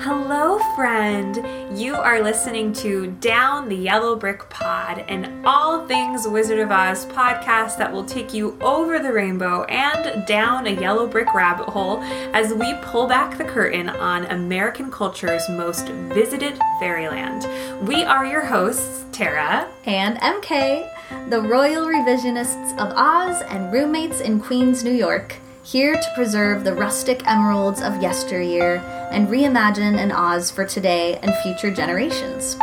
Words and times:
Hello, 0.00 0.58
friend. 0.74 1.36
You 1.78 1.94
are 1.94 2.22
listening 2.22 2.72
to 2.74 3.08
Down 3.20 3.68
the 3.68 3.76
Yellow 3.76 4.16
Brick 4.16 4.48
Pod, 4.48 5.04
an 5.08 5.44
all 5.44 5.86
things 5.86 6.26
Wizard 6.26 6.60
of 6.60 6.70
Oz 6.70 7.06
podcast 7.06 7.78
that 7.78 7.92
will 7.92 8.04
take 8.04 8.32
you 8.32 8.56
over 8.60 8.98
the 8.98 9.12
rainbow 9.12 9.64
and 9.64 10.26
down 10.26 10.66
a 10.66 10.80
yellow 10.80 11.06
brick 11.06 11.34
rabbit 11.34 11.68
hole 11.68 12.00
as 12.32 12.54
we 12.54 12.74
pull 12.82 13.06
back 13.06 13.38
the 13.38 13.44
curtain 13.44 13.88
on 13.88 14.24
American 14.26 14.90
culture's 14.90 15.48
most 15.50 15.88
visited 15.88 16.58
fairyland. 16.80 17.46
We 17.86 18.04
are 18.04 18.24
your 18.24 18.44
hosts, 18.44 19.04
Tara 19.12 19.68
and 19.84 20.16
EmKay, 20.18 21.28
the 21.30 21.42
royal 21.42 21.86
revisionists 21.86 22.72
of 22.78 22.92
Oz 22.96 23.42
and 23.42 23.72
roommates 23.72 24.20
in 24.20 24.40
Queens, 24.40 24.82
New 24.82 24.92
York 24.92 25.36
here 25.70 25.94
to 25.94 26.12
preserve 26.14 26.64
the 26.64 26.72
rustic 26.72 27.20
emeralds 27.26 27.82
of 27.82 28.00
yesteryear 28.00 28.76
and 29.12 29.28
reimagine 29.28 29.98
an 29.98 30.10
Oz 30.10 30.50
for 30.50 30.64
today 30.64 31.18
and 31.22 31.34
future 31.42 31.70
generations. 31.70 32.56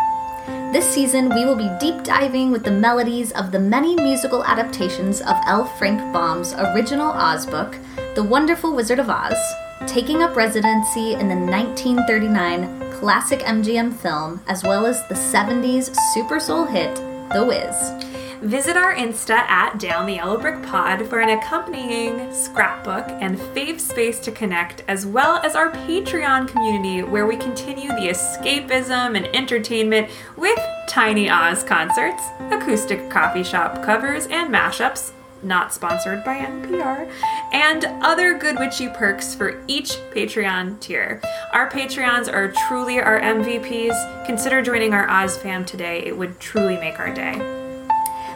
This 0.74 0.90
season, 0.90 1.30
we 1.30 1.46
will 1.46 1.56
be 1.56 1.70
deep 1.80 2.04
diving 2.04 2.52
with 2.52 2.64
the 2.64 2.72
melodies 2.72 3.32
of 3.34 3.52
the 3.52 3.60
many 3.60 3.96
musical 3.96 4.44
adaptations 4.44 5.22
of 5.22 5.38
L. 5.46 5.66
Frank 5.78 6.00
Baum's 6.12 6.56
original 6.56 7.12
Oz 7.12 7.46
book, 7.46 7.78
The 8.16 8.24
Wonderful 8.24 8.76
Wizard 8.76 8.98
of 8.98 9.10
Oz, 9.10 9.38
taking 9.86 10.24
up 10.24 10.36
residency 10.36 11.14
in 11.14 11.28
the 11.28 11.36
1939 11.36 12.92
classic 12.94 13.42
MGM 13.42 13.94
film, 13.94 14.42
as 14.48 14.64
well 14.64 14.88
as 14.88 15.08
the 15.10 15.14
70s 15.14 15.96
super 16.16 16.40
soul 16.40 16.66
hit, 16.66 16.96
The 17.32 17.46
Wiz. 17.46 18.15
Visit 18.42 18.76
our 18.76 18.94
Insta 18.94 19.32
at 19.32 19.80
Down 19.80 20.06
the 20.06 20.14
Yellow 20.14 20.38
Brick 20.40 20.62
Pod 20.64 21.08
for 21.08 21.20
an 21.20 21.30
accompanying 21.30 22.34
scrapbook 22.34 23.08
and 23.22 23.38
fave 23.38 23.80
space 23.80 24.20
to 24.20 24.32
connect, 24.32 24.84
as 24.88 25.06
well 25.06 25.38
as 25.38 25.56
our 25.56 25.72
Patreon 25.72 26.48
community 26.48 27.02
where 27.02 27.26
we 27.26 27.38
continue 27.38 27.90
the 27.90 28.10
escapism 28.10 29.16
and 29.16 29.28
entertainment 29.36 30.10
with 30.36 30.60
Tiny 30.88 31.30
Oz 31.30 31.64
concerts, 31.64 32.24
acoustic 32.52 33.10
coffee 33.10 33.44
shop 33.44 33.84
covers, 33.84 34.28
and 34.28 34.54
mashups 34.54 35.12
not 35.42 35.74
sponsored 35.74 36.24
by 36.24 36.38
NPR, 36.38 37.10
and 37.54 37.86
other 38.02 38.38
good 38.38 38.58
witchy 38.58 38.90
perks 38.90 39.36
for 39.36 39.62
each 39.68 39.92
Patreon 40.12 40.80
tier. 40.80 41.22
Our 41.54 41.70
Patreons 41.70 42.32
are 42.32 42.52
truly 42.68 43.00
our 43.00 43.20
MVPs. 43.20 44.26
Consider 44.26 44.62
joining 44.62 44.94
our 44.94 45.10
Oz 45.10 45.38
fam 45.38 45.64
today, 45.64 46.04
it 46.06 46.18
would 46.18 46.40
truly 46.40 46.78
make 46.78 47.00
our 47.00 47.14
day. 47.14 47.65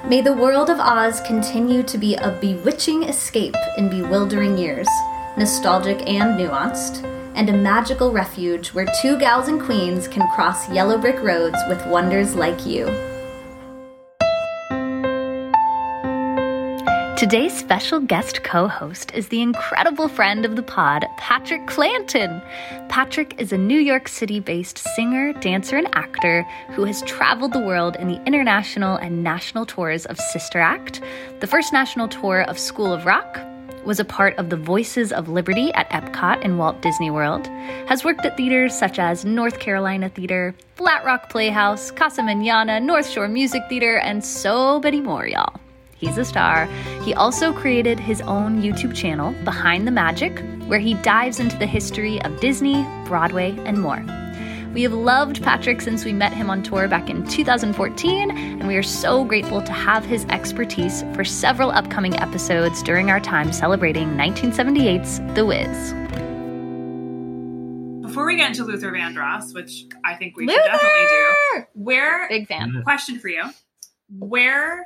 May 0.06 0.22
the 0.22 0.34
world 0.34 0.70
of 0.70 0.80
Oz 0.80 1.20
continue 1.22 1.84
to 1.84 1.98
be 1.98 2.16
a 2.16 2.32
bewitching 2.40 3.04
escape 3.04 3.56
in 3.78 3.90
bewildering 3.90 4.58
years, 4.58 4.88
nostalgic 5.38 6.08
and 6.10 6.40
nuanced, 6.40 7.04
and 7.36 7.50
a 7.50 7.54
magical 7.54 8.12
refuge 8.12 8.70
where 8.70 8.88
two 9.02 9.20
gals 9.20 9.50
and 9.50 9.62
queens 9.62 10.08
can 10.08 10.28
cross 10.30 10.70
yellow 10.70 10.98
brick 10.98 11.22
roads 11.22 11.58
with 11.68 11.86
wonders 11.88 12.34
like 12.34 12.66
you. 12.66 13.09
Today's 17.20 17.52
special 17.52 18.00
guest 18.00 18.46
co 18.46 18.70
host 18.70 19.14
is 19.14 19.28
the 19.28 19.42
incredible 19.42 20.08
friend 20.08 20.46
of 20.46 20.56
the 20.56 20.64
pod, 20.64 21.06
Patrick 21.18 21.68
Clanton. 21.68 22.42
Patrick 22.88 23.36
is 23.38 23.52
a 23.52 23.58
New 23.58 23.78
York 23.78 24.08
City 24.08 24.40
based 24.40 24.78
singer, 24.96 25.34
dancer, 25.34 25.76
and 25.76 25.94
actor 25.98 26.44
who 26.70 26.86
has 26.86 27.02
traveled 27.02 27.52
the 27.52 27.60
world 27.60 27.98
in 27.98 28.08
the 28.08 28.24
international 28.26 28.96
and 28.96 29.22
national 29.22 29.66
tours 29.66 30.06
of 30.06 30.18
Sister 30.18 30.60
Act, 30.60 31.02
the 31.42 31.48
first 31.48 31.74
national 31.74 32.08
tour 32.08 32.44
of 32.44 32.58
School 32.58 32.94
of 32.94 33.06
Rock, 33.06 33.38
was 33.84 34.00
a 34.00 34.06
part 34.06 34.38
of 34.38 34.50
the 34.50 34.56
Voices 34.56 35.12
of 35.12 35.28
Liberty 35.28 35.74
at 35.74 35.90
Epcot 35.90 36.40
and 36.42 36.58
Walt 36.58 36.82
Disney 36.82 37.12
World, 37.12 37.48
has 37.88 38.06
worked 38.06 38.26
at 38.26 38.38
theaters 38.38 38.74
such 38.74 38.98
as 38.98 39.26
North 39.26 39.60
Carolina 39.60 40.08
Theater, 40.08 40.56
Flat 40.76 41.04
Rock 41.04 41.30
Playhouse, 41.30 41.92
Casa 41.92 42.24
Manana, 42.24 42.80
North 42.80 43.10
Shore 43.10 43.28
Music 43.28 43.62
Theater, 43.68 43.98
and 43.98 44.24
so 44.24 44.80
many 44.80 45.02
more, 45.02 45.28
y'all. 45.28 45.60
He's 46.00 46.18
a 46.18 46.24
star. 46.24 46.66
He 47.04 47.14
also 47.14 47.52
created 47.52 48.00
his 48.00 48.22
own 48.22 48.62
YouTube 48.62 48.96
channel, 48.96 49.34
Behind 49.44 49.86
the 49.86 49.92
Magic, 49.92 50.40
where 50.68 50.80
he 50.80 50.94
dives 50.96 51.40
into 51.40 51.58
the 51.58 51.66
history 51.68 52.22
of 52.24 52.40
Disney, 52.40 52.84
Broadway, 53.06 53.58
and 53.66 53.82
more. 53.82 54.04
We 54.74 54.84
have 54.84 54.94
loved 54.94 55.44
Patrick 55.44 55.82
since 55.82 56.06
we 56.06 56.14
met 56.14 56.32
him 56.32 56.50
on 56.50 56.64
tour 56.64 56.88
back 56.88 57.10
in 57.10 57.28
2014, 57.28 58.32
and 58.32 58.68
we 58.68 58.78
are 58.78 58.84
so 58.84 59.26
grateful 59.26 59.62
to 59.62 59.72
have 59.74 60.06
his 60.06 60.24
expertise 60.26 61.04
for 61.16 61.26
several 61.26 61.72
upcoming 61.72 62.18
episodes 62.20 62.82
during 62.84 63.10
our 63.10 63.20
time 63.20 63.52
celebrating 63.52 64.10
1978's 64.10 65.20
The 65.36 65.46
Wiz. 65.46 65.94
Before 68.08 68.26
we 68.26 68.38
get 68.38 68.50
into 68.52 68.64
Luther 68.64 68.92
Vandross, 68.92 69.54
which 69.54 69.86
I 70.06 70.16
think 70.16 70.38
we 70.38 70.46
Luther! 70.48 70.62
should 70.62 70.72
definitely 70.72 71.06
do, 71.58 71.66
where 71.74 72.30
Big 72.30 72.48
fan. 72.48 72.82
question 72.84 73.20
for 73.20 73.28
you. 73.28 73.44
Where 74.18 74.86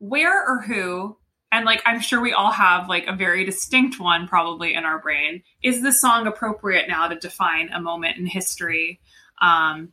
where 0.00 0.44
or 0.44 0.62
who 0.62 1.16
and 1.52 1.64
like 1.64 1.82
i'm 1.86 2.00
sure 2.00 2.20
we 2.20 2.32
all 2.32 2.50
have 2.50 2.88
like 2.88 3.06
a 3.06 3.14
very 3.14 3.44
distinct 3.44 4.00
one 4.00 4.26
probably 4.26 4.74
in 4.74 4.84
our 4.84 4.98
brain 4.98 5.42
is 5.62 5.82
this 5.82 6.00
song 6.00 6.26
appropriate 6.26 6.88
now 6.88 7.06
to 7.06 7.16
define 7.16 7.68
a 7.68 7.80
moment 7.80 8.16
in 8.16 8.26
history? 8.26 9.00
Um 9.40 9.92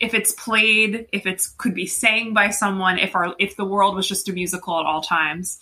if 0.00 0.12
it's 0.12 0.32
played 0.32 1.06
if 1.12 1.24
it's 1.24 1.48
could 1.48 1.74
be 1.74 1.86
sang 1.86 2.34
by 2.34 2.50
someone 2.50 2.98
if 2.98 3.14
our 3.14 3.34
if 3.38 3.56
the 3.56 3.64
world 3.64 3.94
was 3.94 4.08
just 4.08 4.28
a 4.28 4.32
musical 4.32 4.78
at 4.78 4.84
all 4.84 5.00
times 5.00 5.58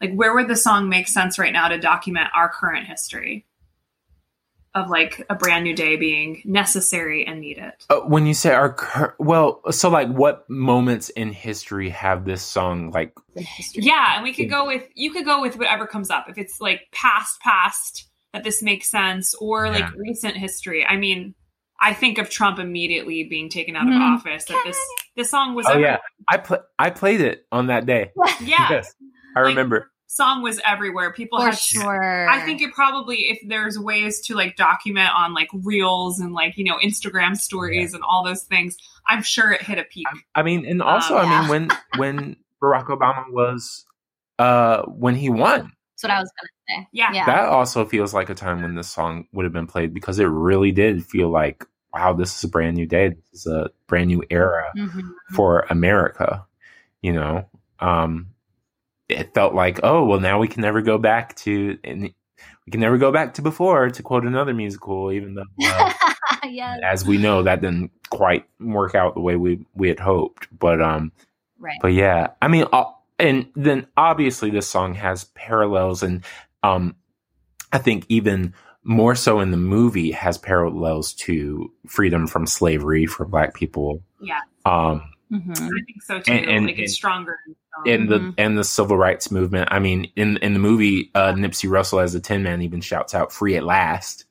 like 0.00 0.12
where 0.12 0.34
would 0.34 0.48
the 0.48 0.56
song 0.56 0.88
make 0.88 1.08
sense 1.08 1.38
right 1.38 1.52
now 1.52 1.68
to 1.68 1.78
document 1.78 2.28
our 2.34 2.48
current 2.48 2.86
history 2.86 3.46
of 4.74 4.88
like 4.88 5.26
a 5.28 5.34
brand 5.34 5.64
new 5.64 5.74
day 5.74 5.96
being 5.96 6.42
necessary 6.44 7.26
and 7.26 7.40
needed. 7.40 7.72
Uh, 7.88 7.96
when 8.00 8.26
you 8.26 8.34
say 8.34 8.52
our 8.52 8.72
cur- 8.72 9.14
well, 9.18 9.60
so 9.72 9.88
like 9.90 10.08
what 10.08 10.48
moments 10.48 11.08
in 11.10 11.32
history 11.32 11.88
have 11.90 12.24
this 12.24 12.42
song 12.42 12.90
like? 12.92 13.12
Yeah, 13.74 14.14
and 14.16 14.22
we 14.24 14.32
could 14.32 14.48
go 14.50 14.66
with 14.66 14.84
you 14.94 15.10
could 15.12 15.24
go 15.24 15.40
with 15.40 15.56
whatever 15.56 15.86
comes 15.86 16.10
up. 16.10 16.26
If 16.28 16.38
it's 16.38 16.60
like 16.60 16.82
past 16.92 17.40
past 17.40 18.08
that 18.32 18.44
this 18.44 18.62
makes 18.62 18.88
sense, 18.88 19.34
or 19.40 19.68
like 19.70 19.92
recent 19.96 20.36
history. 20.36 20.86
I 20.86 20.96
mean, 20.96 21.34
I 21.80 21.94
think 21.94 22.18
of 22.18 22.30
Trump 22.30 22.60
immediately 22.60 23.24
being 23.24 23.48
taken 23.48 23.74
out 23.74 23.88
of 23.88 23.92
Mhm. 23.94 24.18
office. 24.18 24.44
That 24.44 24.62
this 24.64 24.78
this 25.16 25.30
song 25.30 25.56
was 25.56 25.66
Oh 25.66 25.70
every- 25.72 25.82
yeah, 25.82 25.98
I 26.28 26.36
pl- 26.36 26.62
I 26.78 26.90
played 26.90 27.20
it 27.22 27.44
on 27.50 27.66
that 27.66 27.86
day. 27.86 28.12
yeah 28.40 28.68
Yes, 28.70 28.94
I 29.36 29.40
Like, 29.40 29.48
remember. 29.48 29.90
Song 30.12 30.42
was 30.42 30.60
everywhere. 30.66 31.12
People 31.12 31.38
For 31.38 31.46
had 31.46 31.58
sure. 31.58 32.28
I 32.28 32.40
think 32.44 32.60
it 32.60 32.72
probably 32.72 33.28
if 33.30 33.38
there's 33.46 33.78
ways 33.78 34.20
to 34.22 34.34
like 34.34 34.56
document 34.56 35.08
on 35.16 35.34
like 35.34 35.48
reels 35.62 36.18
and 36.18 36.32
like 36.32 36.56
you 36.58 36.64
know 36.64 36.76
Instagram 36.82 37.36
stories 37.36 37.94
and 37.94 38.02
all 38.02 38.24
those 38.24 38.42
things, 38.42 38.76
I'm 39.06 39.22
sure 39.22 39.52
it 39.52 39.62
hit 39.62 39.78
a 39.78 39.84
peak. 39.84 40.06
I 40.34 40.42
mean, 40.42 40.66
and 40.66 40.82
also, 40.82 41.16
Um, 41.16 41.26
I 41.26 41.30
yeah. 41.30 41.40
mean, 41.42 41.48
when 41.48 41.68
when 41.96 42.36
Barack 42.60 42.86
Obama 42.86 43.30
was 43.30 43.86
uh 44.38 44.82
when 44.82 45.14
he 45.14 45.30
won, 45.30 45.72
That's 45.92 46.02
what 46.02 46.10
I 46.10 46.20
was 46.20 46.32
going 46.40 46.48
to 46.48 46.82
say. 46.82 46.88
Yeah. 46.92 47.12
Yeah. 47.12 47.26
that 47.26 47.48
also 47.48 47.84
feels 47.84 48.12
like 48.12 48.30
a 48.30 48.34
time 48.34 48.62
when 48.62 48.74
this 48.74 48.90
song 48.90 49.26
would 49.32 49.44
have 49.44 49.52
been 49.52 49.66
played 49.68 49.94
because 49.94 50.18
it 50.18 50.24
really 50.24 50.72
did 50.72 51.04
feel 51.06 51.30
like, 51.30 51.64
wow, 51.94 52.12
this 52.14 52.36
is 52.36 52.42
a 52.44 52.48
brand 52.48 52.76
new 52.76 52.86
day. 52.86 53.10
This 53.10 53.40
is 53.40 53.46
a 53.46 53.70
brand 53.86 54.08
new 54.08 54.24
era 54.28 54.72
Mhm. 54.76 55.02
for 55.34 55.66
America. 55.70 56.46
You 57.02 57.12
know, 57.12 57.46
um, 57.78 58.26
it 59.10 59.34
felt 59.34 59.54
like, 59.54 59.80
oh, 59.82 60.04
well, 60.04 60.20
now 60.20 60.38
we 60.38 60.48
can 60.48 60.62
never 60.62 60.82
go 60.82 60.98
back 60.98 61.34
to, 61.36 61.78
and 61.84 62.02
we 62.02 62.70
can 62.70 62.80
never 62.80 62.98
go 62.98 63.12
back 63.12 63.34
to 63.34 63.42
before, 63.42 63.90
to 63.90 64.02
quote 64.02 64.24
another 64.24 64.54
musical, 64.54 65.10
even 65.12 65.34
though, 65.34 65.44
uh, 65.64 65.92
yes. 66.44 66.80
as 66.84 67.04
we 67.04 67.18
know, 67.18 67.42
that 67.42 67.60
didn't 67.60 67.90
quite 68.10 68.46
work 68.60 68.94
out 68.94 69.14
the 69.14 69.20
way 69.20 69.36
we 69.36 69.64
we 69.74 69.88
had 69.88 70.00
hoped. 70.00 70.48
But 70.56 70.80
um, 70.80 71.12
Right. 71.58 71.78
but 71.82 71.92
yeah, 71.92 72.28
I 72.40 72.48
mean, 72.48 72.64
uh, 72.72 72.84
and 73.18 73.46
then 73.54 73.86
obviously 73.96 74.50
this 74.50 74.66
song 74.66 74.94
has 74.94 75.24
parallels, 75.34 76.02
and 76.02 76.24
um, 76.62 76.96
I 77.72 77.78
think 77.78 78.06
even 78.08 78.54
more 78.82 79.14
so 79.14 79.40
in 79.40 79.50
the 79.50 79.58
movie 79.58 80.10
has 80.10 80.38
parallels 80.38 81.12
to 81.12 81.70
freedom 81.86 82.26
from 82.26 82.46
slavery 82.46 83.04
for 83.04 83.26
Black 83.26 83.52
people. 83.52 84.02
Yeah, 84.20 84.40
Um, 84.64 85.02
Mhm. 85.32 85.50
I 85.56 85.84
think 85.86 86.02
so 86.02 86.20
too. 86.20 86.32
And- 86.32 86.46
and- 86.50 86.66
like 86.66 86.78
it's 86.78 86.94
stronger. 86.94 87.38
in 87.86 88.02
and 88.02 88.08
the 88.10 88.18
Mhm. 88.18 88.34
and 88.36 88.58
the 88.58 88.64
civil 88.64 88.96
rights 88.96 89.30
movement. 89.30 89.68
I 89.70 89.78
mean, 89.78 90.10
in 90.16 90.36
in 90.38 90.52
the 90.54 90.58
movie, 90.58 91.10
uh, 91.14 91.32
Nipsey 91.32 91.70
Russell 91.70 92.00
as 92.00 92.14
a 92.14 92.20
Tin 92.20 92.42
Man 92.42 92.62
even 92.62 92.80
shouts 92.80 93.14
out 93.14 93.32
"Free 93.32 93.54
at 93.56 93.64
last." 93.64 94.24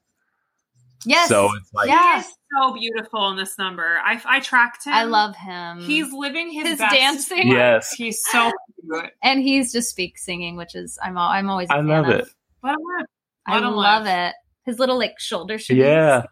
Yes. 1.06 1.30
So 1.30 1.50
it's 1.56 1.74
like, 1.74 1.88
Yeah. 1.88 2.22
So 2.58 2.74
beautiful 2.74 3.30
in 3.30 3.38
this 3.38 3.58
number. 3.58 4.00
I 4.04 4.22
I 4.26 4.40
tracked 4.42 4.86
him. 4.86 4.94
I 4.94 5.04
love 5.04 5.36
him. 5.36 5.80
He's 5.82 6.12
living 6.12 6.50
his, 6.50 6.68
His 6.68 6.80
best 6.80 6.94
dancing. 6.96 7.48
life. 7.50 7.58
Yes. 7.58 7.92
he's 7.94 8.22
so 8.32 8.52
good, 8.90 9.10
and 9.24 9.42
he's 9.42 9.72
just 9.72 9.90
speak 9.90 10.18
singing, 10.18 10.58
which 10.58 10.76
is 10.76 10.98
I'm 11.02 11.18
al- 11.18 11.30
I'm 11.30 11.50
always 11.50 11.70
a 11.70 11.74
I 11.74 11.78
fan 11.78 11.88
love 11.88 12.08
of. 12.10 12.20
it. 12.22 12.28
Let 12.64 12.74
him 12.74 12.82
live. 12.98 13.06
I 13.46 13.54
Let 13.56 13.64
him 13.64 13.76
love 13.76 14.04
live. 14.04 14.30
it. 14.32 14.36
His 14.66 14.80
little 14.80 14.98
like 14.98 15.18
shoulder 15.20 15.58
shimmies. 15.58 15.78
yeah, 15.78 16.24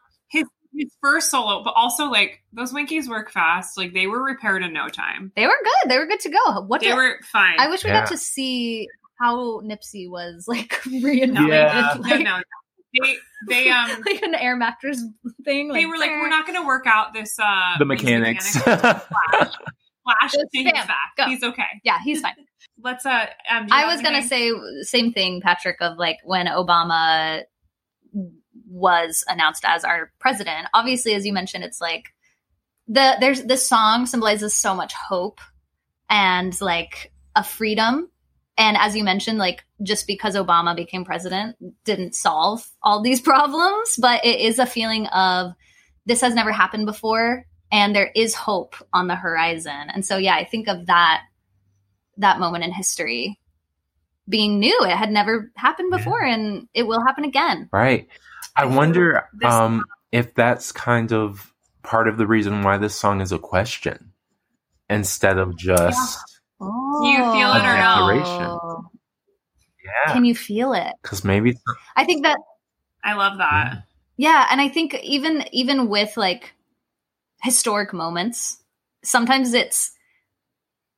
His 0.78 0.86
his 0.86 0.98
first 1.02 1.32
solo, 1.32 1.64
but 1.64 1.74
also 1.76 2.06
like 2.06 2.44
those 2.54 2.72
Winkies 2.74 3.10
work 3.10 3.32
fast. 3.32 3.78
Like 3.78 3.94
they 3.94 4.08
were 4.08 4.24
repaired 4.24 4.64
in 4.64 4.74
no 4.74 4.88
time. 4.88 5.32
They 5.36 5.46
were 5.48 5.58
good. 5.64 5.90
They 5.92 5.98
were 5.98 6.06
good 6.06 6.20
to 6.22 6.30
go. 6.30 6.62
What 6.62 6.82
They 6.82 6.88
did- 6.88 6.96
were 6.96 7.20
fine. 7.24 7.56
I 7.60 7.68
wish 7.70 7.84
we 7.84 7.90
Yeah. 7.90 8.02
got 8.02 8.10
to 8.10 8.18
see 8.18 8.88
how 9.20 9.62
Nipsey 9.62 10.10
was 10.10 10.46
like 10.48 10.80
reinvigorated. 10.86 11.36
Yeah. 11.50 11.96
no, 11.96 12.02
Like, 12.02 12.22
no, 12.24 12.38
they 13.02 13.16
they 13.50 13.70
um 13.72 13.90
like 14.06 14.22
an 14.22 14.36
air 14.36 14.56
mattress 14.56 15.04
thing. 15.44 15.72
they 15.74 15.86
were 15.86 15.98
like, 15.98 16.10
we're 16.12 16.30
not 16.30 16.46
going 16.46 16.60
to 16.62 16.66
work 16.68 16.86
out 16.88 17.14
this 17.14 17.38
uh 17.40 17.78
the 17.80 17.86
these 17.86 17.88
mechanics. 18.04 18.58
Flash, 18.58 19.02
Flash 20.04 20.32
Just 20.32 20.46
to 20.54 20.64
back. 20.74 20.96
go. 21.18 21.26
He's 21.26 21.44
okay. 21.44 21.64
Yeah, 21.84 21.98
he's 22.04 22.22
fine. 22.22 22.34
Let's 22.84 23.06
uh. 23.06 23.26
Um, 23.52 23.68
I 23.72 23.86
was 23.92 24.02
gonna 24.02 24.18
anything? 24.18 24.62
say 24.80 24.84
same 24.84 25.12
thing, 25.12 25.42
Patrick, 25.42 25.78
of 25.82 25.98
like 25.98 26.18
when 26.24 26.46
Obama 26.46 27.42
was 28.70 29.24
announced 29.28 29.64
as 29.66 29.84
our 29.84 30.12
president. 30.20 30.68
Obviously, 30.74 31.14
as 31.14 31.26
you 31.26 31.34
mentioned, 31.34 31.64
it's 31.64 31.82
like 31.82 32.06
the 32.88 33.16
there's 33.20 33.44
this 33.44 33.68
song 33.68 34.06
symbolizes 34.06 34.54
so 34.54 34.74
much 34.76 34.94
hope 34.94 35.40
and 36.10 36.60
like 36.62 37.12
a 37.36 37.44
freedom. 37.44 38.10
And 38.58 38.76
as 38.78 38.96
you 38.96 39.04
mentioned, 39.04 39.38
like 39.38 39.64
just 39.84 40.08
because 40.08 40.36
Obama 40.36 40.76
became 40.76 41.06
president 41.06 41.56
didn't 41.84 42.16
solve 42.16 42.68
all 42.82 43.02
these 43.02 43.22
problems, 43.32 43.98
but 44.02 44.26
it 44.26 44.40
is 44.40 44.60
a 44.60 44.66
feeling 44.66 45.08
of 45.08 45.54
this 46.06 46.22
has 46.22 46.34
never 46.34 46.52
happened 46.52 46.86
before 46.86 47.46
and 47.72 47.96
there 47.96 48.12
is 48.16 48.34
hope 48.34 48.76
on 48.94 49.08
the 49.08 49.16
horizon. 49.16 49.90
And 49.94 50.06
so 50.06 50.18
yeah, 50.18 50.36
I 50.36 50.46
think 50.46 50.68
of 50.68 50.88
that 50.88 51.22
that 52.18 52.40
moment 52.40 52.64
in 52.64 52.72
history 52.72 53.40
being 54.30 54.60
new. 54.60 54.78
It 54.82 54.98
had 54.98 55.12
never 55.12 55.52
happened 55.56 55.90
Yeah. 55.92 55.98
before 55.98 56.24
and 56.24 56.68
it 56.74 56.84
will 56.84 57.04
happen 57.06 57.24
again. 57.26 57.70
Right. 57.72 58.08
I 58.58 58.64
I 58.64 58.66
wonder 58.66 59.28
this- 59.34 59.54
um, 59.54 59.84
if 60.12 60.34
that's 60.34 60.72
kind 60.72 61.12
of 61.14 61.54
part 61.84 62.08
of 62.08 62.18
the 62.18 62.28
reason 62.28 62.64
why 62.64 62.78
this 62.78 62.96
song 62.96 63.22
is 63.22 63.32
a 63.32 63.40
question 63.40 64.12
instead 64.90 65.38
of 65.38 65.56
just 65.58 66.20
Oh. 66.60 67.06
you 67.06 67.18
feel 67.18 67.54
it 67.54 67.64
or 67.64 67.78
no? 67.78 68.90
Yeah. 69.86 70.14
Can 70.14 70.26
you 70.26 70.36
feel 70.36 70.74
it? 70.74 70.92
Because 71.02 71.24
maybe 71.24 71.58
I 71.96 72.04
think 72.04 72.24
that 72.24 72.40
I 73.04 73.14
love 73.14 73.38
that. 73.38 73.84
yeah, 74.18 74.48
and 74.50 74.60
I 74.60 74.68
think 74.70 74.96
even 75.04 75.46
even 75.52 75.88
with 75.88 76.18
like 76.18 76.54
historic 77.44 77.94
moments, 77.94 78.58
sometimes 79.04 79.54
it's 79.54 79.92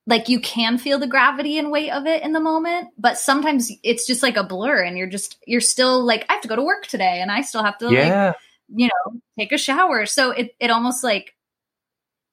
like 0.06 0.28
you 0.28 0.40
can 0.40 0.78
feel 0.78 0.98
the 0.98 1.06
gravity 1.06 1.58
and 1.58 1.70
weight 1.70 1.90
of 1.90 2.06
it 2.06 2.22
in 2.22 2.32
the 2.32 2.40
moment, 2.40 2.88
but 2.98 3.18
sometimes 3.18 3.70
it's 3.82 4.06
just 4.06 4.22
like 4.22 4.36
a 4.36 4.44
blur 4.44 4.82
and 4.82 4.96
you're 4.98 5.06
just 5.06 5.38
you're 5.46 5.60
still 5.60 6.04
like 6.04 6.24
I 6.28 6.34
have 6.34 6.42
to 6.42 6.48
go 6.48 6.56
to 6.56 6.62
work 6.62 6.86
today 6.86 7.20
and 7.20 7.30
I 7.30 7.42
still 7.42 7.62
have 7.62 7.78
to 7.78 7.86
like 7.86 7.94
yeah, 7.96 8.32
you 8.68 8.88
know, 8.88 9.20
take 9.38 9.52
a 9.52 9.58
shower. 9.58 10.06
So 10.06 10.30
it 10.30 10.54
it 10.58 10.70
almost 10.70 11.04
like 11.04 11.34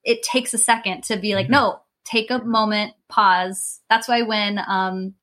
it 0.04 0.22
takes 0.22 0.54
a 0.54 0.58
second 0.58 1.04
to 1.04 1.16
be 1.16 1.34
like, 1.34 1.46
Mhm. 1.46 1.50
no, 1.50 1.80
take 2.04 2.30
a 2.30 2.38
moment, 2.42 2.94
pause. 3.08 3.80
That's 3.90 4.08
why 4.08 4.22
when 4.22 4.58
um 4.66 5.14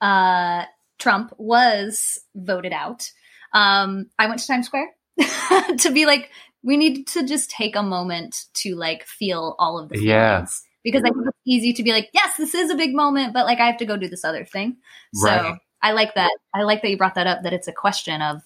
uh 0.00 0.64
Trump 0.98 1.34
was 1.38 2.18
voted 2.34 2.72
out, 2.72 3.10
um, 3.52 4.06
I 4.18 4.26
went 4.26 4.40
to 4.40 4.46
Times 4.46 4.66
Square 4.66 4.90
to 5.78 5.90
be 5.92 6.06
like, 6.06 6.30
we 6.62 6.76
need 6.76 7.06
to 7.08 7.26
just 7.26 7.50
take 7.50 7.76
a 7.76 7.82
moment 7.82 8.46
to 8.54 8.74
like 8.76 9.04
feel 9.04 9.54
all 9.58 9.78
of 9.78 9.88
the 9.88 9.96
feelings. 9.96 10.08
Yeah. 10.08 10.46
Because 10.84 11.02
I 11.02 11.10
think 11.10 11.26
it's 11.26 11.38
easy 11.46 11.72
to 11.72 11.82
be 11.82 11.90
like, 11.92 12.10
yes, 12.12 12.36
this 12.36 12.54
is 12.54 12.70
a 12.70 12.74
big 12.76 12.94
moment, 12.94 13.32
but 13.32 13.46
like 13.46 13.58
I 13.58 13.66
have 13.66 13.78
to 13.78 13.86
go 13.86 13.96
do 13.96 14.06
this 14.08 14.24
other 14.24 14.44
thing. 14.44 14.76
So 15.14 15.26
Right. 15.28 15.58
I 15.82 15.92
like 15.92 16.14
that. 16.14 16.30
I 16.54 16.62
like 16.62 16.82
that 16.82 16.90
you 16.90 16.96
brought 16.98 17.14
that 17.16 17.26
up. 17.26 17.42
That 17.42 17.52
it's 17.54 17.66
a 17.68 17.72
question 17.72 18.20
of, 18.22 18.42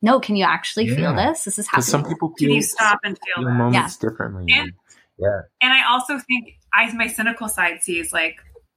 no, 0.00 0.20
can 0.20 0.36
you 0.36 0.44
actually 0.44 0.88
feel 0.88 1.14
this? 1.14 1.44
This 1.44 1.58
is 1.58 1.66
because 1.66 1.86
some 1.86 2.00
happening. 2.00 2.14
people 2.16 2.28
Can 2.30 2.46
feel, 2.46 2.56
you 2.56 2.62
stop 2.62 3.00
and 3.04 3.18
feel 3.18 3.42
feel 3.42 3.44
that? 3.44 3.54
moments 3.58 3.96
differently. 3.96 4.46
And- 4.52 4.72
yeah, 5.18 5.40
And 5.60 5.70
I 5.72 5.84
also 5.90 6.18
think 6.18 6.54
I 6.72 6.90
my 6.94 7.06
cynical 7.08 7.48
side 7.48 7.82
sees 7.82 8.10
like, 8.12 8.36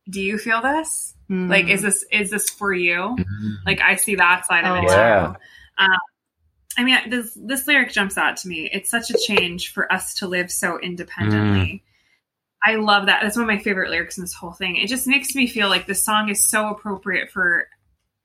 do 0.10 0.20
you 0.20 0.38
feel 0.38 0.62
this? 0.62 1.14
Mm. 1.30 1.50
Like, 1.50 1.68
is 1.70 1.82
this 1.82 2.04
is 2.12 2.30
this 2.32 2.50
for 2.50 2.74
you? 2.74 3.16
Mhm. 3.18 3.56
Like, 3.66 3.80
I 3.80 3.96
see 3.96 4.16
that 4.16 4.46
side 4.46 4.66
of 4.66 4.72
Oh, 4.76 4.82
it 4.82 4.90
Yeah. 4.90 5.28
too. 5.28 5.36
Um, 5.86 6.00
I 6.78 6.84
mean, 6.84 7.10
this 7.10 7.38
this 7.42 7.66
lyric 7.68 7.94
jumps 7.94 8.18
out 8.18 8.36
to 8.38 8.48
me. 8.50 8.70
It's 8.74 8.90
such 8.90 9.10
a 9.12 9.18
change 9.26 9.72
for 9.72 9.90
us 9.94 10.16
to 10.16 10.28
live 10.28 10.52
so 10.52 10.78
independently. 10.80 11.84
I 12.66 12.76
love 12.76 13.08
that. 13.08 13.20
That's 13.22 13.36
one 13.36 13.44
of 13.44 13.48
my 13.56 13.62
favorite 13.62 13.90
lyrics 13.90 14.18
in 14.18 14.24
this 14.24 14.34
whole 14.34 14.54
thing. 14.54 14.78
It 14.78 14.88
just 14.88 15.06
makes 15.08 15.36
me 15.36 15.48
feel 15.48 15.68
like 15.70 15.86
this 15.86 16.04
song 16.04 16.30
is 16.30 16.48
so 16.48 16.70
appropriate 16.70 17.30
for 17.30 17.68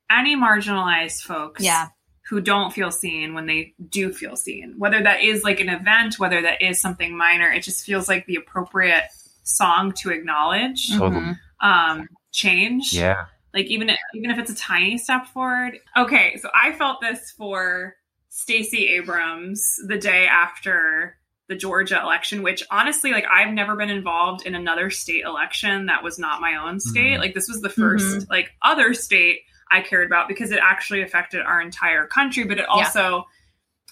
any 0.09 0.35
marginalized 0.35 1.23
folks 1.23 1.63
Yeah. 1.63 1.87
who 2.29 2.39
don't 2.41 2.71
feel 2.73 2.89
seen 2.91 3.33
when 3.33 3.45
they 3.47 3.73
do 3.89 4.13
feel 4.13 4.35
seen. 4.35 4.75
Whether 4.77 5.03
that 5.03 5.21
is 5.21 5.43
like 5.43 5.59
an 5.59 5.69
event, 5.69 6.19
whether 6.19 6.41
that 6.41 6.61
is 6.61 6.79
something 6.79 7.17
minor, 7.17 7.51
it 7.51 7.63
just 7.63 7.85
feels 7.85 8.07
like 8.07 8.25
the 8.27 8.35
appropriate 8.37 9.03
song 9.43 9.91
to 9.97 10.11
acknowledge 10.11 10.89
Totally. 10.89 11.21
Mhm. 11.21 11.37
um, 11.61 12.07
change 12.31 12.93
yeah, 12.93 13.25
like 13.55 13.65
even 13.65 13.89
even 14.13 14.29
if 14.29 14.37
it's 14.37 14.51
a 14.51 14.55
tiny 14.55 14.97
step 14.97 15.25
forward. 15.27 15.79
Okay, 15.97 16.37
so 16.37 16.49
I 16.53 16.71
felt 16.73 17.01
this 17.01 17.31
for 17.31 17.95
Stacey 18.29 18.87
Abrams 18.89 19.79
the 19.87 19.97
day 19.97 20.27
after 20.27 21.17
the 21.49 21.55
Georgia 21.55 21.99
election, 22.01 22.43
which 22.43 22.63
honestly, 22.71 23.11
like 23.11 23.25
I've 23.29 23.53
never 23.53 23.75
been 23.75 23.89
involved 23.89 24.45
in 24.45 24.55
another 24.55 24.89
state 24.89 25.23
election 25.25 25.87
that 25.87 26.03
was 26.03 26.17
not 26.17 26.39
my 26.39 26.55
own 26.55 26.79
state. 26.79 27.17
Mhm. 27.17 27.19
Like 27.19 27.33
this 27.33 27.49
was 27.49 27.61
the 27.61 27.69
1st 27.69 28.29
like 28.29 28.51
other 28.61 28.93
state 28.93 29.41
I 29.71 29.81
cared 29.81 30.07
about 30.07 30.27
because 30.27 30.51
it 30.51 30.59
actually 30.63 31.01
affected 31.01 31.41
our 31.41 31.59
entire 31.59 32.05
country, 32.07 32.45
but 32.45 32.59
it 32.59 32.65
also 32.69 33.25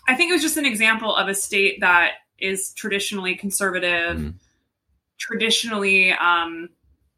I 0.08 0.16
think 0.16 0.30
it 0.30 0.34
was 0.36 0.42
just 0.44 0.56
an 0.58 0.66
example 0.66 1.14
of 1.14 1.28
a 1.28 1.36
state 1.36 1.82
that 1.82 2.12
is 2.40 2.72
traditionally 2.74 3.36
conservative, 3.36 4.18
Mhm. 4.18 4.34
traditionally 5.18 6.12
um 6.14 6.70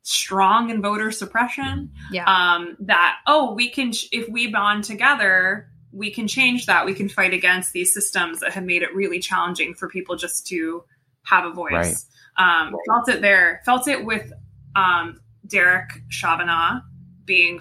strong 0.04 0.70
in 0.70 0.82
voter 0.82 1.12
suppression 1.12 1.92
Yeah. 2.12 2.24
um, 2.26 2.78
that 2.80 3.18
oh 3.28 3.54
we 3.54 3.70
can 3.70 3.92
ch- 3.92 4.08
if 4.14 4.28
we 4.30 4.48
bond 4.48 4.86
together 4.86 5.70
we 5.92 6.12
can 6.12 6.28
change 6.28 6.66
that. 6.68 6.86
We 6.86 6.94
can 6.94 7.10
fight 7.10 7.34
against 7.34 7.74
these 7.74 7.94
systems 7.94 8.40
that 8.42 8.52
have 8.54 8.64
made 8.64 8.84
it 8.84 8.94
really 8.94 9.20
challenging 9.20 9.74
for 9.74 9.90
people 9.90 10.16
just 10.16 10.48
to 10.48 10.84
have 11.24 11.46
a 11.46 11.52
voice. 11.52 12.06
Um, 12.38 12.76
felt 12.88 13.10
it 13.10 13.22
there. 13.22 13.62
Felt 13.66 13.88
it 13.88 14.06
with 14.06 14.32
um, 14.76 15.20
derek 15.48 15.90
Chavanagh 16.10 16.82
being 17.26 17.60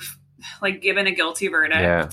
like 0.63 0.83
given 0.83 1.07
a 1.07 1.11
guilty 1.13 1.49
verdict. 1.49 1.81
Yeah. 1.81 2.11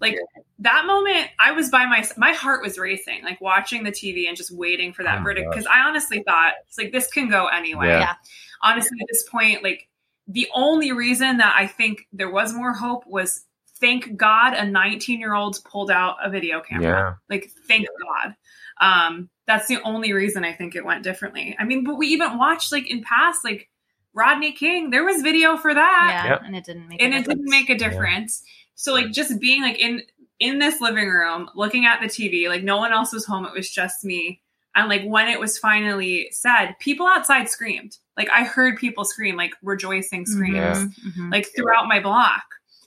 like 0.00 0.16
that 0.58 0.84
moment 0.86 1.28
i 1.40 1.52
was 1.52 1.70
by 1.70 1.86
my 1.86 2.04
my 2.16 2.32
heart 2.32 2.62
was 2.62 2.76
racing 2.78 3.22
like 3.24 3.40
watching 3.40 3.82
the 3.84 3.90
tv 3.90 4.26
and 4.28 4.36
just 4.36 4.50
waiting 4.50 4.92
for 4.92 5.02
that 5.04 5.20
Oh 5.20 5.22
verdict. 5.24 5.48
because 5.50 5.66
i 5.66 5.80
honestly 5.80 6.22
thought 6.22 6.52
it's 6.66 6.76
like 6.78 6.92
this 6.92 7.06
can 7.08 7.28
go 7.30 7.46
anyway 7.46 7.88
Yeah. 7.88 7.98
Yeah. 8.00 8.14
honestly 8.62 8.98
at 9.00 9.06
this 9.10 9.22
point 9.28 9.62
like 9.62 9.88
the 10.28 10.48
only 10.54 10.92
reason 10.92 11.38
that 11.38 11.54
i 11.56 11.66
think 11.66 12.06
there 12.12 12.30
was 12.30 12.52
more 12.52 12.72
hope 12.72 13.04
was 13.06 13.44
thank 13.82 14.16
god 14.16 14.54
a 14.54 14.64
19 14.64 15.20
year 15.20 15.34
old 15.34 15.58
pulled 15.64 15.90
out 15.90 16.16
a 16.24 16.30
video 16.30 16.60
camera 16.62 16.84
yeah, 16.84 17.14
like 17.28 17.50
thank 17.68 17.86
god 18.02 18.34
um 18.80 19.28
that's 19.46 19.66
the 19.68 19.78
only 19.82 20.12
reason 20.14 20.44
i 20.44 20.52
think 20.54 20.74
it 20.74 20.84
went 20.86 21.02
differently 21.04 21.54
i 21.58 21.64
mean 21.64 21.84
but 21.84 21.98
we 21.98 22.06
even 22.06 22.38
watched 22.38 22.72
like 22.72 22.88
in 22.90 23.02
past 23.02 23.44
like 23.44 23.68
rodney 24.14 24.52
king 24.52 24.88
there 24.90 25.04
was 25.04 25.20
video 25.22 25.56
for 25.56 25.74
that 25.74 26.08
yeah. 26.24 26.30
Yep. 26.32 26.42
And 26.46 26.56
it 26.56 26.64
didn't 26.64 26.88
make. 26.88 27.00
a 27.00 27.04
and 27.04 27.12
it 27.14 27.18
difference. 27.18 27.38
didn't 27.40 27.50
make 27.50 27.70
a 27.70 27.76
difference 27.78 28.42
so 28.74 28.92
like 28.92 29.10
just 29.12 29.38
being 29.40 29.60
like 29.62 29.78
in 29.78 30.02
in 30.40 30.58
this 30.58 30.80
living 30.80 31.08
room 31.08 31.48
looking 31.54 31.84
at 31.86 32.00
the 32.00 32.06
tv 32.08 32.48
like 32.48 32.62
no 32.64 32.76
one 32.78 32.92
else 32.92 33.12
was 33.12 33.24
home 33.26 33.44
it 33.46 33.52
was 33.52 33.70
just 33.70 34.04
me 34.04 34.40
and 34.74 34.88
like 34.88 35.02
when 35.04 35.28
it 35.28 35.38
was 35.38 35.58
finally 35.58 36.28
said 36.32 36.74
people 36.80 37.06
outside 37.06 37.48
screamed 37.48 37.98
like 38.16 38.28
i 38.34 38.42
heard 38.44 38.76
people 38.76 39.04
scream 39.04 39.36
like 39.36 39.52
rejoicing 39.62 40.24
screams 40.26 40.54
Yeah. 40.56 40.86
Mhm. 41.06 41.30
like 41.32 41.46
throughout 41.54 41.86
my 41.88 42.00
block 42.00 42.42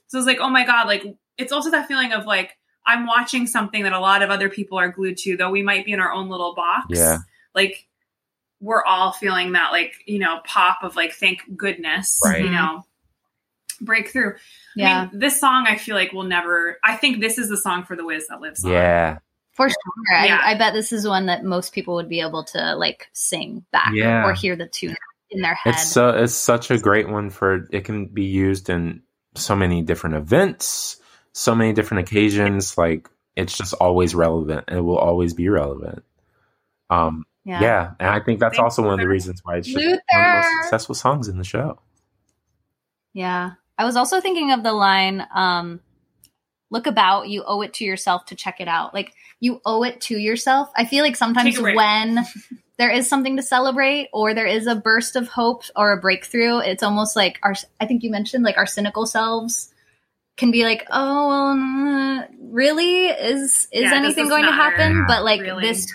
so 0.07 0.17
it's 0.17 0.27
like 0.27 0.39
oh 0.39 0.49
my 0.49 0.65
god 0.65 0.87
like 0.87 1.03
it's 1.37 1.51
also 1.51 1.71
that 1.71 1.87
feeling 1.87 2.11
of 2.13 2.25
like 2.25 2.57
i'm 2.85 3.05
watching 3.07 3.47
something 3.47 3.83
that 3.83 3.93
a 3.93 3.99
lot 3.99 4.21
of 4.21 4.29
other 4.29 4.49
people 4.49 4.77
are 4.77 4.89
glued 4.89 5.17
to 5.17 5.35
though 5.37 5.49
we 5.49 5.61
might 5.63 5.85
be 5.85 5.91
in 5.91 5.99
our 5.99 6.11
own 6.11 6.29
little 6.29 6.53
box 6.55 6.85
Yeah. 6.89 7.17
like 7.53 7.87
we're 8.61 8.83
all 8.83 9.11
feeling 9.11 9.51
that 9.53 9.71
like 9.71 9.93
you 10.05 10.19
know 10.19 10.39
pop 10.45 10.79
of 10.83 10.95
like 10.95 11.13
thank 11.13 11.41
goodness 11.57 12.19
Right. 12.23 12.43
you 12.43 12.49
know 12.49 12.85
breakthrough 13.81 14.33
Yeah. 14.75 15.01
I 15.01 15.05
mean, 15.11 15.19
this 15.19 15.39
song 15.39 15.65
I 15.67 15.75
feel 15.77 15.95
like 15.95 16.13
will 16.13 16.23
never. 16.23 16.77
I 16.83 16.95
think 16.95 17.19
this 17.19 17.37
is 17.37 17.49
the 17.49 17.57
song 17.57 17.83
for 17.83 17.95
the 17.97 18.05
Wiz 18.05 18.27
that 18.29 18.39
lives 18.39 18.63
on. 18.63 18.71
yeah, 18.71 19.17
For 19.51 19.67
sure. 19.69 19.75
Yeah. 20.11 20.39
I, 20.41 20.51
I 20.53 20.57
bet 20.57 20.73
this 20.73 20.93
is 20.93 21.05
one 21.07 21.25
that 21.25 21.43
most 21.43 21.73
people 21.73 21.95
would 21.95 22.07
be 22.09 22.21
able 22.21 22.45
to 22.45 22.75
like 22.75 23.07
sing 23.13 23.65
back 23.73 23.91
Yeah. 23.93 24.25
or 24.25 24.33
hear 24.33 24.55
the 24.55 24.67
tune 24.67 24.95
in 25.31 25.41
their 25.41 25.55
head. 25.55 25.73
it's 25.73 25.91
so 25.91 26.09
it's 26.09 26.33
such 26.33 26.71
a 26.71 26.77
great 26.77 27.09
one 27.09 27.29
for 27.29 27.67
it 27.71 27.83
can 27.83 28.05
be 28.05 28.23
used 28.23 28.69
in 28.69 29.01
so 29.35 29.55
many 29.55 29.81
different 29.81 30.15
events, 30.15 30.97
so 31.33 31.55
many 31.55 31.73
different 31.73 32.07
occasions. 32.07 32.77
Like 32.77 33.09
it's 33.35 33.57
just 33.57 33.73
always 33.73 34.15
relevant. 34.15 34.65
and 34.67 34.77
It 34.77 34.81
will 34.81 34.97
always 34.97 35.33
be 35.33 35.49
relevant. 35.49 36.03
Um, 36.89 37.25
yeah. 37.43 37.93
and 37.99 38.09
I 38.09 38.19
think 38.19 38.39
that's 38.39 38.55
Thank 38.55 38.63
also 38.63 38.83
one 38.83 38.93
of 38.93 38.99
the 38.99 39.07
reasons 39.07 39.41
why 39.43 39.57
it's 39.57 39.67
just 39.67 39.77
one 39.77 39.93
of 39.93 39.99
the 40.11 40.33
most 40.35 40.63
successful 40.63 40.95
songs 40.95 41.27
in 41.27 41.37
the 41.37 41.43
show. 41.43 41.79
Yeah. 43.13 43.51
I 43.77 43.85
was 43.85 43.95
also 43.95 44.21
thinking 44.21 44.51
of 44.51 44.63
the 44.63 44.73
line, 44.73 45.25
um, 45.33 45.81
look 46.71 46.87
about, 46.87 47.29
you 47.29 47.43
owe 47.45 47.61
it 47.61 47.73
to 47.75 47.83
yourself 47.85 48.25
to 48.27 48.35
check 48.35 48.59
it 48.61 48.67
out. 48.67 48.93
Like 48.93 49.13
you 49.45 49.61
owe 49.65 49.83
it 49.83 50.01
to 50.07 50.17
yourself. 50.17 50.69
I 50.75 50.85
feel 50.85 51.03
like 51.03 51.15
sometimes 51.15 51.51
Take 51.51 51.59
a 51.59 51.61
break. 51.61 51.75
when 51.77 52.25
there 52.77 52.89
is 52.91 53.07
something 53.07 53.37
to 53.37 53.43
celebrate 53.43 54.09
or 54.11 54.33
there 54.33 54.45
is 54.57 54.67
a 54.67 54.75
burst 54.75 55.15
of 55.15 55.27
hope 55.27 55.63
or 55.75 55.91
a 55.93 55.97
breakthrough, 56.01 56.59
it's 56.59 56.83
almost 56.83 57.15
like 57.15 57.39
our 57.43 57.53
I 57.79 57.85
think 57.85 58.03
you 58.03 58.11
mentioned 58.11 58.43
like 58.43 58.57
our 58.57 58.65
cynical 58.65 59.05
selves 59.05 59.71
can 60.37 60.51
be 60.51 60.63
like, 60.65 60.85
oh, 60.91 61.27
well, 61.29 62.27
really? 62.51 63.05
Is 63.07 63.67
is 63.71 63.83
Yeah, 63.83 63.93
anything 63.95 64.25
this 64.25 64.29
going 64.31 64.43
to 64.45 64.51
matter? 64.51 64.77
happen? 64.77 65.05
But 65.07 65.23
like 65.23 65.41
Really? 65.41 65.63
this, 65.63 65.87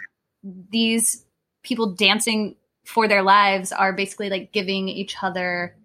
these 0.71 1.25
people 1.63 1.93
dancing 1.95 2.57
for 2.87 3.07
their 3.07 3.23
lives 3.23 3.71
are 3.73 3.93
basically 3.93 4.31
like 4.31 4.51
giving 4.53 4.89
each 4.89 5.17
other 5.23 5.77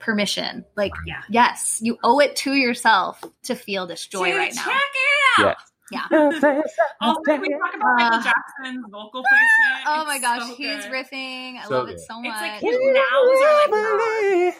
permission. 0.00 0.64
Like, 0.76 0.90
Yeah. 1.06 1.22
yes, 1.30 1.78
you 1.80 1.96
owe 2.02 2.18
it 2.18 2.34
to 2.42 2.52
yourself 2.54 3.22
to 3.44 3.54
feel 3.54 3.86
this 3.86 4.04
joy 4.06 4.32
To 4.32 4.36
right 4.36 4.54
now. 4.54 4.64
Check 4.64 4.82
it 4.94 5.46
out. 5.46 5.56
Yeah. 5.90 6.06
Also, 7.00 7.20
can 7.26 7.40
we 7.40 7.48
talk 7.48 7.74
about 7.74 7.96
Michael 7.96 8.18
Uh, 8.18 8.22
Jackson's 8.22 8.84
vocal 8.90 9.22
placement. 9.22 9.86
Oh 9.86 10.00
It's 10.02 10.08
my 10.08 10.18
gosh, 10.20 10.42
so 10.48 10.54
he's 10.54 10.84
good. 10.84 10.92
riffing. 10.92 11.58
I 11.58 11.64
So 11.64 11.70
love 11.78 11.86
good. 11.86 11.96
it 11.96 12.00
so 12.00 12.18
It's 12.18 12.28
much. 12.28 12.40
like 12.40 12.60
his 12.60 12.76
nows 12.80 13.42
are 13.42 14.46
like 14.46 14.54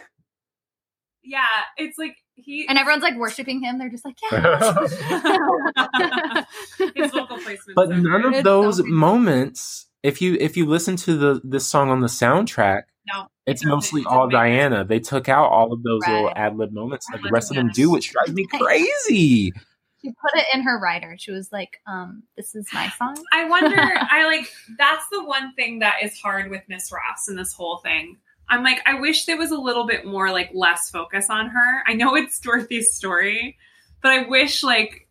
Yeah, 1.22 1.44
it's 1.76 1.96
like 1.98 2.16
he 2.34 2.66
and 2.68 2.76
everyone's 2.78 3.02
like 3.04 3.16
worshiping 3.16 3.62
him. 3.62 3.78
They're 3.78 3.90
just 3.90 4.04
like, 4.04 4.16
yeah. 4.32 4.84
his 6.96 7.10
vocal 7.12 7.38
placement. 7.38 7.76
but 7.76 7.90
none 7.90 8.34
of 8.34 8.44
those 8.44 8.78
so 8.78 8.84
moments 8.84 9.86
if 10.02 10.20
you 10.20 10.36
if 10.40 10.56
you 10.56 10.66
listen 10.66 10.96
to 10.96 11.16
the 11.16 11.40
this 11.44 11.66
song 11.66 11.90
on 11.90 12.00
the 12.00 12.08
soundtrack 12.08 12.82
No, 13.14 13.26
it's 13.46 13.64
it 13.64 13.68
mostly 13.68 14.00
it 14.02 14.06
all 14.08 14.28
doesn't 14.28 14.32
diana 14.32 14.84
they 14.84 14.98
took 14.98 15.28
out 15.28 15.50
all 15.50 15.72
of 15.72 15.82
those 15.82 16.00
little 16.08 16.32
ad 16.34 16.56
lib 16.56 16.72
moments 16.72 17.06
Like 17.12 17.22
the 17.22 17.30
rest 17.30 17.50
of 17.50 17.56
them 17.56 17.68
do 17.72 17.90
which 17.90 18.10
drives 18.10 18.32
me 18.32 18.46
crazy 18.52 19.52
she 20.04 20.10
put 20.10 20.40
it 20.40 20.46
in 20.52 20.62
her 20.62 20.78
writer. 20.78 21.16
She 21.18 21.30
was 21.30 21.50
like, 21.52 21.80
um, 21.86 22.22
"This 22.36 22.54
is 22.54 22.66
my 22.72 22.88
song." 22.90 23.16
I 23.32 23.44
wonder. 23.48 23.76
I 24.10 24.24
like 24.26 24.50
that's 24.78 25.04
the 25.10 25.24
one 25.24 25.54
thing 25.54 25.78
that 25.80 25.96
is 26.02 26.18
hard 26.18 26.50
with 26.50 26.62
Miss 26.68 26.90
Ross 26.92 27.28
and 27.28 27.38
this 27.38 27.52
whole 27.52 27.78
thing. 27.78 28.16
I'm 28.48 28.62
like, 28.64 28.80
I 28.86 28.94
wish 29.00 29.24
there 29.24 29.36
was 29.38 29.50
a 29.50 29.56
little 29.58 29.86
bit 29.86 30.04
more 30.04 30.30
like 30.30 30.50
less 30.52 30.90
focus 30.90 31.30
on 31.30 31.48
her. 31.48 31.82
I 31.86 31.94
know 31.94 32.14
it's 32.16 32.38
Dorothy's 32.40 32.92
story, 32.92 33.56
but 34.02 34.10
I 34.12 34.28
wish 34.28 34.62
like 34.62 35.08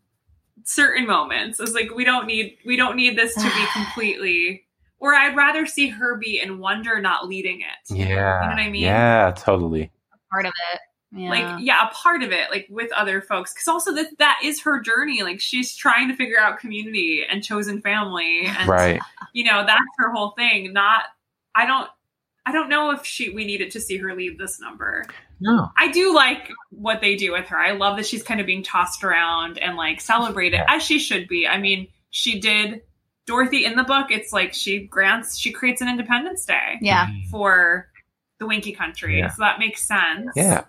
certain 0.64 1.08
moments. 1.08 1.60
It's 1.60 1.74
like 1.74 1.92
we 1.96 2.04
don't 2.04 2.28
need 2.28 2.58
we 2.66 2.76
don't 2.76 2.96
need 2.96 3.18
this 3.18 3.34
to 3.36 3.42
be 3.44 3.66
completely. 3.74 4.66
Or 5.00 5.16
I'd 5.16 5.36
rather 5.36 5.66
see 5.66 5.88
her 5.88 6.16
be 6.18 6.40
in 6.40 6.60
wonder, 6.60 7.02
not 7.02 7.28
leading 7.28 7.62
it. 7.62 7.96
yeah 7.96 8.06
You 8.06 8.16
know 8.16 8.54
what 8.56 8.60
I 8.60 8.70
mean? 8.70 8.84
yeah 8.84 9.34
totally 9.36 9.90
Part 10.32 10.46
of 10.46 10.54
it. 10.74 10.80
Yeah. 11.14 11.30
like 11.30 11.60
yeah. 11.62 11.88
a 11.90 11.94
part 11.94 12.24
of 12.24 12.32
it 12.32 12.50
like 12.50 12.68
with 12.70 12.92
other 12.94 13.22
folks. 13.22 13.54
Because 13.54 13.68
also 13.68 13.94
that 13.96 14.18
that 14.20 14.40
is 14.44 14.62
her 14.62 14.80
journey. 14.80 15.24
Like 15.24 15.42
she's 15.42 15.76
trying 15.76 16.08
to 16.08 16.16
figure 16.16 16.40
out 16.40 16.60
community 16.60 17.24
and 17.30 17.44
chosen 17.44 17.82
family 17.82 18.44
and 18.46 18.70
right. 18.70 19.02
you 19.34 19.44
know 19.44 19.64
that's 19.66 19.82
her 19.98 20.12
whole 20.12 20.32
thing. 20.32 20.72
Not 20.72 21.04
i 21.54 21.66
don't 21.66 21.90
i 22.46 22.54
don't 22.54 22.70
know 22.70 22.92
if 22.92 23.06
she 23.06 23.30
we 23.30 23.44
needed 23.44 23.72
to 23.72 23.82
see 23.82 23.98
her 23.98 24.16
leave 24.16 24.38
this 24.38 24.60
number. 24.62 25.06
No. 25.42 25.70
I 25.78 25.92
do 25.92 26.16
like 26.16 26.50
what 26.70 27.02
they 27.02 27.16
do 27.16 27.34
with 27.34 27.48
her. 27.48 27.58
I 27.58 27.72
love 27.72 27.98
that 27.98 28.06
she's 28.06 28.24
kind 28.24 28.40
of 28.40 28.46
being 28.46 28.64
tossed 28.64 29.04
around 29.04 29.58
and 29.58 29.76
like 29.76 30.00
celebrated 30.00 30.58
Yeah. 30.58 30.76
as 30.76 30.84
she 30.84 30.98
should 30.98 31.28
be. 31.28 31.46
I 31.46 31.58
mean 31.58 31.88
she 32.12 32.40
did 32.40 32.84
dorothy 33.26 33.66
in 33.66 33.76
the 33.76 33.84
book. 33.84 34.12
It's 34.12 34.32
like 34.32 34.54
she 34.54 34.80
grants 34.88 35.38
she 35.38 35.52
creates 35.52 35.82
an 35.82 35.90
independence 35.90 36.46
day 36.46 36.78
yeah. 36.80 37.08
Mm. 37.08 37.28
for 37.28 37.90
the 38.40 38.48
winky 38.48 38.72
country. 38.72 39.20
Yeah. 39.20 39.28
so 39.28 39.42
that 39.42 39.60
makes 39.60 39.86
sense. 39.86 40.32
Yeah 40.38 40.64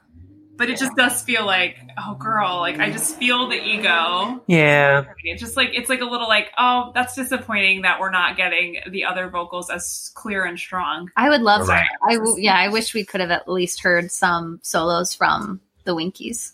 but 0.56 0.68
it 0.70 0.78
just 0.78 0.94
does 0.96 1.22
feel 1.22 1.44
like 1.46 1.76
oh 1.98 2.14
girl 2.14 2.58
like 2.60 2.78
i 2.78 2.90
just 2.90 3.16
feel 3.16 3.48
the 3.48 3.56
ego 3.56 4.42
yeah 4.46 5.02
it's 5.24 5.40
just 5.40 5.56
like 5.56 5.70
it's 5.72 5.88
like 5.88 6.00
a 6.00 6.04
little 6.04 6.28
like 6.28 6.50
oh 6.58 6.92
that's 6.94 7.14
disappointing 7.16 7.82
that 7.82 7.98
we're 7.98 8.10
not 8.10 8.36
getting 8.36 8.76
the 8.90 9.04
other 9.04 9.28
vocals 9.28 9.70
as 9.70 10.10
clear 10.14 10.44
and 10.44 10.58
strong 10.58 11.10
I 11.16 11.28
would 11.30 11.40
love. 11.42 11.68
Right. 11.68 11.86
I 12.08 12.14
w- 12.16 12.36
yeah. 12.38 12.54
I 12.56 12.68
wish 12.68 12.94
we 12.94 13.04
could 13.04 13.20
have 13.20 13.30
at 13.30 13.48
least 13.48 13.82
heard 13.82 14.10
some 14.12 14.60
solos 14.62 15.14
from 15.14 15.60
the 15.84 15.94
Winkies. 15.94 16.52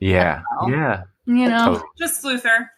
yeah 0.00 0.42
Well. 0.60 0.70
yeah 0.70 1.02
You 1.26 1.48
know, 1.48 1.64
totally. 1.66 1.88
just 1.98 2.24
luther 2.24 2.70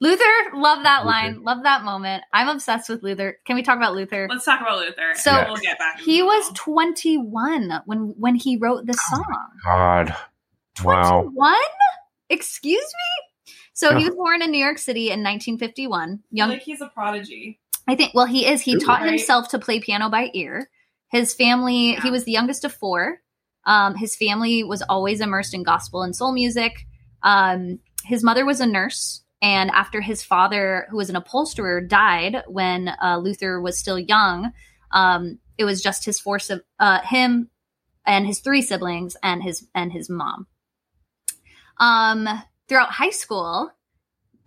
Luther. 0.00 0.24
Love 0.54 0.82
that 0.82 1.00
Luther. 1.04 1.06
line. 1.06 1.42
Love 1.42 1.62
that 1.62 1.82
moment. 1.82 2.22
I'm 2.32 2.48
obsessed 2.48 2.88
with 2.88 3.02
Luther. 3.02 3.38
Can 3.46 3.56
we 3.56 3.62
talk 3.62 3.76
about 3.76 3.94
Luther? 3.94 4.26
let's 4.30 4.44
talk 4.44 4.60
about 4.60 4.78
luther 4.78 5.14
So, 5.14 5.30
and 5.30 5.48
we'll 5.48 5.56
get 5.56 5.78
back 5.78 5.98
He 6.00 6.22
was 6.22 6.50
21 6.54 7.82
when 7.86 8.14
when 8.18 8.34
he 8.34 8.56
wrote 8.56 8.86
this 8.86 8.98
song. 9.08 9.24
god 9.64 10.14
wow 10.84 11.22
21? 11.22 11.54
Excuse 12.28 12.84
me? 12.84 13.54
So 13.72 13.96
he 13.96 14.04
was 14.06 14.14
born 14.14 14.42
in 14.42 14.50
New 14.50 14.62
York 14.62 14.78
City 14.78 15.06
in 15.08 15.22
1951. 15.22 16.20
Young 16.30 16.48
like 16.50 16.62
he's 16.62 16.80
a 16.80 16.88
prodigy 16.88 17.60
I 17.88 17.94
think 17.94 18.12
well 18.14 18.26
he 18.26 18.46
is. 18.46 18.60
He 18.62 18.74
Ooh. 18.74 18.80
taught 18.80 19.00
Right. 19.02 19.10
himself 19.10 19.48
to 19.50 19.58
play 19.58 19.80
piano 19.80 20.08
by 20.10 20.30
ear. 20.34 20.68
His 21.08 21.32
family, 21.34 21.94
he 22.02 22.10
was 22.10 22.24
the 22.24 22.32
youngest 22.32 22.64
of 22.64 22.72
four. 22.74 23.22
Um, 23.64 23.94
his 23.94 24.16
family 24.16 24.64
was 24.64 24.82
always 24.82 25.20
immersed 25.20 25.54
in 25.54 25.62
gospel 25.62 26.02
and 26.02 26.14
soul 26.16 26.32
music. 26.32 26.84
Um, 27.22 27.78
his 28.04 28.24
mother 28.24 28.44
was 28.44 28.60
a 28.60 28.66
nurse, 28.66 29.22
and 29.46 29.70
after 29.70 30.00
his 30.00 30.24
father, 30.24 30.88
who 30.90 30.96
was 30.96 31.08
an 31.08 31.14
upholsterer, 31.14 31.80
died 31.80 32.42
when 32.48 32.88
uh, 33.00 33.18
Luther 33.18 33.60
was 33.60 33.78
still 33.78 33.96
young, 33.96 34.50
um, 34.90 35.38
it 35.56 35.64
was 35.64 35.80
just 35.80 36.04
his 36.04 36.20
sib- 36.38 36.64
uh, 36.80 37.00
him 37.02 37.48
and 38.04 38.26
his 38.26 38.40
three 38.40 38.60
siblings 38.60 39.16
and 39.22 39.44
his 39.44 39.68
and 39.72 39.92
his 39.92 40.10
mom. 40.10 40.48
Um, 41.78 42.28
throughout 42.66 42.90
high 42.90 43.10
school, 43.10 43.70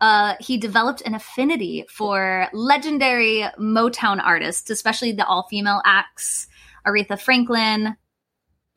uh, 0.01 0.35
he 0.41 0.57
developed 0.57 1.01
an 1.05 1.15
affinity 1.15 1.85
for 1.87 2.49
legendary 2.51 3.45
Motown 3.57 4.21
artists, 4.21 4.69
especially 4.69 5.13
the 5.13 5.25
all 5.25 5.47
female 5.49 5.81
acts 5.85 6.47
Aretha 6.85 7.17
Franklin, 7.17 7.95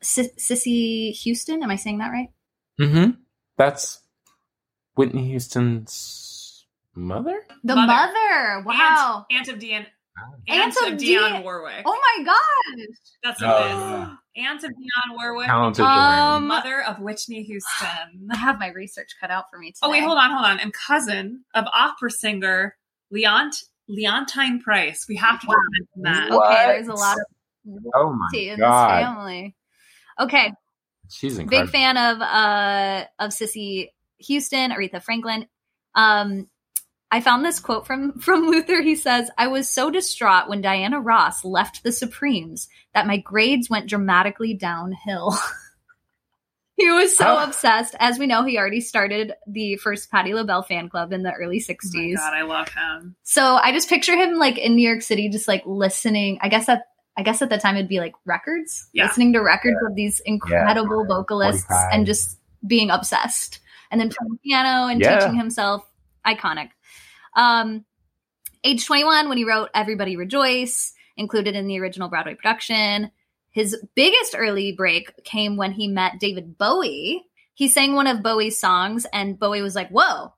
S- 0.01 0.29
Cissy 0.37 1.11
Houston. 1.11 1.63
Am 1.63 1.69
I 1.69 1.75
saying 1.75 1.97
that 1.97 2.11
right? 2.11 2.29
mm-hmm 2.79 3.11
that's 3.57 4.02
whitney 4.95 5.29
houston's 5.31 6.65
mother 6.95 7.45
The 7.63 7.75
Mother. 7.75 7.87
mother. 7.87 8.63
Wow. 8.65 9.25
aunt, 9.31 9.47
aunt 9.47 9.55
of 9.55 9.59
Dionne 9.61 9.85
Aunt 10.47 10.75
aunt, 10.77 10.77
of 10.87 10.93
of 10.93 10.99
Dionne 10.99 11.29
Di- 11.31 11.41
warwick 11.41 11.81
oh 11.85 11.99
my 12.17 12.23
gosh. 12.23 12.87
that's 13.23 13.41
what 13.41 13.49
it 13.65 13.71
Oh. 13.73 14.03
is 14.03 14.09
aunt 14.45 14.63
of 14.63 14.69
Dionne 14.71 15.15
warwick 15.15 15.47
Talented 15.47 15.83
Um, 15.85 16.47
mother 16.47 16.81
of 16.83 16.99
whitney 16.99 17.43
houston 17.43 18.27
I 18.31 18.37
have 18.37 18.59
my 18.59 18.69
research 18.69 19.15
cut 19.19 19.31
out 19.31 19.45
for 19.51 19.57
me 19.57 19.67
today. 19.71 19.79
Oh 19.83 19.89
wait, 19.89 20.03
hold 20.03 20.17
on, 20.17 20.29
hold 20.31 20.45
on. 20.45 20.59
And 20.59 20.71
cousin 20.73 21.43
of 21.55 21.65
opera 21.73 22.11
singer 22.11 22.75
Leont 23.11 23.63
Leontyne 23.89 24.61
Price. 24.61 25.05
We 25.09 25.15
have 25.17 25.41
to 25.41 25.47
Wow. 25.47 25.55
mention 25.71 26.01
that. 26.29 26.29
What? 26.35 26.51
Okay, 26.51 26.65
there's 26.67 26.87
a 26.87 26.93
lot 26.93 27.17
of 27.17 27.25
oh 27.95 28.13
my 28.13 28.27
tea 28.31 28.49
in 28.49 28.59
god 28.59 28.99
this 28.99 29.05
family. 29.05 29.55
Okay, 30.19 30.53
she's 31.09 31.37
incredible 31.39 31.65
big 31.65 31.71
fan 31.71 31.97
of 31.97 32.21
uh 32.21 33.05
of 33.19 33.33
Cissy 33.33 33.91
Houston, 34.23 34.71
Aretha 34.71 35.01
Franklin. 35.01 35.47
Um 35.95 36.47
I 37.11 37.21
found 37.21 37.45
this 37.45 37.59
quote 37.59 37.85
from 37.85 38.19
from 38.19 38.47
Luther. 38.47 38.81
He 38.81 38.95
says, 38.95 39.29
"I 39.37 39.47
was 39.47 39.69
so 39.69 39.89
distraught 39.91 40.49
when 40.49 40.61
Diana 40.61 40.99
Ross 40.99 41.45
left 41.45 41.83
the 41.83 41.91
Supremes 41.91 42.67
that 42.95 43.05
my 43.07 43.17
grades 43.17 43.69
went 43.69 43.87
dramatically 43.87 44.53
downhill." 44.55 45.35
he 46.75 46.89
was 46.89 47.15
so 47.15 47.37
Oh. 47.37 47.43
obsessed. 47.43 47.95
As 47.99 48.17
we 48.17 48.25
know, 48.25 48.43
he 48.43 48.57
already 48.57 48.81
started 48.81 49.33
the 49.47 49.75
first 49.77 50.09
Patti 50.09 50.33
LaBelle 50.33 50.63
fan 50.63 50.89
club 50.89 51.13
in 51.13 51.21
the 51.21 51.31
early 51.31 51.63
Oh 51.69 51.69
my 51.69 51.75
60s. 51.75 52.15
god, 52.15 52.33
I 52.33 52.41
love 52.41 52.69
him. 52.69 53.15
So 53.21 53.55
I 53.57 53.71
just 53.71 53.89
picture 53.89 54.15
him 54.15 54.39
like 54.39 54.57
in 54.57 54.75
New 54.75 54.87
York 54.87 55.03
City, 55.03 55.29
just 55.29 55.47
like 55.47 55.61
listening. 55.67 56.39
I 56.41 56.49
guess 56.49 56.67
at 56.67 56.83
I 57.15 57.21
guess 57.21 57.43
at 57.43 57.49
the 57.51 57.59
time 57.59 57.75
it'd 57.75 57.87
be 57.87 57.99
like 57.99 58.13
records, 58.25 58.89
Yeah. 58.91 59.05
listening 59.05 59.33
to 59.33 59.39
records 59.39 59.77
of 59.87 59.93
these 59.93 60.19
incredible 60.21 61.05
Yeah. 61.07 61.15
vocalists 61.15 61.67
45. 61.67 61.89
and 61.93 62.05
just 62.07 62.39
being 62.65 62.89
obsessed, 62.89 63.59
and 63.93 64.01
then 64.01 64.09
playing 64.09 64.39
piano 64.43 64.87
and 64.87 64.99
Yeah. 64.99 65.19
teaching 65.19 65.35
himself. 65.35 65.85
Iconic. 66.25 66.69
Um, 67.35 67.85
age 68.63 68.85
twenty 68.85 69.03
one 69.03 69.29
when 69.29 69.37
he 69.37 69.45
wrote 69.45 69.69
"Everybody 69.73 70.17
Rejoice," 70.17 70.93
included 71.15 71.55
in 71.55 71.67
the 71.67 71.79
original 71.79 72.09
Broadway 72.09 72.33
production. 72.33 73.11
His 73.51 73.77
biggest 73.93 74.33
early 74.35 74.71
break 74.71 75.23
came 75.23 75.57
when 75.57 75.73
he 75.73 75.87
met 75.87 76.19
David 76.19 76.57
Bowie. 76.57 77.23
He 77.53 77.67
sang 77.67 77.93
one 77.93 78.07
of 78.07 78.23
Bowie's 78.23 78.59
songs, 78.59 79.05
and 79.13 79.37
Bowie 79.37 79.61
was 79.61 79.75
like, 79.75 79.89
"Whoa, 79.89 80.33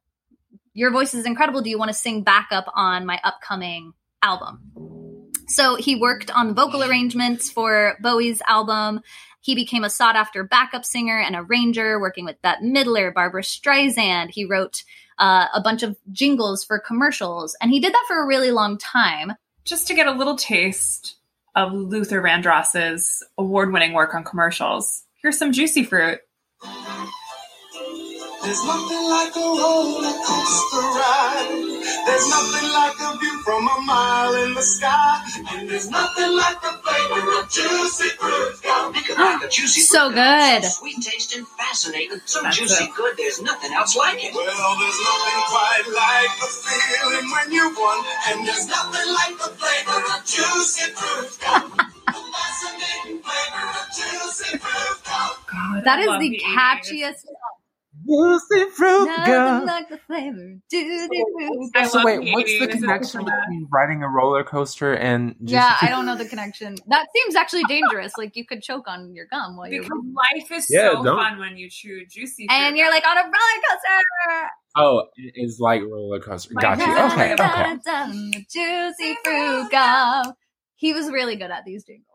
your 0.73 0.91
voice 0.91 1.13
is 1.13 1.25
incredible. 1.25 1.61
Do 1.61 1.69
you 1.69 1.79
want 1.79 1.89
to 1.89 1.97
sing 1.97 2.23
backup 2.23 2.65
on 2.75 3.05
my 3.05 3.21
upcoming 3.23 3.93
album? 4.21 5.31
So 5.47 5.75
he 5.75 5.95
worked 5.95 6.29
on 6.31 6.47
the 6.47 6.53
vocal 6.53 6.83
arrangements 6.83 7.49
for 7.49 7.95
Bowie's 8.01 8.41
album. 8.47 9.01
He 9.45 9.53
became 9.53 9.83
a 9.83 9.91
sought 9.91 10.15
after 10.15 10.43
backup 10.43 10.85
singer 10.85 11.19
and 11.19 11.35
arranger, 11.35 11.99
working 11.99 12.25
with 12.25 12.41
Bette 12.41 12.65
Midler, 12.65 13.13
Barbra 13.13 13.43
Streisand. 13.43 14.31
He 14.31 14.43
wrote 14.43 14.83
uh, 15.19 15.45
a 15.53 15.61
bunch 15.61 15.83
of 15.83 15.95
jingles 16.11 16.63
for 16.63 16.79
commercials, 16.79 17.55
and 17.61 17.69
he 17.69 17.79
did 17.79 17.93
that 17.93 18.05
for 18.07 18.23
a 18.23 18.25
really 18.25 18.49
long 18.49 18.79
time. 18.79 19.33
Just 19.63 19.85
to 19.85 19.93
get 19.93 20.07
a 20.07 20.11
little 20.13 20.35
taste 20.35 21.17
of 21.53 21.71
Luther 21.73 22.23
Vandross's 22.23 23.23
award-winning 23.37 23.93
work 23.93 24.15
on 24.15 24.23
commercials. 24.23 25.03
Here's 25.21 25.37
some 25.37 25.51
juicy 25.51 25.83
fruit. 25.83 26.21
There's 28.41 28.65
nothing 28.65 29.03
like 29.09 29.35
a 29.35 29.39
roller 29.39 30.11
coaster 30.25 30.81
ride. 30.81 31.49
There's 32.07 32.29
nothing 32.29 32.69
like 32.73 32.95
a 32.99 33.17
view 33.19 33.34
from 33.45 33.67
a 33.69 33.81
mile 33.85 34.33
in 34.43 34.53
the 34.55 34.61
sky. 34.61 35.21
And 35.53 35.69
there's 35.69 35.89
nothing 35.89 36.31
like 36.35 36.59
the 36.61 36.73
flavor 36.81 37.39
of 37.39 37.49
juicy 37.49 38.09
fruit 38.17 38.55
gum. 38.63 38.93
Think 38.93 39.09
about 39.09 39.41
the 39.41 39.47
juicy 39.47 39.81
So 39.81 40.09
fruit 40.09 40.15
gum. 40.15 40.61
good. 40.61 40.63
So 40.67 40.81
sweet 40.81 40.97
tasting, 41.01 41.45
fascinating, 41.45 42.21
so 42.25 42.41
That's 42.41 42.57
juicy 42.57 42.85
it. 42.85 42.95
good. 42.97 43.13
There's 43.17 43.41
nothing 43.41 43.71
else 43.73 43.95
like 43.95 44.17
it. 44.23 44.33
Well, 44.33 44.45
there's 44.45 45.01
nothing 45.05 45.39
quite 45.53 45.85
like 45.93 46.31
the 46.41 46.49
feeling 46.65 47.27
when 47.31 47.51
you 47.53 47.65
won. 47.77 48.05
And 48.29 48.47
there's 48.47 48.67
nothing 48.67 49.07
like 49.13 49.35
the 49.37 49.51
flavor 49.61 49.99
of 50.17 50.25
juicy 50.25 50.91
fruit 50.97 51.37
gum. 51.45 51.69
the 51.77 52.21
fascinating 52.33 53.21
flavor 53.21 53.65
of 53.77 53.85
juicy 53.93 54.57
fruit 54.57 54.97
gum. 55.05 55.31
God, 55.45 55.83
That 55.85 55.99
I 55.99 56.01
is 56.01 56.19
the 56.19 56.41
catchiest. 56.43 57.23
Juicy 58.07 58.69
fruit 58.71 59.05
Nothing 59.07 59.33
gum. 59.33 59.65
like 59.65 59.89
the 59.89 59.97
flavor. 59.97 60.55
Juicy 60.69 61.07
fruit 61.37 61.71
I. 61.75 61.87
So 61.87 62.03
wait, 62.05 62.31
what's 62.33 62.59
the 62.59 62.67
connection 62.67 63.21
between 63.25 63.67
riding 63.73 64.03
a 64.03 64.09
roller 64.09 64.43
coaster 64.43 64.93
and 64.93 65.35
juicy 65.41 65.53
Yeah, 65.53 65.75
I 65.81 65.87
don't 65.89 66.05
know 66.05 66.15
the 66.15 66.25
connection. 66.27 66.75
That 66.87 67.07
seems 67.15 67.35
actually 67.35 67.63
dangerous. 67.65 68.13
Like 68.17 68.35
you 68.35 68.45
could 68.45 68.61
choke 68.61 68.87
on 68.87 69.13
your 69.15 69.25
gum 69.25 69.57
while 69.57 69.67
you're 69.71 69.83
Because 69.83 69.99
life 70.33 70.51
is 70.51 70.67
Yeah, 70.69 70.91
so 70.93 71.03
don't- 71.03 71.17
fun 71.17 71.39
when 71.39 71.57
you 71.57 71.69
chew 71.69 72.05
juicy 72.05 72.47
fruit. 72.47 72.55
and 72.55 72.77
you're 72.77 72.89
like 72.89 73.05
on 73.05 73.17
a 73.17 73.21
roller 73.21 73.31
coaster. 73.69 74.49
Oh, 74.77 75.03
it 75.15 75.33
is 75.35 75.59
like 75.59 75.81
roller 75.81 76.19
coaster. 76.19 76.53
Like 76.53 76.61
Got 76.61 76.79
you. 76.79 77.13
Okay, 77.13 77.33
okay. 77.33 78.45
Juicy 78.51 79.17
fruit 79.23 79.71
gum. 79.71 80.33
He 80.75 80.93
was 80.93 81.09
really 81.09 81.37
good 81.37 81.49
at 81.51 81.63
these 81.65 81.85
jingles, 81.85 82.05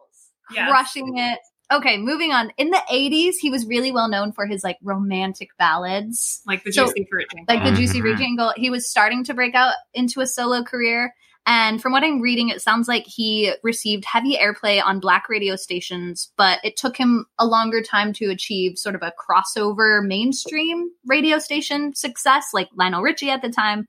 Yes. 0.52 0.68
crushing 0.70 1.16
it. 1.16 1.38
Okay, 1.72 1.98
moving 1.98 2.32
on. 2.32 2.52
In 2.58 2.70
the 2.70 2.82
'80s, 2.90 3.34
he 3.40 3.50
was 3.50 3.66
really 3.66 3.92
well 3.92 4.08
known 4.08 4.32
for 4.32 4.46
his 4.46 4.64
like 4.64 4.78
romantic 4.82 5.50
ballads. 5.58 6.42
like 6.46 6.64
the 6.64 6.72
So- 6.72 6.86
juicy 6.86 7.06
fruit 7.10 7.26
jingle. 7.30 7.54
like 7.54 7.64
the 7.64 7.76
Juicy. 7.78 8.00
Fruit 8.00 8.14
mm-hmm. 8.14 8.22
jingle. 8.22 8.52
He 8.56 8.70
was 8.70 8.90
starting 8.90 9.24
to 9.24 9.34
break 9.34 9.54
out 9.54 9.74
into 9.94 10.20
a 10.20 10.26
solo 10.26 10.62
career. 10.62 11.14
And 11.46 11.80
from 11.80 11.92
what 11.92 12.04
I'm 12.04 12.20
reading, 12.20 12.50
it 12.50 12.60
sounds 12.60 12.86
like 12.86 13.04
he 13.06 13.54
received 13.62 14.04
heavy 14.04 14.36
airplay 14.36 14.84
on 14.84 15.00
black 15.00 15.28
radio 15.28 15.56
stations, 15.56 16.30
but 16.36 16.60
it 16.62 16.76
took 16.76 16.96
him 16.96 17.24
a 17.38 17.46
longer 17.46 17.82
time 17.82 18.12
to 18.14 18.26
achieve 18.30 18.76
sort 18.76 18.94
of 18.94 19.02
a 19.02 19.12
crossover 19.18 20.06
mainstream 20.06 20.90
radio 21.06 21.38
station 21.38 21.94
success, 21.94 22.48
like 22.52 22.68
Lionel 22.76 23.02
Richie 23.02 23.30
at 23.30 23.40
the 23.40 23.48
time. 23.48 23.88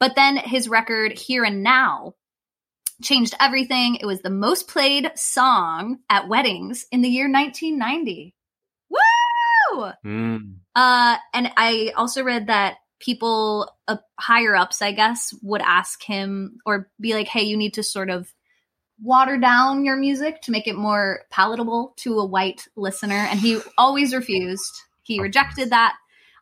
But 0.00 0.16
then 0.16 0.36
his 0.36 0.68
record, 0.68 1.12
Here 1.12 1.44
and 1.44 1.62
Now, 1.62 2.14
changed 3.02 3.34
everything. 3.40 3.96
It 3.96 4.06
was 4.06 4.22
the 4.22 4.30
most 4.30 4.68
played 4.68 5.10
song 5.14 5.98
at 6.08 6.28
weddings 6.28 6.86
in 6.90 7.00
the 7.00 7.08
year 7.08 7.30
1990. 7.30 8.34
Woo! 8.90 9.92
Mm. 10.04 10.56
Uh, 10.74 11.16
and 11.34 11.52
I 11.56 11.92
also 11.96 12.22
read 12.22 12.48
that 12.48 12.76
people 13.00 13.72
uh, 13.88 13.96
higher 14.18 14.54
ups, 14.54 14.82
I 14.82 14.92
guess, 14.92 15.34
would 15.42 15.62
ask 15.62 16.02
him 16.02 16.58
or 16.64 16.90
be 17.00 17.14
like, 17.14 17.28
"Hey, 17.28 17.42
you 17.42 17.56
need 17.56 17.74
to 17.74 17.82
sort 17.82 18.10
of 18.10 18.32
water 19.02 19.38
down 19.38 19.84
your 19.84 19.96
music 19.96 20.42
to 20.42 20.52
make 20.52 20.68
it 20.68 20.76
more 20.76 21.22
palatable 21.30 21.94
to 21.98 22.18
a 22.18 22.26
white 22.26 22.68
listener," 22.76 23.26
and 23.30 23.40
he 23.40 23.60
always 23.78 24.14
refused. 24.14 24.72
He 25.02 25.20
rejected 25.20 25.70
that. 25.70 25.96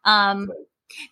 Um, 0.04 0.50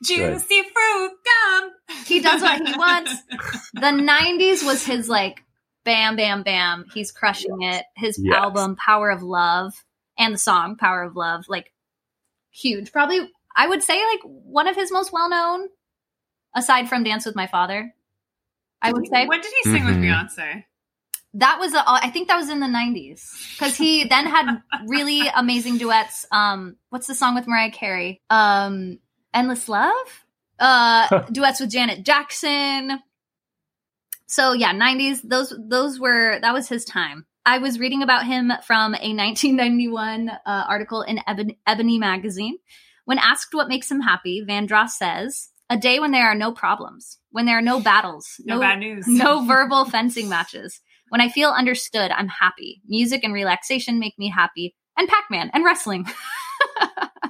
juicy 0.02 0.62
fruit 0.62 1.12
gum. 1.24 1.70
he 2.06 2.20
does 2.20 2.42
what 2.42 2.66
he 2.66 2.76
wants. 2.76 3.12
The 3.74 3.80
'90s 3.92 4.64
was 4.64 4.84
his 4.84 5.08
like, 5.08 5.42
bam, 5.84 6.16
bam, 6.16 6.42
bam. 6.42 6.86
He's 6.94 7.12
crushing 7.12 7.62
it. 7.62 7.84
His 7.96 8.18
Yes. 8.22 8.34
album 8.36 8.76
"Power 8.76 9.10
of 9.10 9.22
Love" 9.22 9.74
and 10.18 10.34
the 10.34 10.38
song 10.38 10.76
"Power 10.76 11.02
of 11.02 11.14
Love," 11.16 11.44
like 11.48 11.72
huge. 12.50 12.90
Probably, 12.92 13.28
I 13.54 13.66
would 13.68 13.82
say 13.82 14.02
like 14.04 14.20
one 14.24 14.66
of 14.68 14.76
his 14.76 14.90
most 14.90 15.12
well 15.12 15.28
known, 15.28 15.68
aside 16.54 16.88
from 16.88 17.04
"Dance 17.04 17.26
with 17.26 17.36
My 17.36 17.46
Father." 17.46 17.92
I 18.82 18.92
would 18.92 19.06
say 19.08 19.26
When 19.26 19.40
did 19.40 19.52
he 19.62 19.70
sing 19.70 19.84
with 19.84 19.96
Mhm. 19.96 20.02
Beyonce? 20.04 20.64
that 21.34 21.58
was. 21.58 21.74
A, 21.74 21.82
I 21.86 22.08
think 22.10 22.28
that 22.28 22.36
was 22.36 22.48
in 22.48 22.60
the 22.60 22.66
'90s 22.66 23.30
because 23.52 23.76
he 23.76 24.04
then 24.04 24.26
had 24.26 24.62
really 24.86 25.22
amazing 25.34 25.76
duets. 25.78 26.24
Um, 26.32 26.76
what's 26.90 27.06
the 27.06 27.14
song 27.14 27.34
with 27.34 27.46
Mariah 27.46 27.70
Carey? 27.72 28.22
Um, 28.30 28.98
"Endless 29.36 29.68
Love." 29.68 30.24
Uh, 30.58 31.22
duets 31.30 31.60
with 31.60 31.70
Janet 31.70 32.04
Jackson. 32.04 33.00
So 34.26 34.52
yeah, 34.52 34.72
90s. 34.72 35.20
Those 35.22 35.52
those 35.58 36.00
were 36.00 36.38
that 36.40 36.52
was 36.54 36.68
his 36.68 36.84
time. 36.84 37.26
I 37.44 37.58
was 37.58 37.78
reading 37.78 38.02
about 38.02 38.26
him 38.26 38.50
from 38.66 38.94
a 38.94 39.14
1991 39.14 40.28
uh, 40.30 40.38
article 40.46 41.02
in 41.02 41.20
Ebony, 41.26 41.58
Ebony 41.66 41.98
magazine. 41.98 42.56
When 43.04 43.18
asked 43.18 43.54
what 43.54 43.68
makes 43.68 43.88
him 43.88 44.00
happy, 44.00 44.44
Vandross 44.44 44.90
says, 44.90 45.50
"A 45.70 45.76
day 45.76 46.00
when 46.00 46.10
there 46.10 46.26
are 46.26 46.34
no 46.34 46.50
problems, 46.50 47.18
when 47.30 47.44
there 47.46 47.56
are 47.58 47.62
no 47.62 47.78
battles, 47.80 48.26
No, 48.44 48.58
bad 48.58 48.80
news. 48.80 49.06
no 49.06 49.44
verbal 49.46 49.84
fencing 49.84 50.28
matches. 50.28 50.80
When 51.10 51.20
I 51.20 51.28
feel 51.28 51.50
understood, 51.50 52.10
I'm 52.10 52.26
happy. 52.26 52.82
Music 52.88 53.22
and 53.22 53.32
relaxation 53.32 54.00
make 54.00 54.18
me 54.18 54.28
happy, 54.28 54.74
and 54.96 55.06
Pac-Man 55.08 55.50
and 55.54 55.64
wrestling." 55.64 56.06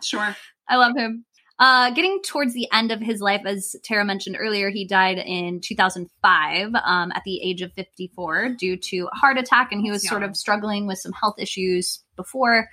Sure. 0.03 0.37
I 0.69 0.77
love 0.77 0.93
him. 0.97 1.25
Uh, 1.59 1.91
getting 1.91 2.21
towards 2.23 2.53
the 2.53 2.69
end 2.71 2.93
of 2.93 3.01
his 3.01 3.21
life, 3.21 3.43
as 3.47 3.75
Tara 3.83 4.05
mentioned 4.05 4.37
earlier, 4.39 4.69
he 4.69 4.87
died 4.87 5.19
in 5.19 5.61
2005 5.61 6.75
um, 6.75 7.13
at 7.15 7.23
the 7.25 7.41
age 7.43 7.63
of 7.63 7.73
54 7.73 8.51
due 8.59 8.77
to 8.77 9.09
a 9.11 9.17
heart 9.17 9.39
attack, 9.39 9.73
and 9.73 9.81
he 9.81 9.91
was 9.91 10.03
That's 10.03 10.11
sort 10.11 10.23
of 10.23 10.37
struggling 10.37 10.87
with 10.87 10.99
some 10.99 11.13
health 11.13 11.37
issues 11.39 12.01
before. 12.15 12.69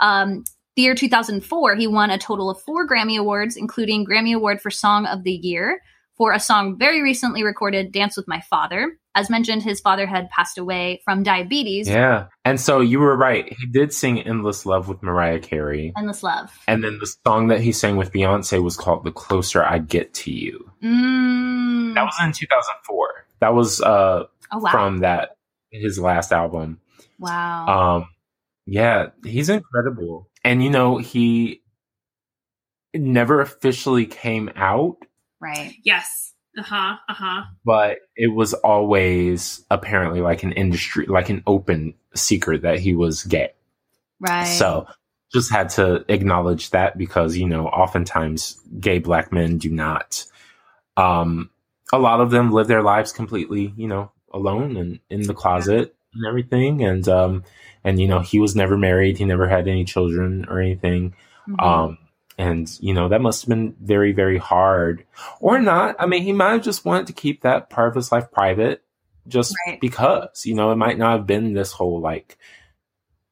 Um, 0.00 0.44
the 0.74 0.82
year 0.82 0.94
2004, 0.94 1.76
he 1.76 1.86
won 1.86 2.10
a 2.10 2.18
total 2.18 2.50
of 2.50 2.60
four 2.60 2.86
Grammy 2.86 3.18
Awards, 3.18 3.56
including 3.56 4.04
Grammy 4.04 4.34
Award 4.34 4.60
for 4.60 4.70
Song 4.70 5.06
of 5.06 5.22
the 5.22 5.32
Year 5.32 5.80
for 6.16 6.32
a 6.32 6.40
song 6.40 6.78
very 6.78 7.02
recently 7.02 7.42
recorded, 7.42 7.92
Dance 7.92 8.16
with 8.16 8.26
My 8.28 8.40
Father. 8.40 8.98
As 9.14 9.30
mentioned, 9.30 9.62
his 9.62 9.80
father 9.80 10.06
had 10.06 10.28
passed 10.30 10.58
away 10.58 11.00
from 11.04 11.22
diabetes. 11.22 11.88
Yeah. 11.88 12.26
And 12.44 12.60
so 12.60 12.80
you 12.80 13.00
were 13.00 13.16
right. 13.16 13.50
He 13.58 13.66
did 13.66 13.92
sing 13.92 14.20
Endless 14.20 14.66
Love 14.66 14.88
with 14.88 15.02
Mariah 15.02 15.38
Carey. 15.38 15.92
Endless 15.96 16.22
Love. 16.22 16.52
And 16.68 16.84
then 16.84 16.98
the 16.98 17.06
song 17.26 17.48
that 17.48 17.60
he 17.60 17.72
sang 17.72 17.96
with 17.96 18.12
Beyonce 18.12 18.62
was 18.62 18.76
called 18.76 19.04
The 19.04 19.12
Closer 19.12 19.62
I 19.62 19.78
Get 19.78 20.12
to 20.14 20.30
You. 20.30 20.70
Mm. 20.82 21.94
That 21.94 22.04
was 22.04 22.14
in 22.22 22.32
2004. 22.32 23.26
That 23.40 23.54
was 23.54 23.80
uh, 23.80 24.24
oh, 24.52 24.58
wow. 24.58 24.70
from 24.70 24.98
that 24.98 25.36
his 25.70 25.98
last 25.98 26.32
album. 26.32 26.80
wow. 27.18 27.96
Um, 27.96 28.08
yeah, 28.66 29.10
he's 29.24 29.48
incredible. 29.48 30.28
And 30.44 30.62
you 30.62 30.70
know, 30.70 30.98
he 30.98 31.62
never 32.94 33.40
officially 33.40 34.06
came 34.06 34.50
out, 34.56 34.96
right. 35.40 35.74
Yes. 35.84 36.32
Uh 36.58 36.62
huh. 36.62 36.96
Uh 37.08 37.14
huh. 37.14 37.42
but 37.64 37.98
it 38.16 38.28
was 38.28 38.54
always 38.54 39.64
apparently 39.70 40.20
like 40.20 40.42
an 40.42 40.52
industry, 40.52 41.04
like 41.06 41.28
an 41.28 41.42
open 41.46 41.94
secret 42.14 42.62
that 42.62 42.78
he 42.78 42.94
was 42.94 43.24
gay. 43.24 43.52
Right. 44.20 44.44
So 44.44 44.86
just 45.32 45.52
had 45.52 45.68
to 45.70 46.04
acknowledge 46.08 46.70
that 46.70 46.96
because, 46.96 47.36
you 47.36 47.46
know, 47.46 47.66
oftentimes 47.66 48.58
gay 48.80 48.98
black 48.98 49.32
men 49.32 49.58
do 49.58 49.70
not. 49.70 50.24
Um, 50.96 51.50
a 51.92 51.98
lot 51.98 52.20
of 52.20 52.30
them 52.30 52.52
live 52.52 52.68
their 52.68 52.82
lives 52.82 53.12
completely, 53.12 53.74
you 53.76 53.86
know, 53.88 54.10
alone 54.32 54.76
and 54.76 55.00
in 55.10 55.22
the 55.22 55.34
closet 55.34 55.94
and 56.14 56.26
everything. 56.26 56.82
And, 56.82 57.06
um, 57.08 57.44
and, 57.84 58.00
you 58.00 58.08
know, 58.08 58.20
he 58.20 58.38
was 58.38 58.56
never 58.56 58.78
married. 58.78 59.18
He 59.18 59.24
never 59.26 59.46
had 59.48 59.68
any 59.68 59.84
children 59.84 60.46
or 60.48 60.58
anything. 60.60 61.14
Mhm. 61.48 61.62
Um, 61.62 61.98
and 62.38 62.70
you 62.80 62.92
know, 62.94 63.08
that 63.08 63.20
must 63.20 63.42
have 63.42 63.48
been 63.48 63.74
very, 63.80 64.12
very 64.12 64.38
hard 64.38 65.04
or 65.40 65.58
not. 65.58 65.96
I 65.98 66.06
mean, 66.06 66.22
he 66.22 66.32
might 66.32 66.52
have 66.52 66.62
just 66.62 66.84
wanted 66.84 67.06
to 67.08 67.12
keep 67.12 67.42
that 67.42 67.70
part 67.70 67.88
of 67.88 67.94
his 67.94 68.12
life 68.12 68.30
private 68.30 68.82
just 69.28 69.54
Right. 69.66 69.80
because, 69.80 70.44
you 70.46 70.54
know, 70.54 70.70
it 70.70 70.76
might 70.76 70.98
not 70.98 71.16
have 71.18 71.26
been 71.26 71.54
this 71.54 71.72
whole 71.72 72.00
like 72.00 72.38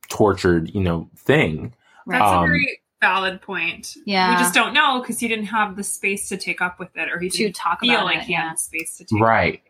tortured, 0.09 0.71
you 0.75 0.81
know, 0.81 1.09
thing. 1.17 1.75
Right. 2.07 2.19
That's 2.19 2.31
a 2.33 2.35
Um, 2.37 2.47
very 2.49 2.81
valid 3.01 3.43
point. 3.43 3.97
Yeah. 4.07 4.31
We 4.31 4.37
just 4.37 4.55
don't 4.55 4.73
know 4.75 5.01
because 5.01 5.19
he 5.21 5.29
didn't 5.29 5.47
have 5.47 5.77
the 5.77 5.85
space 5.85 6.29
to 6.31 6.37
take 6.37 6.61
up 6.61 6.79
with 6.79 6.97
it, 6.97 7.09
or 7.13 7.19
he 7.19 7.29
to 7.31 7.37
didn't 7.37 7.57
talk 7.57 7.81
feel 7.81 7.93
about 7.95 8.05
like 8.07 8.17
it. 8.19 8.25
he 8.25 8.33
Yeah. 8.33 8.49
had 8.49 8.55
the 8.57 8.61
space 8.61 8.97
to 8.99 9.05
take. 9.05 9.21
Right. 9.21 9.63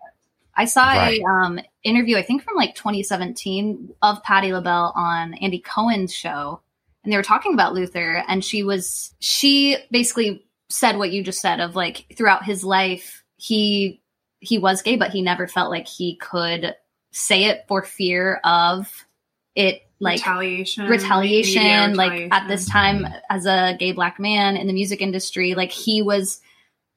I 0.56 0.66
saw 0.66 0.84
Right. 0.86 1.20
a 1.20 1.24
um, 1.24 1.58
interview, 1.82 2.16
I 2.16 2.22
think 2.22 2.42
from 2.44 2.56
like 2.56 2.74
2017, 2.76 3.92
of 4.02 4.22
Patti 4.22 4.52
LaBelle 4.52 4.92
on 4.94 5.34
Andy 5.34 5.58
Cohen's 5.58 6.14
show, 6.14 6.60
and 7.04 7.12
they 7.12 7.16
were 7.16 7.22
talking 7.22 7.54
about 7.54 7.74
Luther, 7.74 8.24
and 8.26 8.44
she 8.44 8.62
was 8.62 9.14
she 9.20 9.76
basically 9.90 10.44
said 10.70 10.96
what 10.96 11.12
you 11.12 11.22
just 11.22 11.40
said 11.40 11.60
of 11.60 11.76
like 11.76 12.06
throughout 12.16 12.44
his 12.44 12.64
life 12.64 13.22
he 13.36 14.02
he 14.40 14.58
was 14.58 14.82
gay, 14.82 14.96
but 14.96 15.10
he 15.10 15.22
never 15.22 15.46
felt 15.46 15.70
like 15.70 15.86
he 15.86 16.16
could 16.16 16.74
say 17.12 17.44
it 17.44 17.64
for 17.68 17.82
fear 17.82 18.40
of 18.44 19.06
it 19.54 19.82
like 20.00 20.18
retaliation, 20.18 20.88
retaliation 20.88 21.94
like 21.94 22.28
at 22.32 22.48
this 22.48 22.66
time 22.66 23.06
as 23.30 23.46
a 23.46 23.76
gay 23.78 23.92
black 23.92 24.18
man 24.18 24.56
in 24.56 24.66
the 24.66 24.72
music 24.72 25.00
industry 25.00 25.54
like 25.54 25.70
he 25.70 26.02
was 26.02 26.40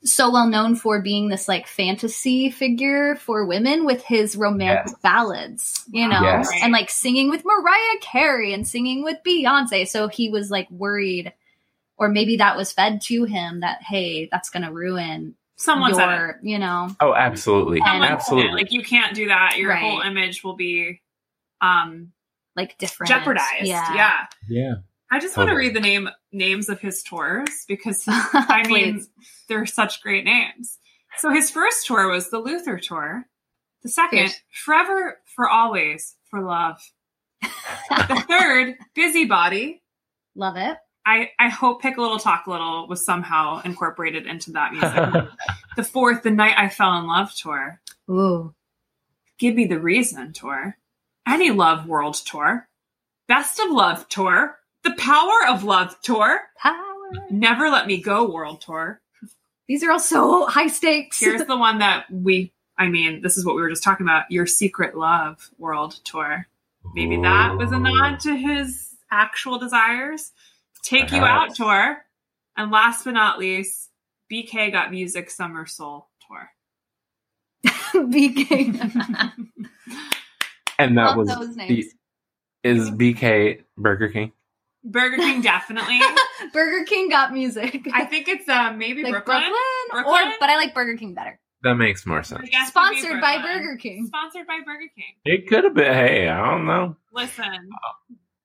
so 0.04 0.32
well 0.32 0.48
known 0.48 0.76
for 0.76 1.02
being 1.02 1.28
this 1.28 1.48
like 1.48 1.68
fantasy 1.68 2.50
figure 2.52 3.16
for 3.16 3.46
women 3.46 3.84
with 3.86 4.04
his 4.04 4.36
romantic 4.36 4.94
ballads 5.02 5.84
you 5.92 6.08
know 6.08 6.22
Yes. 6.22 6.50
and 6.62 6.72
like 6.72 6.90
singing 6.90 7.30
with 7.30 7.44
mariah 7.44 7.98
carey 8.02 8.54
and 8.54 8.68
singing 8.68 9.04
with 9.04 9.18
beyonce 9.26 9.88
so 9.88 10.08
he 10.08 10.30
was 10.30 10.52
like 10.52 10.70
worried 10.70 11.34
or 11.98 12.10
maybe 12.10 12.38
that 12.38 12.56
was 12.56 12.72
fed 12.72 13.02
to 13.02 13.24
him 13.26 13.62
that 13.62 13.82
hey 13.82 14.30
that's 14.32 14.50
gonna 14.52 14.72
ruin 14.72 15.36
Someone 15.60 15.96
said 15.96 16.08
it. 16.10 16.16
your, 16.16 16.40
you 16.44 16.60
know, 16.60 16.90
Oh, 17.02 17.16
absolutely, 17.16 17.80
And- 17.80 17.86
Someone 17.88 18.02
said 18.04 18.12
it. 18.12 18.14
absolutely. 18.14 18.52
Like 18.62 18.72
you 18.72 18.84
can't 18.84 19.16
do 19.16 19.30
that. 19.30 19.58
Your 19.58 19.72
Right. 19.72 19.82
whole 19.82 20.02
image 20.02 20.44
will 20.44 20.56
be 20.56 21.02
um 21.62 22.12
like 22.56 22.78
different 22.78 23.10
jeopardized. 23.10 23.64
Yeah. 23.66 23.96
yeah. 23.96 24.26
yeah. 24.48 24.74
I 25.12 25.20
just 25.20 25.38
want 25.38 25.50
to 25.50 25.56
read 25.56 25.74
the 25.76 25.80
name 25.80 26.10
names 26.32 26.67
of 26.70 26.80
his 26.82 27.02
tours 27.04 27.65
because 27.67 28.04
I 28.08 28.63
mean 28.67 29.06
they're 29.48 29.65
such 29.65 30.02
great 30.02 30.26
names. 30.26 30.78
So 31.17 31.32
his 31.32 31.50
first 31.50 31.88
tour 31.88 32.10
was 32.10 32.30
the 32.30 32.39
Luther 32.39 32.78
tour. 32.78 33.26
The 33.84 33.89
second, 33.89 34.20
Yes. 34.20 34.41
Forever 34.52 35.17
for 35.36 35.50
Always 35.50 36.15
for 36.30 36.41
Love. 36.41 36.78
The 37.41 38.26
third, 38.28 38.76
Busybody. 38.96 39.82
love 40.36 40.56
it. 40.58 40.78
I, 41.06 41.30
I 41.39 41.48
hope 41.48 41.82
Pick 41.82 41.96
a 41.96 42.02
Little 42.02 42.20
Talk 42.20 42.48
a 42.48 42.50
Little 42.52 42.88
was 42.89 43.06
somehow 43.06 43.62
incorporated 43.63 44.28
into 44.28 44.52
that 44.52 44.74
music. 44.74 45.30
the 45.78 45.84
fourth, 45.84 46.24
The 46.24 46.32
Night 46.32 46.56
I 46.58 46.67
Fell 46.67 46.98
in 47.00 47.08
Love 47.08 47.34
tour. 47.34 47.80
Ooh. 48.12 48.54
Give 49.39 49.56
Me 49.56 49.65
the 49.67 49.80
Reason 49.80 50.34
tour. 50.34 50.76
Any 51.26 51.52
Love 51.52 51.88
World 51.88 52.15
tour. 52.15 52.67
Best 53.30 53.60
of 53.60 53.72
Love 53.72 54.10
tour. 54.10 54.58
The 54.84 54.94
Power 54.98 55.48
of 55.50 55.63
Love 55.63 56.00
tour. 56.02 56.40
Power. 56.62 56.84
Never 57.30 57.70
Let 57.70 57.88
Me 57.88 58.02
Go 58.02 58.30
World 58.30 58.62
tour. 58.62 59.02
These 59.68 59.84
are 59.84 59.92
all 59.92 60.00
so 60.00 60.46
high 60.46 60.68
stakes. 60.68 61.20
Here's 61.20 61.44
the 61.46 61.58
one 61.58 61.80
that 61.80 62.06
we, 62.10 62.54
I 62.78 62.88
mean, 62.88 63.22
this 63.22 63.38
is 63.38 63.46
what 63.46 63.56
we 63.56 63.62
were 63.62 63.70
just 63.70 63.84
talking 63.84 64.06
about 64.06 64.32
Your 64.32 64.46
Secret 64.46 64.98
Love 64.98 65.50
World 65.58 66.00
Tour. 66.06 66.48
Maybe 66.94 67.18
that 67.22 67.58
was 67.58 67.72
a 67.74 67.80
nod 67.80 68.20
to 68.22 68.36
his 68.36 68.96
actual 69.12 69.60
desires. 69.60 70.32
Take 70.84 71.12
You 71.12 71.22
Out 71.22 71.54
Tour. 71.56 72.04
And 72.56 72.72
last 72.72 73.04
but 73.04 73.12
not 73.12 73.40
least, 73.40 73.90
BK 74.32 74.72
Got 74.72 74.92
Music 74.92 75.30
Summer 75.30 75.66
Soul 75.66 76.08
Tour. 76.28 76.50
BK. 78.10 79.34
And 80.80 80.98
that 80.98 81.08
Love 81.08 81.18
was 81.18 81.28
those 81.30 81.56
names. 81.56 81.86
is 82.63 82.90
BK 82.92 83.63
Burger 83.78 84.10
King. 84.10 84.32
Burger 84.91 85.17
King, 85.17 85.41
definitely. 85.41 86.00
Burger 86.54 86.86
King 86.86 87.10
got 87.10 87.34
music. 87.34 87.88
I 87.93 88.06
think 88.06 88.28
it's 88.28 88.47
uh, 88.47 88.73
maybe 88.73 89.04
like 89.04 89.12
Brooklyn. 89.12 89.39
Brooklyn, 89.39 89.58
Brooklyn? 89.91 90.28
or 90.30 90.34
but 90.39 90.50
I 90.50 90.56
like 90.56 90.73
Burger 90.73 90.97
King 90.97 91.13
better. 91.13 91.39
That 91.63 91.76
makes 91.76 92.06
more 92.06 92.23
sense. 92.23 92.47
guess 92.50 92.67
be 92.67 92.71
Sponsored 92.71 93.19
by 93.19 93.41
Burger 93.41 93.78
King. 93.78 94.06
Sponsored 94.06 94.47
by 94.47 94.60
Burger 94.65 94.89
King. 94.95 95.15
It 95.26 95.47
could 95.47 95.63
have 95.63 95.73
been. 95.73 95.93
Hey, 95.93 96.28
I 96.28 96.52
don't 96.52 96.65
know. 96.65 96.95
Listen, 97.13 97.69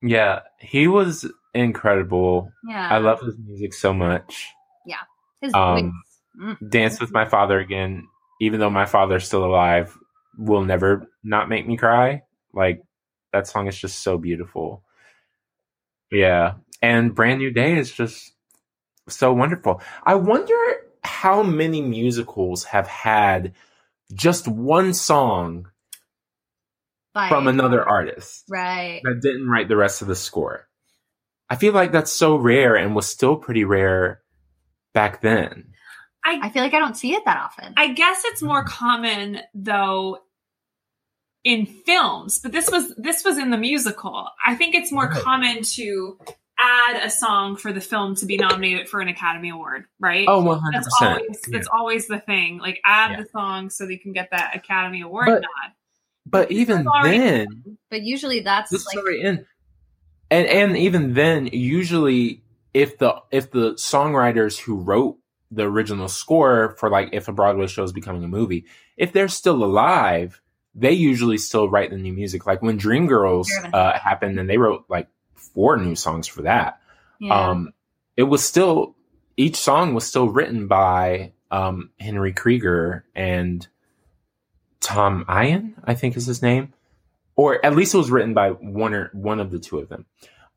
Yeah, 0.03 0.41
he 0.59 0.89
was 0.89 1.31
incredible. 1.55 2.51
Yeah, 2.67 2.89
I 2.89 2.99
love 2.99 3.21
his 3.21 3.37
music 3.39 3.75
so 3.75 3.93
much. 3.93 4.49
Yeah, 4.87 4.97
his 5.41 5.53
um, 5.55 5.93
voice. 6.39 6.57
Mm. 6.59 6.71
Dance 6.71 7.01
with 7.01 7.13
my 7.13 7.29
father 7.29 7.59
again, 7.59 8.09
even 8.41 8.59
though 8.59 8.71
my 8.71 8.87
father's 8.87 9.27
still 9.27 9.45
alive, 9.45 9.97
will 10.39 10.65
never 10.65 11.07
not 11.23 11.49
make 11.49 11.67
me 11.67 11.77
cry. 11.77 12.23
Like 12.55 12.83
that 13.33 13.47
song 13.47 13.69
is 13.69 13.79
just 13.79 14.03
so 14.03 14.17
beautiful. 14.17 14.83
Yeah, 16.13 16.55
and 16.83 17.15
Brand 17.15 17.39
New 17.39 17.51
Day 17.51 17.77
is 17.79 17.91
just 17.91 18.33
so 19.09 19.33
wonderful. 19.33 19.81
I 20.05 20.15
wonder 20.15 20.55
how 21.03 21.43
many 21.43 21.81
musicals 21.81 22.65
have 22.65 22.87
had 22.87 23.55
just 24.15 24.47
one 24.47 24.95
song 24.95 25.69
By- 27.15 27.29
from 27.29 27.49
another 27.49 27.87
artist 27.87 28.45
right. 28.49 29.01
that 29.03 29.21
didn't 29.23 29.49
write 29.49 29.69
the 29.69 29.77
rest 29.77 30.03
of 30.03 30.09
the 30.09 30.15
score. 30.15 30.69
I 31.49 31.57
feel 31.57 31.73
like 31.73 31.93
that's 31.93 32.13
so 32.13 32.37
rare 32.37 32.77
and 32.77 32.95
was 32.95 33.07
still 33.07 33.37
pretty 33.37 33.65
rare 33.65 34.23
back 34.95 35.21
then. 35.21 35.73
I 36.25 36.51
feel 36.51 36.63
like 36.63 36.73
I 36.73 36.79
don't 36.79 36.97
see 36.97 37.15
it 37.15 37.25
that 37.25 37.37
often. 37.37 37.75
I 37.77 37.93
guess 37.95 38.23
it's 38.27 38.43
more 38.43 38.65
common 38.65 39.41
though 39.55 40.19
in 41.45 41.67
films, 41.67 42.39
but 42.39 42.53
this 42.53 42.71
was 42.71 42.95
this 42.97 43.25
was 43.25 43.39
in 43.39 43.51
the 43.51 43.57
musical. 43.59 44.29
I 44.47 44.55
think 44.55 44.75
it's 44.75 44.93
more 44.93 45.07
Right. 45.09 45.23
common 45.23 45.63
to 45.63 46.19
add 46.59 47.03
a 47.05 47.11
song 47.11 47.57
for 47.57 47.73
the 47.73 47.81
film 47.81 48.15
to 48.17 48.27
be 48.27 48.37
nominated 48.37 48.89
for 48.89 49.01
an 49.01 49.09
Academy 49.09 49.49
Award, 49.51 49.87
right? 49.99 50.27
Oh, 50.29 50.41
100%. 50.45 50.73
that's 50.73 50.89
always 51.03 51.41
that's 51.49 51.69
always 51.69 52.07
the 52.07 52.21
thing. 52.21 52.59
Like 52.59 52.81
add 52.85 53.13
Yeah. 53.13 53.23
the 53.23 53.29
song 53.31 53.71
so 53.71 53.87
they 53.87 53.97
can 53.97 54.13
get 54.13 54.31
that 54.31 54.55
Academy 54.55 55.01
Award 55.01 55.27
But- 55.27 55.43
nod. 55.43 55.73
But 56.25 56.53
even 56.53 56.87
already- 56.87 57.19
then, 57.19 57.79
but 57.91 58.03
usually 58.03 58.41
that's 58.41 58.71
this 58.71 58.83
is 58.83 58.87
like 58.95 58.99
already 59.05 59.23
in. 59.23 59.45
And 60.31 60.47
and 60.47 60.77
even 60.77 61.15
then, 61.15 61.47
usually 61.53 62.43
if 62.73 62.97
the 62.99 63.17
if 63.33 63.51
the 63.51 63.73
songwriters 63.75 64.59
who 64.59 64.77
wrote 64.77 65.19
the 65.51 65.65
original 65.65 66.09
score 66.09 66.77
for 66.79 66.89
like 66.89 67.09
if 67.13 67.27
a 67.29 67.33
Broadway 67.33 67.67
show 67.67 67.83
is 67.83 67.93
becoming 67.93 68.23
a 68.23 68.29
movie, 68.29 68.65
if 68.97 69.13
they're 69.13 69.27
still 69.29 69.65
alive, 69.65 70.41
they 70.75 70.93
usually 70.93 71.39
still 71.39 71.69
write 71.69 71.91
the 71.91 71.99
new 71.99 72.13
music. 72.13 72.47
Like 72.47 72.63
when 72.63 72.79
Dreamgirls 72.79 73.49
uh, 73.73 73.99
happened, 73.99 74.39
and 74.39 74.49
they 74.49 74.59
wrote 74.59 74.85
like 74.89 75.09
four 75.35 75.77
new 75.77 75.95
songs 75.95 76.27
for 76.27 76.43
that. 76.43 76.81
yeah. 77.21 77.51
um 77.51 77.73
it 78.17 78.25
was 78.25 78.43
still 78.45 78.95
each 79.37 79.57
song 79.57 79.95
was 79.95 80.07
still 80.07 80.29
written 80.29 80.67
by 80.69 81.33
um 81.51 81.91
henry 81.99 82.33
krieger 82.33 83.05
and 83.15 83.67
tom 84.81 85.25
Eyen 85.29 85.75
i 85.85 85.95
think 85.95 86.17
is 86.17 86.27
his 86.27 86.43
name 86.43 86.73
or 87.37 87.65
at 87.65 87.75
least 87.75 87.95
it 87.95 87.99
was 87.99 88.11
written 88.11 88.35
by 88.35 88.51
one 88.51 88.95
or 88.95 89.11
one 89.13 89.41
of 89.41 89.51
the 89.51 89.59
two 89.59 89.79
of 89.79 89.89
them 89.89 90.07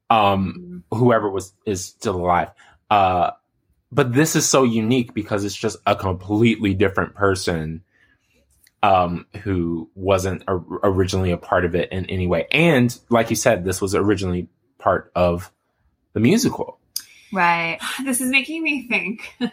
um 0.09 0.83
whoever 0.91 1.29
was 1.29 1.53
is 1.65 1.83
still 1.83 2.15
alive 2.15 2.51
uh 2.89 3.31
but 3.91 4.13
this 4.13 4.35
is 4.35 4.47
so 4.47 4.63
unique 4.63 5.13
because 5.13 5.43
it's 5.45 5.55
just 5.55 5.77
a 5.85 5.95
completely 5.95 6.73
different 6.73 7.15
person 7.15 7.83
um 8.85 9.25
who 9.43 9.89
wasn't 9.95 10.43
or- 10.47 10.65
originally 10.83 11.31
a 11.31 11.37
part 11.37 11.65
of 11.65 11.75
it 11.75 11.91
in 11.91 12.05
any 12.05 12.27
way 12.27 12.47
and 12.51 12.99
like 13.09 13.29
you 13.29 13.35
said 13.35 13.63
this 13.63 13.81
was 13.81 13.95
originally 13.95 14.47
part 14.77 15.11
of 15.15 15.51
the 16.13 16.19
musical 16.19 16.79
right. 17.35 17.79
This 18.03 18.21
is 18.21 18.29
making 18.29 18.63
me 18.63 18.87
think. 18.87 19.35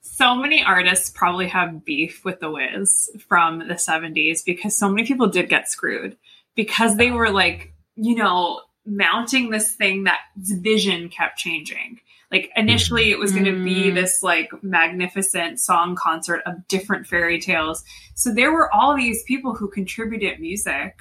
so 0.00 0.34
many 0.34 0.62
artists 0.62 1.10
probably 1.10 1.48
have 1.48 1.84
beef 1.84 2.24
with 2.24 2.40
the 2.40 2.50
Wiz 2.50 3.10
from 3.28 3.58
the 3.60 3.74
70s 3.74 4.44
because 4.44 4.76
so 4.76 4.88
many 4.88 5.06
people 5.06 5.28
did 5.28 5.48
get 5.48 5.68
screwed 5.68 6.16
because 6.54 6.96
they 6.96 7.10
were 7.10 7.30
like, 7.30 7.72
you 7.96 8.14
know, 8.14 8.60
mounting 8.84 9.50
this 9.50 9.72
thing 9.72 10.04
that 10.04 10.20
vision 10.36 11.08
kept 11.08 11.38
changing. 11.38 12.00
Like 12.32 12.50
initially 12.56 13.10
it 13.12 13.18
was 13.18 13.32
going 13.32 13.44
to 13.44 13.62
be 13.64 13.90
Mm. 13.90 13.94
this 13.94 14.22
like 14.22 14.50
magnificent 14.62 15.60
song 15.60 15.94
concert 15.94 16.42
of 16.46 16.66
different 16.68 17.06
fairy 17.06 17.40
tales. 17.40 17.84
So 18.14 18.32
there 18.34 18.52
were 18.52 18.72
all 18.74 18.96
these 18.96 19.22
people 19.24 19.54
who 19.54 19.70
contributed 19.70 20.40
music 20.40 20.96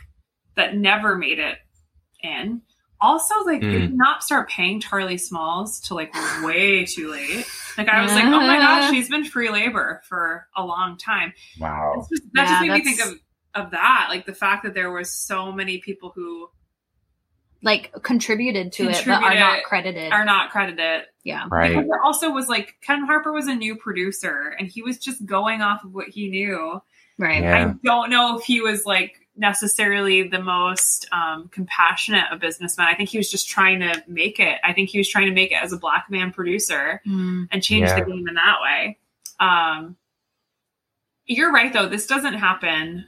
that 0.55 0.75
never 0.77 1.15
made 1.15 1.39
it 1.39 1.57
in. 2.21 2.61
Also, 3.01 3.35
like 3.43 3.61
Mm. 3.61 3.71
did 3.71 3.93
not 3.93 4.23
start 4.23 4.49
paying 4.49 4.79
Charlie 4.79 5.17
Smalls 5.17 5.79
to 5.81 5.95
like 5.95 6.13
way 6.43 6.85
too 6.85 7.11
late. 7.11 7.45
Like 7.77 7.89
I 7.89 8.01
was 8.03 8.13
like, 8.13 8.23
oh 8.25 8.39
my 8.39 8.57
gosh, 8.57 8.89
she's 8.91 9.09
been 9.09 9.25
free 9.25 9.49
labor 9.49 10.01
for 10.07 10.47
a 10.55 10.63
long 10.63 10.97
time. 10.97 11.33
wow 11.59 12.05
just- 12.09 12.23
that 12.33 12.43
Yeah, 12.43 12.45
just 12.49 12.61
made 12.61 12.71
me 12.71 12.83
think 12.83 13.01
of 13.05 13.19
of 13.55 13.71
that, 13.71 14.07
like 14.09 14.25
the 14.25 14.33
fact 14.33 14.63
that 14.63 14.73
there 14.73 14.91
was 14.91 15.09
so 15.09 15.51
many 15.51 15.77
people 15.79 16.11
who 16.13 16.49
Like 17.65 17.91
contributed 18.03 18.71
to 18.73 18.89
it, 18.89 19.03
but 19.05 19.21
are 19.23 19.33
not 19.35 19.63
credited. 19.63 20.13
are 20.13 20.23
not 20.23 20.51
credited. 20.51 21.01
yeah. 21.23 21.47
right 21.51 21.71
Because 21.71 21.87
there 21.89 22.01
also 22.03 22.29
was 22.31 22.47
like 22.47 22.75
Ken 22.81 23.01
Harper 23.03 23.33
was 23.33 23.47
a 23.47 23.55
new 23.55 23.75
producer, 23.75 24.55
and 24.57 24.67
he 24.69 24.81
was 24.83 24.97
just 24.99 25.25
going 25.25 25.61
off 25.61 25.83
of 25.83 25.93
what 25.93 26.07
he 26.07 26.29
knew. 26.29 26.81
Right. 27.17 27.41
Yeah. 27.43 27.69
I 27.69 27.73
don't 27.83 28.09
know 28.11 28.37
if 28.37 28.43
he 28.45 28.61
was 28.61 28.85
like 28.85 29.19
necessarily 29.35 30.27
the 30.27 30.39
most 30.41 31.07
um, 31.11 31.47
compassionate 31.49 32.25
a 32.31 32.37
businessman. 32.37 32.87
I 32.87 32.93
think 32.95 33.09
he 33.09 33.17
was 33.17 33.29
just 33.31 33.49
trying 33.49 33.79
to 33.79 34.03
make 34.07 34.39
it. 34.39 34.59
I 34.63 34.71
think 34.73 34.89
he 34.89 34.97
was 34.97 35.09
trying 35.09 35.25
to 35.25 35.33
make 35.33 35.51
it 35.51 35.57
as 35.61 35.73
a 35.73 35.77
black 35.77 36.05
man 36.09 36.31
producer 36.31 37.01
Mm. 37.07 37.47
and 37.51 37.63
change 37.63 37.87
Yeah. 37.89 37.99
the 37.99 38.05
game 38.05 38.27
in 38.27 38.35
that 38.35 38.57
way. 38.61 38.97
Um, 39.39 39.95
you're 41.25 41.51
right 41.51 41.73
though. 41.73 41.87
This 41.87 42.05
doesn't 42.05 42.35
happen 42.35 43.07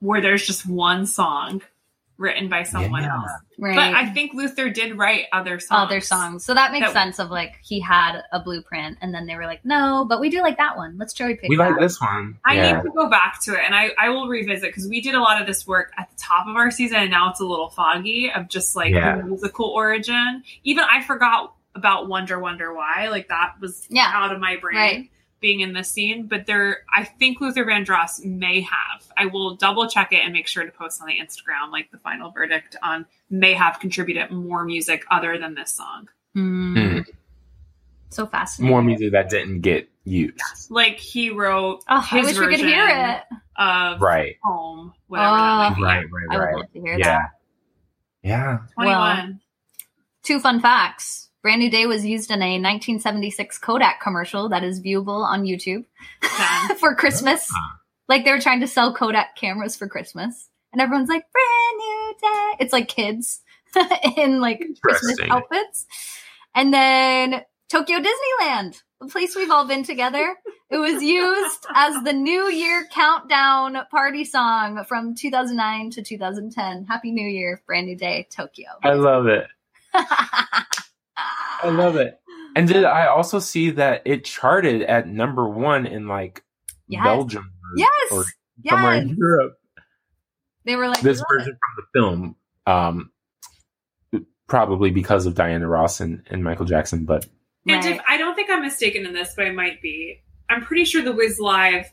where 0.00 0.20
there's 0.20 0.46
just 0.46 0.66
one 0.68 1.06
song 1.06 1.62
written 2.18 2.48
by 2.48 2.62
someone 2.62 3.02
Yeah. 3.02 3.14
else. 3.14 3.30
Right. 3.58 3.74
But 3.74 3.94
I 3.94 4.06
think 4.06 4.32
Luther 4.34 4.70
did 4.70 4.96
write 4.96 5.24
other 5.32 5.58
songs. 5.60 5.86
other 5.86 6.00
songs. 6.00 6.44
So 6.44 6.54
that 6.54 6.72
makes 6.72 6.86
That- 6.86 6.92
sense 6.94 7.18
of 7.18 7.30
like 7.30 7.58
he 7.62 7.80
had 7.80 8.22
a 8.32 8.40
blueprint 8.40 8.98
and 9.02 9.14
then 9.14 9.26
they 9.26 9.34
were 9.36 9.44
like, 9.46 9.64
no, 9.64 10.06
but 10.08 10.20
we 10.20 10.30
do 10.30 10.40
like 10.40 10.56
that 10.56 10.76
one. 10.76 10.96
Let's 10.98 11.12
cherry 11.12 11.36
pick. 11.36 11.48
we 11.50 11.56
that. 11.56 11.70
like 11.72 11.80
this 11.80 12.00
one 12.00 12.38
I 12.44 12.54
yeah 12.54 12.72
need 12.76 12.82
to 12.84 12.90
go 12.90 13.08
back 13.10 13.42
to 13.44 13.52
it 13.54 13.60
and 13.64 13.74
I, 13.74 13.90
I 13.98 14.08
will 14.10 14.28
revisit 14.28 14.62
because 14.70 14.88
we 14.88 15.00
did 15.00 15.14
a 15.14 15.20
lot 15.20 15.40
of 15.40 15.46
this 15.46 15.66
work 15.66 15.92
at 15.98 16.08
the 16.10 16.16
top 16.16 16.46
of 16.46 16.56
our 16.56 16.70
season 16.70 16.96
and 16.98 17.10
now 17.10 17.30
it's 17.30 17.40
a 17.40 17.44
little 17.44 17.68
foggy 17.70 18.30
of 18.34 18.48
just 18.48 18.74
like 18.76 18.92
Yeah. 18.94 19.16
the 19.16 19.24
musical 19.24 19.66
origin. 19.66 20.42
Even 20.64 20.84
I 20.90 21.02
forgot 21.02 21.54
about 21.74 22.08
Wonder 22.08 22.38
Wonder 22.38 22.72
Why. 22.74 23.08
Like 23.10 23.28
that 23.28 23.54
was 23.60 23.86
Yeah. 23.90 24.10
out 24.14 24.32
of 24.34 24.40
my 24.40 24.56
brain 24.56 24.76
Right. 24.76 25.10
Being 25.40 25.60
in 25.60 25.72
this 25.72 25.90
scene. 25.90 26.26
But 26.26 26.46
there 26.46 26.78
I 26.94 27.04
think 27.04 27.40
Luther 27.40 27.64
Vandross 27.64 28.24
may 28.24 28.60
have. 28.62 29.04
I 29.16 29.26
will 29.26 29.54
double 29.56 29.88
check 29.88 30.12
it 30.12 30.20
and 30.24 30.32
make 30.32 30.46
sure 30.46 30.64
to 30.64 30.70
post 30.72 31.00
on 31.00 31.08
the 31.08 31.18
Instagram 31.18 31.70
like 31.72 31.90
the 31.90 31.98
final 31.98 32.30
verdict 32.30 32.76
on 32.82 33.06
may 33.30 33.52
have 33.54 33.78
contributed 33.80 34.30
more 34.30 34.64
music 34.64 35.04
other 35.10 35.38
than 35.38 35.54
this 35.54 35.72
song. 35.74 36.08
Mm. 36.36 36.76
Mm. 36.76 37.06
So 38.10 38.26
fascinating. 38.26 38.70
more 38.70 38.82
music 38.82 39.12
that 39.12 39.28
didn't 39.30 39.60
get 39.62 39.88
used. 40.04 40.40
Like 40.70 40.98
he 40.98 41.30
wrote 41.30 41.80
Oh, 41.88 41.96
I 41.96 42.18
his 42.18 42.26
wish 42.26 42.38
we 42.38 42.46
could 42.56 42.64
hear 42.64 42.86
it. 42.88 43.22
of 43.56 44.00
Right. 44.00 44.36
Home, 44.44 44.92
whatever 45.08 45.28
Oh. 45.30 45.34
that 45.36 45.78
might 45.78 46.00
be. 46.02 46.06
Right, 46.12 46.26
I 46.30 46.36
right, 46.36 46.38
would 46.38 46.44
right. 46.44 46.56
love 46.56 46.72
to 46.72 46.80
hear 46.80 46.98
Yeah. 46.98 47.04
that. 47.04 47.30
Yeah. 48.22 48.58
21. 48.74 49.40
Two 50.22 50.40
fun 50.40 50.60
facts. 50.60 51.25
Brand 51.46 51.60
New 51.60 51.70
Day 51.70 51.86
was 51.86 52.04
used 52.04 52.32
in 52.32 52.42
a 52.42 52.58
1976 52.58 53.58
Kodak 53.58 54.00
commercial 54.00 54.48
that 54.48 54.64
is 54.64 54.80
viewable 54.80 55.24
on 55.24 55.44
YouTube 55.44 55.84
for 56.80 56.96
Christmas. 56.96 57.48
Like 58.08 58.24
they 58.24 58.32
were 58.32 58.40
trying 58.40 58.58
to 58.62 58.66
sell 58.66 58.92
Kodak 58.92 59.36
cameras 59.36 59.76
for 59.76 59.86
Christmas. 59.86 60.48
And 60.72 60.82
everyone's 60.82 61.08
like, 61.08 61.22
brand 61.30 61.78
new 61.78 62.14
day. 62.20 62.52
It's 62.58 62.72
like 62.72 62.88
kids 62.88 63.42
in 64.16 64.40
like 64.40 64.60
Christmas 64.82 65.18
outfits. 65.30 65.86
And 66.52 66.74
then 66.74 67.42
Tokyo 67.68 67.98
Disneyland, 67.98 68.82
the 69.00 69.06
place 69.06 69.36
we've 69.36 69.52
all 69.52 69.68
been 69.68 69.84
together. 69.84 70.34
It 70.68 70.78
was 70.78 71.00
used 71.00 71.64
as 71.76 72.02
the 72.02 72.12
New 72.12 72.50
Year 72.50 72.88
countdown 72.92 73.78
party 73.92 74.24
song 74.24 74.82
from 74.82 75.14
2009 75.14 75.90
to 75.90 76.02
2010. 76.02 76.86
Happy 76.86 77.12
New 77.12 77.28
Year, 77.28 77.62
brand 77.68 77.86
new 77.86 77.96
day, 77.96 78.26
Tokyo. 78.32 78.70
I 78.82 78.94
love 78.94 79.28
it. 79.28 79.46
I 81.16 81.68
love 81.70 81.96
it. 81.96 82.18
And 82.54 82.66
did 82.68 82.84
I 82.84 83.06
also 83.06 83.38
see 83.38 83.70
that 83.70 84.02
it 84.04 84.24
charted 84.24 84.82
at 84.82 85.06
number 85.08 85.48
one 85.48 85.86
in 85.86 86.08
like 86.08 86.42
Yes. 86.88 87.02
Belgium 87.04 87.44
or, 87.44 87.78
Yes. 87.78 88.12
or 88.12 88.24
somewhere 88.68 88.94
Yes. 88.96 89.02
in 89.04 89.16
Europe? 89.16 89.58
They 90.64 90.76
were 90.76 90.88
like, 90.88 91.00
This 91.00 91.18
"Look." 91.18 91.28
version 91.28 91.52
from 91.52 91.76
the 91.76 92.00
film, 92.00 92.36
um, 92.66 93.10
probably 94.46 94.90
because 94.90 95.26
of 95.26 95.34
Diana 95.34 95.66
Ross 95.68 96.00
and, 96.00 96.22
and 96.30 96.42
Michael 96.44 96.66
Jackson, 96.66 97.04
but 97.04 97.26
And 97.68 97.84
Right. 97.84 97.96
if, 97.96 98.00
I 98.08 98.16
don't 98.16 98.36
think 98.36 98.48
I'm 98.48 98.62
mistaken 98.62 99.04
in 99.06 99.12
this, 99.12 99.34
but 99.36 99.44
I 99.46 99.50
might 99.50 99.82
be. 99.82 100.22
I'm 100.48 100.64
pretty 100.64 100.84
sure 100.84 101.02
the 101.02 101.10
Wiz 101.12 101.40
Live 101.40 101.86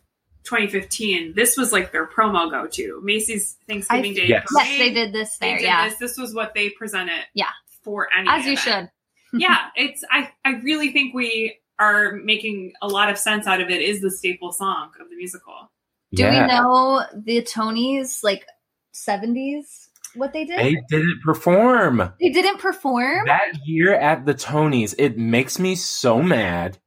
2015, 0.43 1.33
this 1.35 1.57
was 1.57 1.73
like 1.73 1.91
their 1.91 2.05
promo 2.05 2.51
go 2.51 2.67
to. 2.67 3.01
Macy's 3.03 3.57
Thanksgiving 3.67 4.11
I- 4.11 4.13
Day. 4.13 4.27
Yes. 4.27 4.45
Yes, 4.55 4.77
they 4.77 4.93
did 4.93 5.13
this 5.13 5.35
They 5.39 5.47
there. 5.49 5.57
did 5.57 5.63
yeah. 5.65 5.89
this. 5.89 5.97
This 5.97 6.15
was 6.17 6.35
what 6.35 6.53
they 6.53 6.69
presented. 6.69 7.25
Yeah. 7.33 7.49
For 7.83 8.07
any 8.15 8.29
As 8.29 8.45
you 8.45 8.55
should. 8.55 8.91
Yeah, 9.33 9.57
it's. 9.75 10.03
I. 10.09 10.31
I 10.45 10.55
really 10.63 10.91
think 10.91 11.13
we 11.13 11.57
are 11.79 12.13
making 12.13 12.73
a 12.81 12.87
lot 12.87 13.09
of 13.09 13.17
sense 13.17 13.47
out 13.47 13.61
of 13.61 13.69
it. 13.69 13.81
Is 13.81 14.01
the 14.01 14.11
staple 14.11 14.51
song 14.51 14.91
of 14.99 15.09
the 15.09 15.15
musical? 15.15 15.71
Do 16.13 16.23
yeah, 16.23 16.41
we 16.41 16.47
know 16.47 17.05
the 17.15 17.41
Tonys 17.41 18.23
like 18.23 18.45
70s 18.93 19.87
what 20.15 20.33
they 20.33 20.45
did? 20.45 20.59
they 20.59 20.75
didn't 20.89 21.21
perform. 21.23 22.13
They 22.19 22.29
didn't 22.29 22.59
perform? 22.59 23.25
That 23.25 23.65
year 23.65 23.95
at 23.95 24.25
the 24.25 24.35
Tonys, 24.35 24.93
it 24.97 25.17
makes 25.17 25.57
me 25.57 25.75
so 25.75 26.21
mad. 26.21 26.77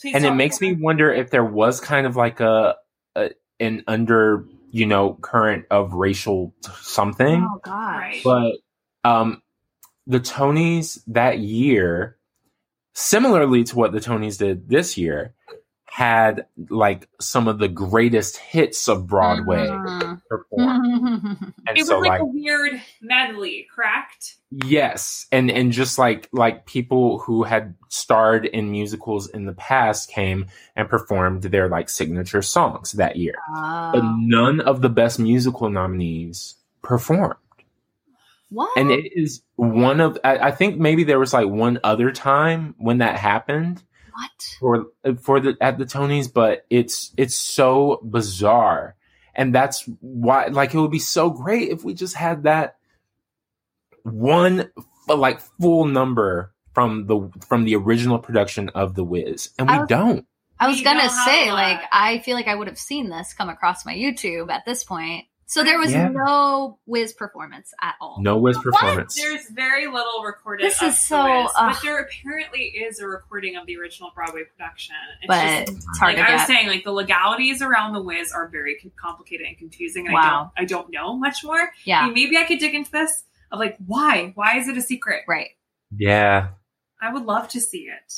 Please 0.00 0.14
and 0.14 0.24
it 0.26 0.34
makes 0.34 0.60
me 0.60 0.74
wonder 0.74 1.10
if 1.10 1.30
there 1.30 1.44
was 1.44 1.80
kind 1.80 2.06
of 2.06 2.14
like 2.16 2.40
a, 2.40 2.76
a 3.16 3.30
an 3.58 3.84
under 3.86 4.46
you 4.70 4.84
know 4.84 5.14
current 5.14 5.64
of 5.70 5.94
racial 5.94 6.52
something 6.80 7.48
oh 7.48 7.60
god. 7.62 8.16
But 8.22 8.56
um 9.04 9.40
the 10.06 10.20
tonys 10.20 11.00
that 11.06 11.38
year 11.38 12.16
similarly 12.94 13.64
to 13.64 13.76
what 13.76 13.92
the 13.92 14.00
tonys 14.00 14.38
did 14.38 14.68
this 14.68 14.96
year 14.96 15.34
had 15.86 16.46
like 16.70 17.08
some 17.20 17.46
of 17.46 17.58
the 17.58 17.68
greatest 17.68 18.36
hits 18.36 18.88
of 18.88 19.06
broadway 19.06 19.68
Mhm. 19.68 20.20
performed 20.28 21.36
and 21.66 21.76
It 21.78 21.82
was 21.82 21.88
so 21.88 21.98
like, 22.00 22.08
like 22.08 22.20
a 22.20 22.24
weird 22.24 22.80
medley, 23.00 23.66
correct? 23.74 24.36
yes 24.50 25.26
and 25.32 25.50
and 25.50 25.72
just 25.72 25.98
like 25.98 26.28
like 26.32 26.64
people 26.66 27.18
who 27.20 27.42
had 27.44 27.74
starred 27.88 28.44
in 28.46 28.70
musicals 28.70 29.28
in 29.28 29.46
the 29.46 29.52
past 29.52 30.08
came 30.10 30.46
and 30.76 30.88
performed 30.88 31.42
their 31.42 31.68
like 31.68 31.88
signature 31.88 32.42
songs 32.42 32.92
that 32.92 33.16
year 33.16 33.34
but 33.52 34.02
Oh. 34.02 34.16
none 34.20 34.60
of 34.60 34.80
the 34.82 34.88
best 34.88 35.18
musical 35.18 35.70
nominees 35.70 36.56
performed. 36.82 37.34
What? 38.50 38.76
And 38.78 38.90
it 38.90 39.12
is 39.14 39.42
one 39.56 40.00
of 40.00 40.18
I, 40.24 40.38
I 40.38 40.50
think 40.50 40.78
maybe 40.78 41.04
there 41.04 41.18
was 41.18 41.32
like 41.32 41.48
one 41.48 41.78
other 41.84 42.12
time 42.12 42.74
when 42.78 42.98
that 42.98 43.16
happened 43.18 43.82
what? 44.12 44.30
for 44.60 44.86
for 45.20 45.40
the 45.40 45.56
at 45.60 45.78
the 45.78 45.84
Tonys, 45.84 46.32
but 46.32 46.64
it's 46.70 47.12
it's 47.16 47.36
so 47.36 48.00
bizarre. 48.04 48.94
And 49.34 49.54
that's 49.54 49.84
why 50.00 50.46
like 50.46 50.74
it 50.74 50.78
would 50.78 50.90
be 50.92 50.98
so 51.00 51.30
great 51.30 51.70
if 51.70 51.82
we 51.84 51.94
just 51.94 52.14
had 52.14 52.44
that 52.44 52.76
one 54.02 54.70
like 55.08 55.40
full 55.60 55.86
number 55.86 56.52
from 56.72 57.06
the 57.06 57.30
from 57.48 57.64
the 57.64 57.76
original 57.76 58.18
production 58.18 58.68
of 58.70 58.94
The 58.94 59.04
Wiz. 59.04 59.50
And 59.58 59.68
we 59.68 59.74
I 59.74 59.78
was- 59.80 59.88
don't. 59.88 60.26
I 60.60 60.68
was 60.68 60.78
We 60.78 60.84
gonna 60.84 61.08
say, 61.10 61.50
like. 61.50 61.80
I 61.90 62.20
feel 62.20 62.36
like 62.36 62.46
I 62.46 62.54
would 62.54 62.68
have 62.68 62.78
seen 62.78 63.10
this 63.10 63.34
come 63.34 63.48
across 63.48 63.84
my 63.84 63.92
YouTube 63.92 64.50
at 64.52 64.64
this 64.64 64.84
point. 64.84 65.24
So 65.54 65.62
there 65.62 65.78
was 65.78 65.92
Yeah. 65.92 66.08
no 66.08 66.80
Wiz 66.84 67.12
performance 67.12 67.72
at 67.80 67.94
all. 68.00 68.16
No 68.20 68.38
Wiz 68.38 68.58
performance. 68.58 69.14
There's 69.14 69.48
very 69.50 69.86
little 69.86 70.24
recorded. 70.24 70.66
This 70.66 70.82
of 70.82 70.88
is 70.88 70.94
The 70.94 71.00
so, 71.00 71.42
Wiz, 71.42 71.52
but 71.54 71.80
there 71.80 72.00
apparently 72.00 72.62
is 72.64 72.98
a 72.98 73.06
recording 73.06 73.54
of 73.54 73.64
the 73.64 73.76
original 73.78 74.10
Broadway 74.16 74.42
production. 74.42 74.96
It's 75.22 75.28
But 75.28 75.66
just, 75.66 75.76
it's 75.78 75.98
hard 76.00 76.16
like 76.16 76.28
I 76.28 76.32
was 76.34 76.46
saying, 76.46 76.66
like 76.66 76.82
the 76.82 76.90
legalities 76.90 77.62
around 77.62 77.92
the 77.92 78.02
Wiz 78.02 78.32
are 78.32 78.48
very 78.48 78.76
complicated 79.00 79.46
and 79.46 79.56
confusing, 79.56 80.06
and 80.06 80.14
Wow. 80.14 80.50
I 80.56 80.64
don't, 80.64 80.64
I 80.64 80.64
don't 80.82 80.90
know 80.92 81.16
much 81.16 81.44
more. 81.44 81.60
I 81.60 81.68
yeah, 81.84 82.04
mean, 82.06 82.14
maybe 82.14 82.36
I 82.36 82.42
could 82.44 82.58
dig 82.58 82.74
into 82.74 82.90
this 82.90 83.22
of 83.52 83.60
like 83.60 83.76
why, 83.86 84.32
why 84.34 84.58
is 84.58 84.66
it 84.66 84.76
a 84.76 84.82
secret? 84.82 85.22
right. 85.28 85.50
Yeah. 85.96 86.48
I 87.00 87.12
would 87.12 87.26
love 87.26 87.46
to 87.50 87.60
see 87.60 87.82
it. 87.88 88.12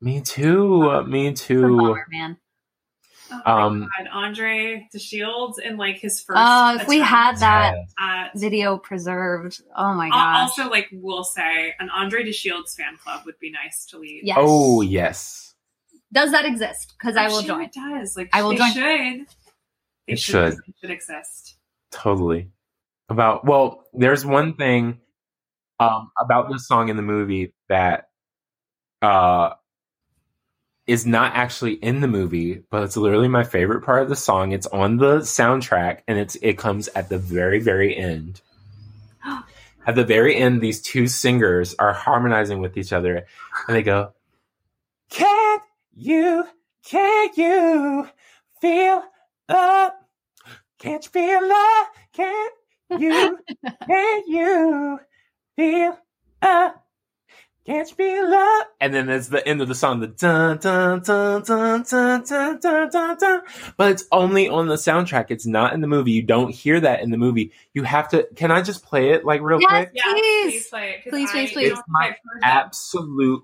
Me 0.00 0.20
too. 0.20 0.88
uh, 0.88 1.02
Me 1.02 1.32
too. 1.32 1.76
bummer, 1.76 2.06
man. 2.12 2.36
Oh 3.30 3.40
my 3.44 3.62
Um, 3.62 3.80
God, 3.98 4.08
Andre 4.12 4.88
DeShields 4.94 5.58
in 5.58 5.76
like 5.76 5.96
his 5.98 6.20
first. 6.22 6.38
Oh, 6.40 6.76
if 6.80 6.86
we 6.88 7.00
had 7.00 7.38
that 7.38 7.74
at- 7.98 8.36
video 8.36 8.78
preserved, 8.78 9.60
oh 9.76 9.94
my 9.94 10.08
god! 10.10 10.40
also, 10.42 10.68
like 10.70 10.88
we'll 10.92 11.24
say, 11.24 11.74
an 11.80 11.90
Andre 11.90 12.22
DeShields 12.24 12.74
fan 12.76 12.96
club 12.96 13.22
would 13.26 13.38
be 13.40 13.50
nice 13.50 13.84
to 13.86 13.98
lead. 13.98 14.22
yes. 14.24 14.36
Oh 14.40 14.80
yes, 14.82 15.54
Does 16.12 16.30
that 16.32 16.44
exist? 16.44 16.94
Because 16.98 17.16
I 17.16 17.28
will 17.28 17.40
sure 17.42 17.56
join. 17.56 17.62
It 17.64 17.72
does. 17.72 18.16
Like 18.16 18.30
I 18.32 18.42
will 18.42 18.54
join. 18.54 18.72
Should. 18.72 19.26
They 20.06 20.12
It 20.12 20.18
should. 20.20 20.52
It 20.54 20.74
should 20.80 20.90
exist. 20.90 21.56
totally. 21.90 22.50
About 23.08 23.44
well, 23.44 23.84
there's 23.92 24.24
one 24.26 24.54
thing 24.54 25.00
um, 25.80 26.10
about 26.18 26.50
this 26.50 26.66
song 26.66 26.88
in 26.88 26.96
the 26.96 27.02
movie 27.02 27.52
that 27.68 28.08
uh, 29.02 29.50
is 30.86 31.04
not 31.04 31.34
actually 31.34 31.74
in 31.74 32.00
the 32.00 32.08
movie, 32.08 32.62
but 32.70 32.82
it's 32.84 32.96
literally 32.96 33.28
my 33.28 33.42
favorite 33.42 33.82
part 33.82 34.02
of 34.02 34.08
the 34.08 34.16
song. 34.16 34.52
It's 34.52 34.66
on 34.68 34.98
the 34.98 35.18
soundtrack, 35.18 36.00
and 36.06 36.18
it's 36.18 36.36
it 36.36 36.58
comes 36.58 36.88
at 36.88 37.08
the 37.08 37.18
very 37.18 37.60
very 37.60 37.96
end. 37.96 38.40
At 39.88 39.94
the 39.94 40.04
very 40.04 40.34
end, 40.34 40.60
these 40.60 40.82
two 40.82 41.06
singers 41.06 41.76
are 41.78 41.92
harmonizing 41.92 42.60
with 42.60 42.76
each 42.76 42.92
other, 42.92 43.24
and 43.68 43.76
they 43.76 43.84
go, 43.84 44.14
"Can't 45.10 45.62
you, 45.94 46.44
can't 46.84 47.36
you 47.36 48.08
feel 48.60 49.04
up? 49.48 50.00
Can't 50.78 51.04
you 51.04 51.10
feel 51.12 51.48
love? 51.48 51.86
Can't 52.12 52.54
you, 52.98 53.38
can't 53.86 54.26
you 54.26 55.00
feel 55.56 55.98
up? 56.42 56.85
Can't 57.66 57.88
you 57.90 57.96
feel 57.96 58.30
love? 58.30 58.66
And 58.80 58.94
then 58.94 59.06
there's 59.06 59.28
the 59.28 59.46
end 59.46 59.60
of 59.60 59.66
the 59.68 59.74
song, 59.74 59.98
the 60.00 60.06
dun 60.06 60.58
dun 60.58 61.00
dun 61.00 61.42
dun 61.42 61.82
dun 61.82 62.22
dun 62.24 62.58
dun 62.60 62.88
dun 62.90 63.16
dun. 63.18 63.42
But 63.76 63.90
it's 63.90 64.04
only 64.12 64.48
on 64.48 64.68
the 64.68 64.76
soundtrack. 64.76 65.26
It's 65.30 65.46
not 65.46 65.72
in 65.72 65.80
the 65.80 65.88
movie. 65.88 66.12
You 66.12 66.22
don't 66.22 66.54
hear 66.54 66.78
that 66.80 67.02
in 67.02 67.10
the 67.10 67.16
movie. 67.16 67.52
You 67.74 67.82
have 67.82 68.08
to. 68.10 68.28
Can 68.36 68.50
I 68.52 68.62
just 68.62 68.84
play 68.84 69.10
it 69.10 69.24
like 69.24 69.40
real 69.42 69.58
Yes. 69.60 69.68
quick? 69.70 69.90
Yeah, 69.94 70.02
Please. 70.12 70.52
please 70.52 70.68
play 70.68 70.90
it. 70.90 71.04
'cause 71.04 71.10
Please, 71.10 71.28
I 71.30 71.32
please, 71.32 71.52
please. 71.52 71.72
It's 71.72 71.82
my 71.88 72.00
I've 72.04 72.08
heard 72.10 72.42
that. 72.42 72.66
absolute 72.66 73.42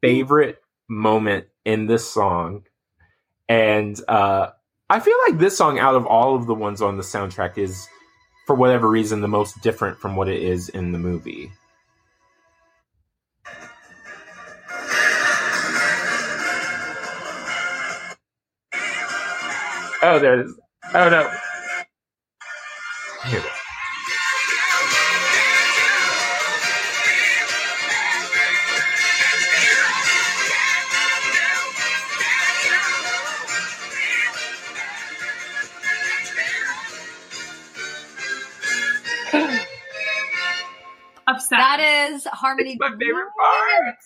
favorite 0.00 0.62
moment 0.88 1.46
in 1.64 1.86
this 1.86 2.08
song. 2.08 2.64
And 3.48 4.00
uh, 4.08 4.48
I 4.90 5.00
feel 5.00 5.16
like 5.28 5.38
this 5.38 5.56
song, 5.56 5.78
out 5.78 5.94
of 5.94 6.04
all 6.06 6.34
of 6.34 6.46
the 6.46 6.54
ones 6.54 6.82
on 6.82 6.96
the 6.96 7.02
soundtrack, 7.04 7.58
is 7.58 7.86
for 8.46 8.56
whatever 8.56 8.88
reason 8.88 9.20
the 9.20 9.28
most 9.28 9.60
different 9.62 9.98
from 9.98 10.16
what 10.16 10.28
it 10.28 10.42
is 10.42 10.68
in 10.68 10.92
the 10.92 10.98
movie. 10.98 11.52
Oh, 20.06 20.18
there 20.20 20.40
it 20.40 20.46
is. 20.46 20.60
Oh 20.94 21.08
no. 21.10 21.30
Here 23.30 23.40
it 23.40 23.44
is. 23.44 23.50
Upset. 41.26 41.58
That 41.58 42.10
is 42.12 42.26
Harmony. 42.26 42.72
It's 42.72 42.80
my 42.80 42.90
favorite 42.90 43.30
part. 43.38 43.96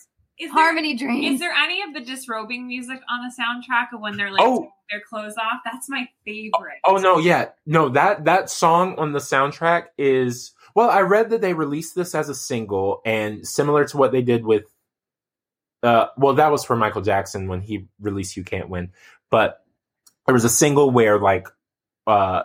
Is 0.41 0.51
there, 0.51 0.63
Harmony 0.63 0.95
Dream. 0.95 1.33
is 1.33 1.39
there 1.39 1.51
any 1.53 1.81
of 1.83 1.93
the 1.93 2.01
disrobing 2.01 2.67
music 2.67 2.99
on 3.09 3.19
the 3.27 3.31
soundtrack 3.41 3.93
of 3.93 4.01
when 4.01 4.17
they're 4.17 4.31
like 4.31 4.41
Oh. 4.41 4.69
their 4.89 5.01
clothes 5.07 5.35
off? 5.37 5.61
That's 5.63 5.87
my 5.89 6.07
favorite. 6.25 6.79
Oh 6.85 6.97
no, 6.97 7.19
yeah, 7.19 7.49
no 7.65 7.89
that 7.89 8.25
that 8.25 8.49
song 8.49 8.95
on 8.97 9.11
the 9.13 9.19
soundtrack 9.19 9.85
is 9.97 10.51
well. 10.75 10.89
I 10.89 11.01
read 11.01 11.29
that 11.29 11.41
they 11.41 11.53
released 11.53 11.93
this 11.95 12.15
as 12.15 12.27
a 12.27 12.35
single, 12.35 13.01
and 13.05 13.47
similar 13.47 13.85
to 13.85 13.97
what 13.97 14.11
they 14.11 14.23
did 14.23 14.43
with, 14.43 14.63
uh, 15.83 16.07
well, 16.17 16.33
that 16.35 16.51
was 16.51 16.63
for 16.63 16.75
Michael 16.75 17.01
Jackson 17.03 17.47
when 17.47 17.61
he 17.61 17.87
released 17.99 18.35
"You 18.35 18.43
Can't 18.43 18.69
Win," 18.69 18.91
but 19.29 19.63
there 20.25 20.33
was 20.33 20.45
a 20.45 20.49
single 20.49 20.89
where 20.91 21.19
like, 21.19 21.47
uh, 22.07 22.43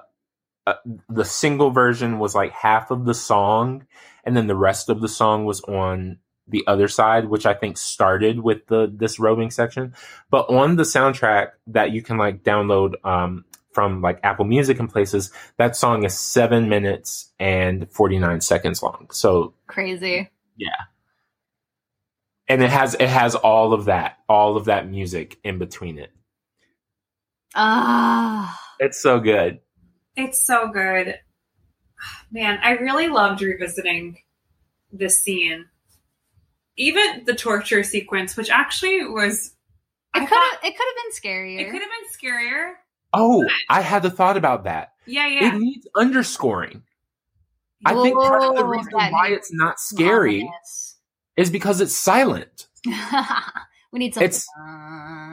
uh, 0.66 0.74
the 1.08 1.24
single 1.24 1.70
version 1.70 2.18
was 2.18 2.34
like 2.34 2.52
half 2.52 2.90
of 2.90 3.04
the 3.06 3.14
song, 3.14 3.86
and 4.24 4.36
then 4.36 4.48
the 4.48 4.56
rest 4.56 4.88
of 4.90 5.00
the 5.00 5.08
song 5.08 5.44
was 5.46 5.60
on 5.62 6.18
the 6.48 6.64
other 6.66 6.88
side, 6.88 7.28
which 7.28 7.46
I 7.46 7.54
think 7.54 7.76
started 7.76 8.40
with 8.40 8.66
the 8.66 8.92
this 8.92 9.18
roving 9.18 9.50
section. 9.50 9.94
But 10.30 10.48
on 10.48 10.76
the 10.76 10.84
soundtrack 10.84 11.50
that 11.68 11.90
you 11.90 12.02
can 12.02 12.18
like 12.18 12.42
download 12.42 12.94
um, 13.04 13.44
from 13.72 14.00
like 14.00 14.20
Apple 14.22 14.44
Music 14.44 14.78
and 14.78 14.90
places, 14.90 15.32
that 15.56 15.76
song 15.76 16.04
is 16.04 16.18
seven 16.18 16.68
minutes 16.68 17.32
and 17.38 17.90
forty 17.90 18.18
nine 18.18 18.40
seconds 18.40 18.82
long. 18.82 19.08
So 19.10 19.54
Crazy. 19.66 20.30
Yeah. 20.56 20.68
And 22.48 22.62
it 22.62 22.70
has 22.70 22.94
it 22.94 23.08
has 23.08 23.34
all 23.34 23.72
of 23.72 23.86
that, 23.86 24.18
all 24.28 24.56
of 24.56 24.66
that 24.66 24.88
music 24.88 25.38
in 25.42 25.58
between 25.58 25.98
it. 25.98 26.12
Ah. 27.54 28.60
It's 28.78 29.00
so 29.00 29.18
good. 29.18 29.60
It's 30.14 30.46
so 30.46 30.68
good. 30.68 31.18
Man, 32.30 32.58
I 32.62 32.72
really 32.72 33.08
loved 33.08 33.42
revisiting 33.42 34.18
this 34.92 35.20
scene. 35.20 35.66
Even 36.76 37.24
the 37.24 37.34
torture 37.34 37.82
sequence, 37.82 38.36
which 38.36 38.50
actually 38.50 39.04
was 39.06 39.54
It 40.14 40.20
could 40.20 40.28
have 40.28 40.58
it 40.62 40.76
could 40.76 40.86
have 40.86 40.96
been 41.04 41.12
scarier. 41.32 41.60
it 41.60 41.70
could 41.70 41.80
have 41.82 41.90
been 41.90 42.30
scarier. 42.30 42.72
Oh, 43.12 43.46
I 43.68 43.80
had 43.80 44.02
the 44.02 44.10
thought 44.10 44.36
about 44.36 44.64
that. 44.64 44.90
Yeah, 45.06 45.26
yeah. 45.26 45.54
It 45.54 45.58
needs 45.58 45.86
underscoring. 45.96 46.82
I 47.84 47.94
think 47.94 48.16
part 48.18 48.42
of 48.42 48.56
the 48.56 48.64
reason 48.64 48.92
why 48.92 49.28
it's 49.28 49.52
not 49.52 49.78
scary 49.78 50.40
ominous. 50.42 50.96
is 51.36 51.50
because 51.50 51.80
it's 51.80 51.94
silent. 51.94 52.66
we 53.92 53.98
need 54.00 54.14
something. 54.14 54.24
It's- 54.28 54.46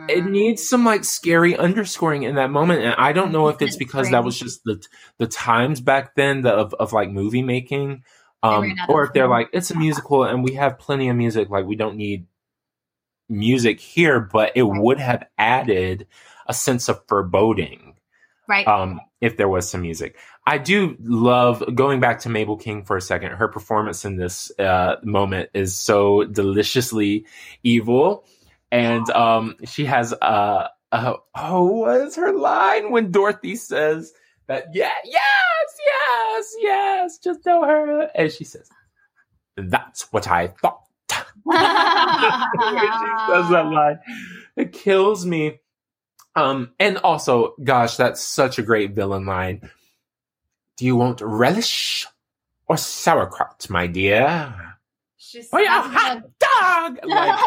it 0.10 0.25
needs 0.25 0.67
some 0.67 0.84
like 0.84 1.06
scary 1.06 1.56
underscoring 1.56 2.23
in 2.23 2.36
that 2.36 2.51
moment 2.51 2.84
and 2.84 2.93
i 2.97 3.13
don't 3.13 3.32
know 3.32 3.47
if 3.47 3.62
it's 3.62 3.77
because 3.77 4.12
that 4.12 4.25
was 4.25 4.38
just 4.38 4.62
the 4.65 4.84
the 5.17 5.27
times 5.27 5.79
back 5.79 6.13
then 6.15 6.41
the, 6.41 6.51
of, 6.51 6.73
of 6.73 6.91
like 6.91 7.10
movie 7.10 7.41
making 7.41 8.03
um 8.43 8.73
or 8.89 9.06
if 9.06 9.13
they're 9.13 9.27
like 9.27 9.49
it's 9.53 9.71
a 9.71 9.77
musical 9.77 10.23
and 10.23 10.43
we 10.43 10.53
have 10.53 10.77
plenty 10.77 11.10
of 11.10 11.15
music 11.15 11.49
like 11.49 11.65
we 11.65 11.75
don't 11.75 11.95
need 11.95 12.27
music 13.29 13.79
here 13.79 14.19
but 14.19 14.51
it 14.56 14.63
would 14.63 14.99
have 14.99 15.25
added 15.38 16.06
a 16.47 16.53
sense 16.53 16.89
of 16.89 17.01
foreboding 17.08 17.95
right. 18.47 18.67
um 18.67 18.99
if 19.21 19.38
there 19.38 19.47
was 19.47 19.69
some 19.69 19.82
music. 19.82 20.17
I 20.45 20.58
do 20.58 20.97
love 20.99 21.63
going 21.73 22.01
back 22.01 22.19
to 22.21 22.29
mabel 22.29 22.58
king 22.58 22.84
for 22.84 22.97
a 22.97 23.01
second 23.01 23.32
her 23.32 23.47
performance 23.47 24.03
in 24.03 24.17
this 24.17 24.51
uh 24.60 24.97
moment 25.03 25.49
is 25.53 25.77
so 25.77 26.25
deliciously 26.25 27.25
evil. 27.63 28.25
And 28.71 29.10
um 29.12 29.56
she 29.65 29.86
has 29.86 30.13
uh, 30.13 30.67
uh 30.91 31.13
oh 31.36 31.63
what 31.63 32.01
is 32.01 32.15
her 32.17 32.34
line 32.34 32.91
when 32.91 33.12
dorothy 33.12 33.56
says 33.56 34.13
that 34.47 34.65
yeah 34.73 34.91
yes 35.06 35.52
yes 35.86 36.56
yes 36.60 37.17
just 37.17 37.43
tell 37.43 37.63
her 37.63 38.10
and 38.15 38.32
she 38.32 38.43
says 38.43 38.69
that's 39.58 40.12
what 40.13 40.28
i 40.28 40.48
thought 40.48 40.82
she 41.10 41.58
says 41.58 43.50
that 43.50 43.65
line. 43.72 44.00
It 44.56 44.72
kills 44.72 45.26
me. 45.26 45.60
Um, 46.36 46.72
and 46.80 46.98
also, 46.98 47.56
gosh, 47.63 47.98
that's 47.98 48.24
such 48.24 48.58
a 48.60 48.63
great 48.63 48.91
villain 48.91 49.26
line. 49.26 49.69
Do 50.78 50.86
you 50.86 50.96
want 50.96 51.22
relish 51.22 52.08
or 52.67 52.78
sauerkraut, 52.78 53.69
my 53.69 53.88
dear? 53.88 54.76
She's 55.17 55.50
Oh 55.52 55.60
yeah, 55.60 55.82
hot 55.84 56.24
dog! 56.39 57.00
Like, 57.08 57.39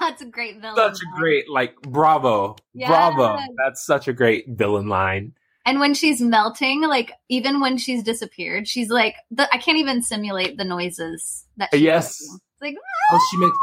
That's 0.00 0.22
a 0.22 0.26
great 0.26 0.60
villain. 0.60 0.76
such 0.76 0.98
a 1.00 1.18
great, 1.18 1.48
like, 1.48 1.80
bravo, 1.82 2.56
bravo. 2.74 3.38
That's 3.62 3.84
such 3.84 4.08
a 4.08 4.12
great 4.12 4.48
villain 4.48 4.88
line. 4.88 5.34
And 5.64 5.78
when 5.78 5.94
she's 5.94 6.20
melting, 6.20 6.82
like 6.82 7.12
even 7.28 7.60
when 7.60 7.78
she's 7.78 8.02
disappeared, 8.02 8.66
she's 8.66 8.88
like 8.90 9.14
the 9.30 9.48
I 9.54 9.58
can't 9.58 9.78
even 9.78 10.02
simulate 10.02 10.56
the 10.58 10.64
noises 10.64 11.44
that 11.56 11.70
she 11.72 11.78
Yes. 11.84 12.20
makes. 12.20 12.34
It's 12.34 12.62
like 12.62 12.74
Oh, 13.12 13.28
she 13.30 13.36
ah! 13.36 13.40
makes 13.46 13.56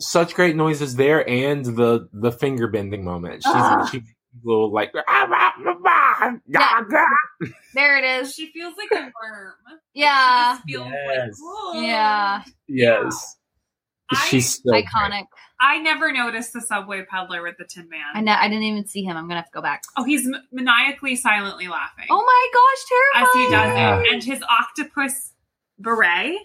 such 0.00 0.34
great 0.34 0.54
noises 0.54 0.94
there, 0.96 1.28
and 1.28 1.64
the 1.64 2.08
the 2.12 2.30
finger 2.30 2.68
bending 2.68 3.04
moment. 3.04 3.42
She's 3.42 3.52
Ah. 3.54 3.88
she 3.90 4.02
little 4.44 4.72
like 4.72 4.92
"Ah, 5.08 6.32
there 7.74 7.98
it 7.98 8.04
is. 8.04 8.34
She 8.34 8.52
feels 8.52 8.74
like 8.76 8.90
a 8.92 9.04
worm. 9.04 9.54
Yeah. 9.94 10.58
She 10.66 10.74
just 10.74 10.84
feels 10.86 10.88
Yes. 10.92 11.18
like, 11.18 11.32
"Whoa." 11.40 11.80
Yeah. 11.80 12.42
yes. 12.68 13.36
I- 14.10 14.26
She's 14.28 14.54
so 14.62 14.70
great. 14.70 14.86
Iconic. 15.60 15.66
I 15.68 15.78
never 15.78 16.12
noticed 16.12 16.52
the 16.52 16.60
subway 16.60 17.04
peddler 17.04 17.42
with 17.42 17.56
the 17.58 17.64
Tin 17.64 17.88
Man. 17.88 18.00
I 18.14 18.20
know 18.20 18.32
I 18.32 18.48
didn't 18.48 18.64
even 18.64 18.86
see 18.86 19.02
him. 19.02 19.16
I'm 19.16 19.24
gonna 19.24 19.36
have 19.40 19.46
to 19.46 19.52
go 19.52 19.62
back. 19.62 19.82
Oh, 19.96 20.04
he's 20.04 20.26
m- 20.26 20.42
maniacally, 20.52 21.16
silently 21.16 21.68
laughing 21.68 22.06
Oh 22.10 22.24
my 22.24 22.48
gosh, 22.54 22.84
terrible. 22.88 23.28
as 23.30 23.34
he 23.34 23.50
does 23.50 23.76
Yeah. 23.78 24.00
it, 24.00 24.12
and 24.12 24.22
his 24.24 24.42
octopus 24.48 25.32
beret, 25.78 26.36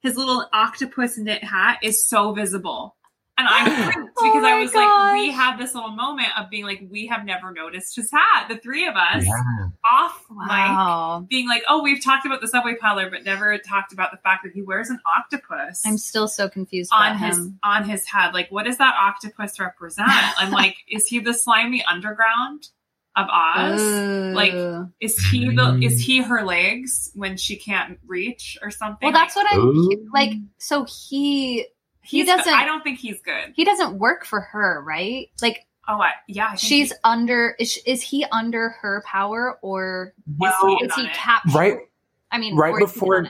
his 0.00 0.16
little 0.16 0.46
octopus 0.52 1.18
knit 1.18 1.44
hat, 1.44 1.78
is 1.82 2.08
so 2.08 2.32
visible. 2.32 2.96
And 3.40 3.48
I 3.48 3.84
freaked 3.92 4.10
Oh 4.18 4.24
because 4.24 4.44
I 4.44 4.50
my 4.54 4.60
was 4.60 4.74
like, 4.74 5.12
we 5.14 5.30
had 5.30 5.56
this 5.56 5.74
little 5.74 5.90
moment 5.92 6.28
of 6.38 6.50
being 6.50 6.64
like, 6.64 6.82
we 6.90 7.06
have 7.06 7.24
never 7.24 7.50
noticed 7.52 7.96
his 7.96 8.10
hat. 8.10 8.46
The 8.48 8.56
three 8.58 8.86
of 8.86 8.94
us 8.96 9.24
Yeah. 9.24 9.68
off 9.90 10.24
mic 10.30 10.48
Wow. 10.48 11.26
being 11.28 11.48
like, 11.48 11.62
oh, 11.68 11.82
we've 11.82 12.02
talked 12.04 12.26
about 12.26 12.40
the 12.40 12.48
subway 12.48 12.74
peddler, 12.74 13.10
but 13.10 13.24
never 13.24 13.56
talked 13.58 13.92
about 13.92 14.10
the 14.10 14.18
fact 14.18 14.44
that 14.44 14.52
he 14.52 14.62
wears 14.62 14.90
an 14.90 15.00
octopus 15.16 15.82
I'm 15.86 15.96
still 15.98 16.28
so 16.28 16.48
confused 16.48 16.90
on 16.92 17.12
about 17.16 17.18
his 17.28 17.38
him. 17.38 17.58
on 17.62 17.84
his 17.88 18.06
head. 18.06 18.34
Like, 18.34 18.50
what 18.50 18.66
does 18.66 18.78
that 18.78 18.94
octopus 19.00 19.58
represent? 19.58 20.08
I'm 20.38 20.50
like, 20.50 20.76
is 20.88 21.06
he 21.06 21.18
the 21.20 21.32
slimy 21.34 21.84
underground 21.84 22.68
of 23.16 23.26
Oz? 23.28 23.80
like, 24.34 24.52
Is 25.00 25.18
he 25.30 25.48
the 25.54 25.78
is 25.82 25.94
mm. 25.94 26.00
he 26.00 26.18
her 26.22 26.44
legs 26.44 27.10
when 27.14 27.36
she 27.36 27.56
can't 27.56 27.98
reach 28.06 28.56
or 28.62 28.70
something? 28.70 29.06
well, 29.06 29.12
that's 29.12 29.34
what 29.34 29.46
I'm 29.50 29.60
Ooh. 29.60 30.08
like. 30.14 30.32
So 30.58 30.84
he 30.84 31.66
he 32.10 32.24
doesn't 32.24 32.52
I 32.52 32.64
don't 32.64 32.82
think 32.82 32.98
he's 32.98 33.20
good. 33.22 33.52
he 33.54 33.64
doesn't 33.64 33.98
work 33.98 34.24
for 34.24 34.40
her, 34.40 34.82
right? 34.86 35.28
Like 35.42 35.66
Oh, 35.88 36.00
I, 36.00 36.10
yeah. 36.28 36.50
I 36.52 36.56
she's 36.56 36.90
he- 36.92 36.98
under 37.04 37.56
is, 37.58 37.78
is 37.86 38.02
he 38.02 38.24
under 38.30 38.68
her 38.80 39.02
power 39.06 39.58
or 39.62 40.14
Well, 40.38 40.78
is 40.82 40.94
he 40.94 41.00
on 41.02 41.06
it. 41.08 41.14
captured? 41.14 41.54
right 41.54 41.78
I 42.30 42.38
mean, 42.38 42.54
right 42.56 42.72
or 42.72 42.82
is 42.84 42.92
he 42.92 43.00
before 43.00 43.28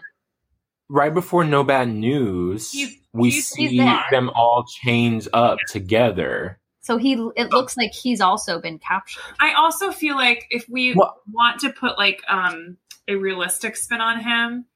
right 0.89 1.15
before 1.15 1.45
no 1.45 1.65
bad 1.65 1.89
news 1.89 2.71
He's- 2.73 2.93
we 3.13 3.31
he's- 3.31 3.47
see 3.49 3.69
he's 3.69 3.89
them 4.11 4.31
all 4.35 4.65
change 4.65 5.27
up 5.33 5.59
together 5.69 6.59
So 6.81 6.97
he 6.97 7.13
it 7.37 7.51
looks 7.51 7.77
like 7.77 7.93
he's 7.93 8.21
also 8.21 8.61
been 8.61 8.79
captured. 8.79 9.23
I 9.41 9.53
also 9.55 9.91
feel 9.93 10.17
like 10.17 10.47
if 10.51 10.67
we 10.69 10.95
Well- 10.95 11.21
want 11.33 11.61
to 11.61 11.71
put 11.71 11.97
like 11.99 12.23
um 12.29 12.77
a 13.09 13.15
realistic 13.17 13.77
spin 13.77 14.01
on 14.01 14.21
him, 14.21 14.67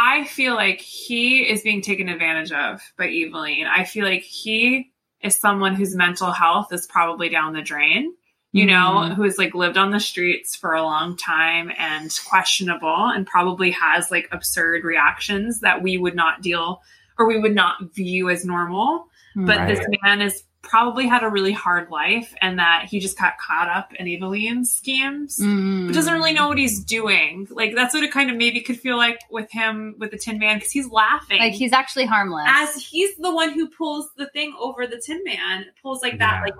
I 0.00 0.24
feel 0.24 0.54
like 0.54 0.80
he 0.80 1.40
is 1.40 1.62
being 1.62 1.82
taken 1.82 2.08
advantage 2.08 2.52
of 2.52 2.80
by 2.96 3.08
Evillene. 3.08 3.66
I 3.66 3.82
feel 3.84 4.04
like 4.04 4.22
he 4.22 4.92
is 5.20 5.34
someone 5.34 5.74
whose 5.74 5.96
mental 5.96 6.30
health 6.30 6.72
is 6.72 6.86
probably 6.86 7.28
down 7.28 7.52
the 7.52 7.62
drain. 7.62 8.14
You 8.52 8.64
know, 8.64 9.02
mm-hmm. 9.02 9.14
who 9.14 9.24
has 9.24 9.36
like 9.36 9.54
lived 9.54 9.76
on 9.76 9.90
the 9.90 10.00
streets 10.00 10.56
for 10.56 10.72
a 10.72 10.82
long 10.82 11.18
time 11.18 11.70
and 11.76 12.16
questionable 12.26 13.10
and 13.14 13.26
probably 13.26 13.72
has 13.72 14.10
like 14.10 14.26
absurd 14.32 14.84
reactions 14.84 15.60
that 15.60 15.82
we 15.82 15.98
would 15.98 16.14
not 16.14 16.40
deal 16.40 16.80
or 17.18 17.26
we 17.28 17.38
would 17.38 17.54
not 17.54 17.92
view 17.94 18.30
as 18.30 18.46
normal 18.46 19.08
but 19.36 19.58
Right. 19.58 19.68
this 19.68 19.86
man 20.02 20.20
has 20.20 20.42
probably 20.68 21.06
had 21.06 21.22
a 21.24 21.28
really 21.28 21.52
hard 21.52 21.90
life 21.90 22.34
and 22.40 22.58
that 22.58 22.84
he 22.88 23.00
just 23.00 23.18
got 23.18 23.38
caught 23.38 23.68
up 23.68 23.92
in 23.94 24.06
Evillene's 24.06 24.72
schemes 24.72 25.38
Mm. 25.40 25.86
but 25.86 25.94
doesn't 25.94 26.12
really 26.14 26.32
know 26.32 26.46
what 26.48 26.58
he's 26.58 26.84
doing 26.84 27.46
like 27.50 27.74
that's 27.74 27.94
what 27.94 28.02
it 28.04 28.12
kind 28.12 28.30
of 28.30 28.36
maybe 28.36 28.60
could 28.60 28.78
feel 28.78 28.96
like 28.96 29.18
with 29.30 29.50
him 29.50 29.94
with 29.98 30.10
the 30.12 30.18
tin 30.18 30.38
man 30.38 30.58
because 30.58 30.70
he's 30.70 30.88
laughing 30.88 31.38
like 31.40 31.54
he's 31.54 31.72
actually 31.72 32.04
harmless. 32.06 32.44
as 32.48 32.74
he's 32.76 33.16
the 33.16 33.34
one 33.34 33.52
who 33.52 33.68
pulls 33.68 34.08
the 34.16 34.26
thing 34.28 34.54
over 34.60 34.86
the 34.86 35.00
tin 35.04 35.20
man 35.24 35.64
pulls 35.82 36.02
like 36.02 36.18
that 36.18 36.34
Yeah. 36.36 36.42
like 36.44 36.54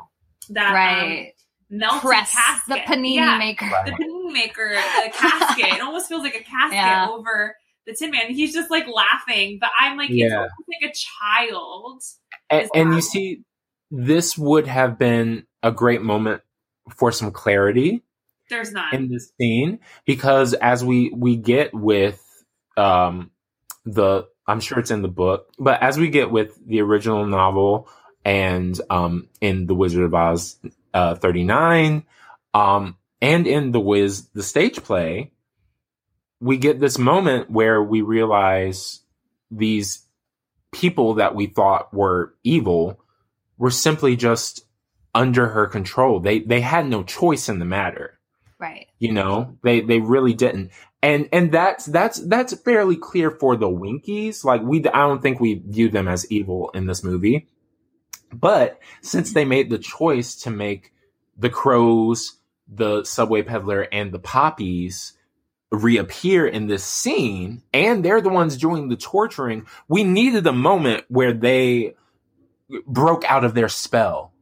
that 0.51 0.69
um, 0.69 0.75
right. 0.75 1.33
melted 1.71 2.01
Press 2.03 2.33
casket 2.33 2.87
the 2.87 2.93
panini 2.93 3.15
Yeah, 3.17 3.37
maker. 3.39 3.71
the 3.85 3.93
panini 3.93 4.33
maker 4.33 4.71
the 5.05 5.11
casket 5.13 5.67
it 5.75 5.81
almost 5.83 6.09
feels 6.09 6.23
like 6.23 6.35
a 6.35 6.43
casket 6.43 6.73
Yeah. 6.75 7.09
over 7.11 7.55
the 7.87 7.95
tin 7.95 8.11
man 8.11 8.33
he's 8.33 8.53
just 8.55 8.71
like 8.71 8.87
laughing 8.87 9.59
but 9.61 9.71
i'm 9.79 9.97
like 9.99 10.11
it's 10.11 10.19
Yeah. 10.19 10.37
almost 10.37 10.53
like 10.83 10.91
a 10.91 10.95
child 10.95 12.03
and, 12.51 12.71
and 12.75 12.95
you 12.95 13.01
see 13.03 13.43
this 13.91 14.37
would 14.37 14.67
have 14.67 14.99
been 14.99 15.47
a 15.63 15.73
great 15.73 16.03
moment 16.03 16.43
for 16.97 17.13
some 17.13 17.31
clarity 17.31 18.03
there's 18.51 18.73
none 18.73 18.95
in 18.95 19.09
this 19.11 19.33
scene 19.39 19.79
because 20.07 20.55
as 20.55 20.85
we 20.85 21.11
we 21.15 21.37
get 21.37 21.75
with 21.75 22.23
um 22.77 23.31
the 23.85 24.27
I'm 24.49 24.61
sure 24.61 24.79
it's 24.79 24.91
in 24.91 25.03
the 25.03 25.09
book, 25.09 25.53
but 25.59 25.83
as 25.83 25.99
we 25.99 26.09
get 26.09 26.31
with 26.31 26.59
the 26.67 26.81
original 26.81 27.27
novel 27.27 27.87
and 28.25 28.81
um, 28.89 29.29
in 29.43 29.67
The 29.67 29.75
Wizard 29.75 30.05
of 30.05 30.15
Oz 30.15 30.57
uh, 30.95 31.17
39, 31.17 32.05
um, 32.55 32.97
and 33.21 33.47
in 33.47 33.73
The 33.73 33.81
Wiz, 33.81 34.29
the 34.29 34.43
stage 34.43 34.83
play, 34.83 35.33
we 36.41 36.57
get 36.57 36.81
this 36.81 36.99
moment 36.99 37.51
where 37.51 37.83
we 37.83 38.01
realize 38.01 39.03
these 39.51 40.01
people 40.73 41.15
that 41.15 41.35
we 41.35 41.47
thought 41.47 41.93
were 41.93 42.35
evil 42.43 42.99
were 43.59 43.71
simply 43.71 44.17
just 44.17 44.65
under 45.15 45.49
her 45.49 45.67
control. 45.67 46.21
They 46.21 46.41
they 46.41 46.61
had 46.61 46.87
no 46.87 47.03
choice 47.03 47.49
in 47.49 47.59
the 47.59 47.65
matter. 47.65 48.19
Right. 48.59 48.87
You 48.99 49.13
know, 49.13 49.57
they 49.63 49.81
they 49.81 50.01
really 50.01 50.35
didn't. 50.35 50.71
And 51.03 51.29
and 51.33 51.53
that's 51.53 51.87
that's 51.87 52.19
that's 52.27 52.55
fairly 52.63 52.97
clear 52.97 53.31
for 53.31 53.57
the 53.57 53.69
Winkies. 53.69 54.45
Like 54.45 54.63
we 54.63 54.79
I 54.87 55.07
don't 55.07 55.23
think 55.23 55.41
we 55.41 55.55
view 55.55 55.89
them 55.89 56.09
as 56.09 56.31
evil 56.31 56.71
in 56.75 56.87
this 56.87 57.05
movie. 57.05 57.49
But 58.33 58.81
since 59.01 59.33
they 59.33 59.45
made 59.45 59.71
the 59.71 59.79
choice 59.79 60.35
to 60.43 60.51
make 60.51 60.93
the 61.37 61.51
crows, 61.51 62.39
the 62.69 63.05
subway 63.05 63.43
peddler 63.43 63.83
and 63.93 64.13
the 64.13 64.19
poppies 64.19 65.15
reappear 65.71 66.47
in 66.47 66.67
this 66.67 66.85
scene 66.85 67.63
and 67.73 68.05
they're 68.05 68.21
the 68.21 68.29
ones 68.29 68.57
doing 68.57 68.89
the 68.89 68.97
torturing, 68.97 69.67
we 69.87 70.05
needed 70.05 70.47
a 70.47 70.53
moment 70.53 71.05
where 71.09 71.33
they 71.33 71.95
broke 72.87 73.25
out 73.25 73.45
of 73.45 73.55
their 73.55 73.69
spell 73.69 74.33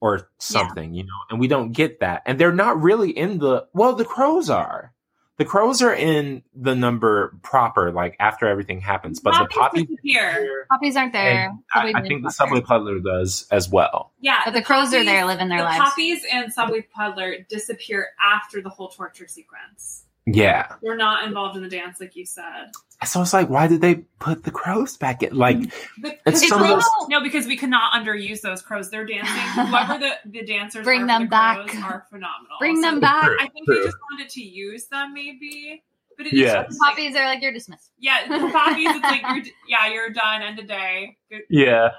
or 0.00 0.28
something, 0.38 0.92
you 0.94 1.02
know, 1.04 1.08
and 1.30 1.40
we 1.40 1.48
don't 1.48 1.72
get 1.72 2.00
that. 2.00 2.22
And 2.26 2.38
they're 2.38 2.52
not 2.52 2.82
really 2.82 3.10
in 3.10 3.38
the, 3.38 3.66
well, 3.72 3.94
the 3.94 4.04
crows 4.04 4.50
are. 4.50 4.92
The 5.36 5.44
crows 5.44 5.82
are 5.82 5.92
in 5.92 6.44
the 6.54 6.76
number 6.76 7.36
proper, 7.42 7.90
like 7.90 8.14
after 8.20 8.46
everything 8.46 8.80
happens, 8.80 9.18
but 9.18 9.32
the 9.36 9.46
poppies 9.46 9.86
disappear. 9.88 10.66
Poppies 10.70 10.94
aren't 10.94 11.12
there. 11.12 11.52
I, 11.74 11.92
I 11.92 12.02
think 12.02 12.22
the 12.22 12.30
subway 12.30 12.60
peddler 12.60 13.00
does 13.00 13.48
as 13.50 13.68
well. 13.68 14.12
Yeah, 14.20 14.42
But 14.44 14.54
the 14.54 14.62
crows 14.62 14.94
are 14.94 15.02
there 15.04 15.24
living 15.26 15.48
their 15.48 15.58
the 15.58 15.64
lives. 15.64 15.78
poppies 15.80 16.22
and 16.30 16.52
subway 16.52 16.86
peddler 16.96 17.38
disappear 17.48 18.10
after 18.24 18.62
the 18.62 18.68
whole 18.68 18.90
torture 18.90 19.26
sequence. 19.26 20.03
Yeah. 20.26 20.74
We're 20.82 20.96
not 20.96 21.26
involved 21.26 21.56
in 21.56 21.62
the 21.62 21.68
dance, 21.68 22.00
like 22.00 22.16
you 22.16 22.24
said. 22.24 22.70
So 23.04 23.20
it's 23.20 23.34
like, 23.34 23.50
why 23.50 23.66
did 23.66 23.82
they 23.82 23.96
put 24.20 24.44
the 24.44 24.50
crows 24.50 24.96
back 24.96 25.22
in? 25.22 25.36
Like, 25.36 25.58
The, 26.00 26.16
It's 26.26 26.40
because 26.40 26.48
some 26.48 26.62
of 26.62 26.68
we- 26.68 26.74
those- 26.74 27.08
no, 27.10 27.20
because 27.20 27.46
we 27.46 27.56
cannot 27.56 27.92
underuse 27.92 28.40
those 28.40 28.62
crows. 28.62 28.88
They're 28.90 29.04
dancing. 29.04 29.34
Whoever 29.66 29.98
the, 29.98 30.12
the 30.24 30.42
dancers 30.46 30.84
Bring 30.84 31.02
are 31.02 31.04
for 31.04 31.08
them 31.08 31.22
the 31.24 31.28
back. 31.28 31.66
crows 31.66 31.82
are 31.84 32.06
phenomenal. 32.08 32.56
Bring 32.58 32.76
So 32.76 32.90
them 32.90 33.00
back. 33.00 33.30
I 33.40 33.48
think 33.48 33.66
they 33.68 33.74
just 33.84 33.96
wanted 34.10 34.30
to 34.30 34.40
use 34.42 34.86
them, 34.86 35.12
maybe. 35.12 35.82
But 36.16 36.26
it's 36.28 36.34
Yes. 36.36 36.66
just 36.68 36.80
like, 36.80 36.90
Poppies 36.92 37.16
are 37.16 37.24
like 37.26 37.42
you're 37.42 37.52
dismissed. 37.52 37.90
yeah, 37.98 38.26
poppies. 38.52 38.86
It's 38.88 39.02
like 39.02 39.22
you're, 39.22 39.44
yeah, 39.68 39.88
you're 39.92 40.10
done. 40.10 40.42
End 40.42 40.58
of 40.60 40.66
day. 40.68 41.16
Good. 41.30 41.42
yeah. 41.50 41.90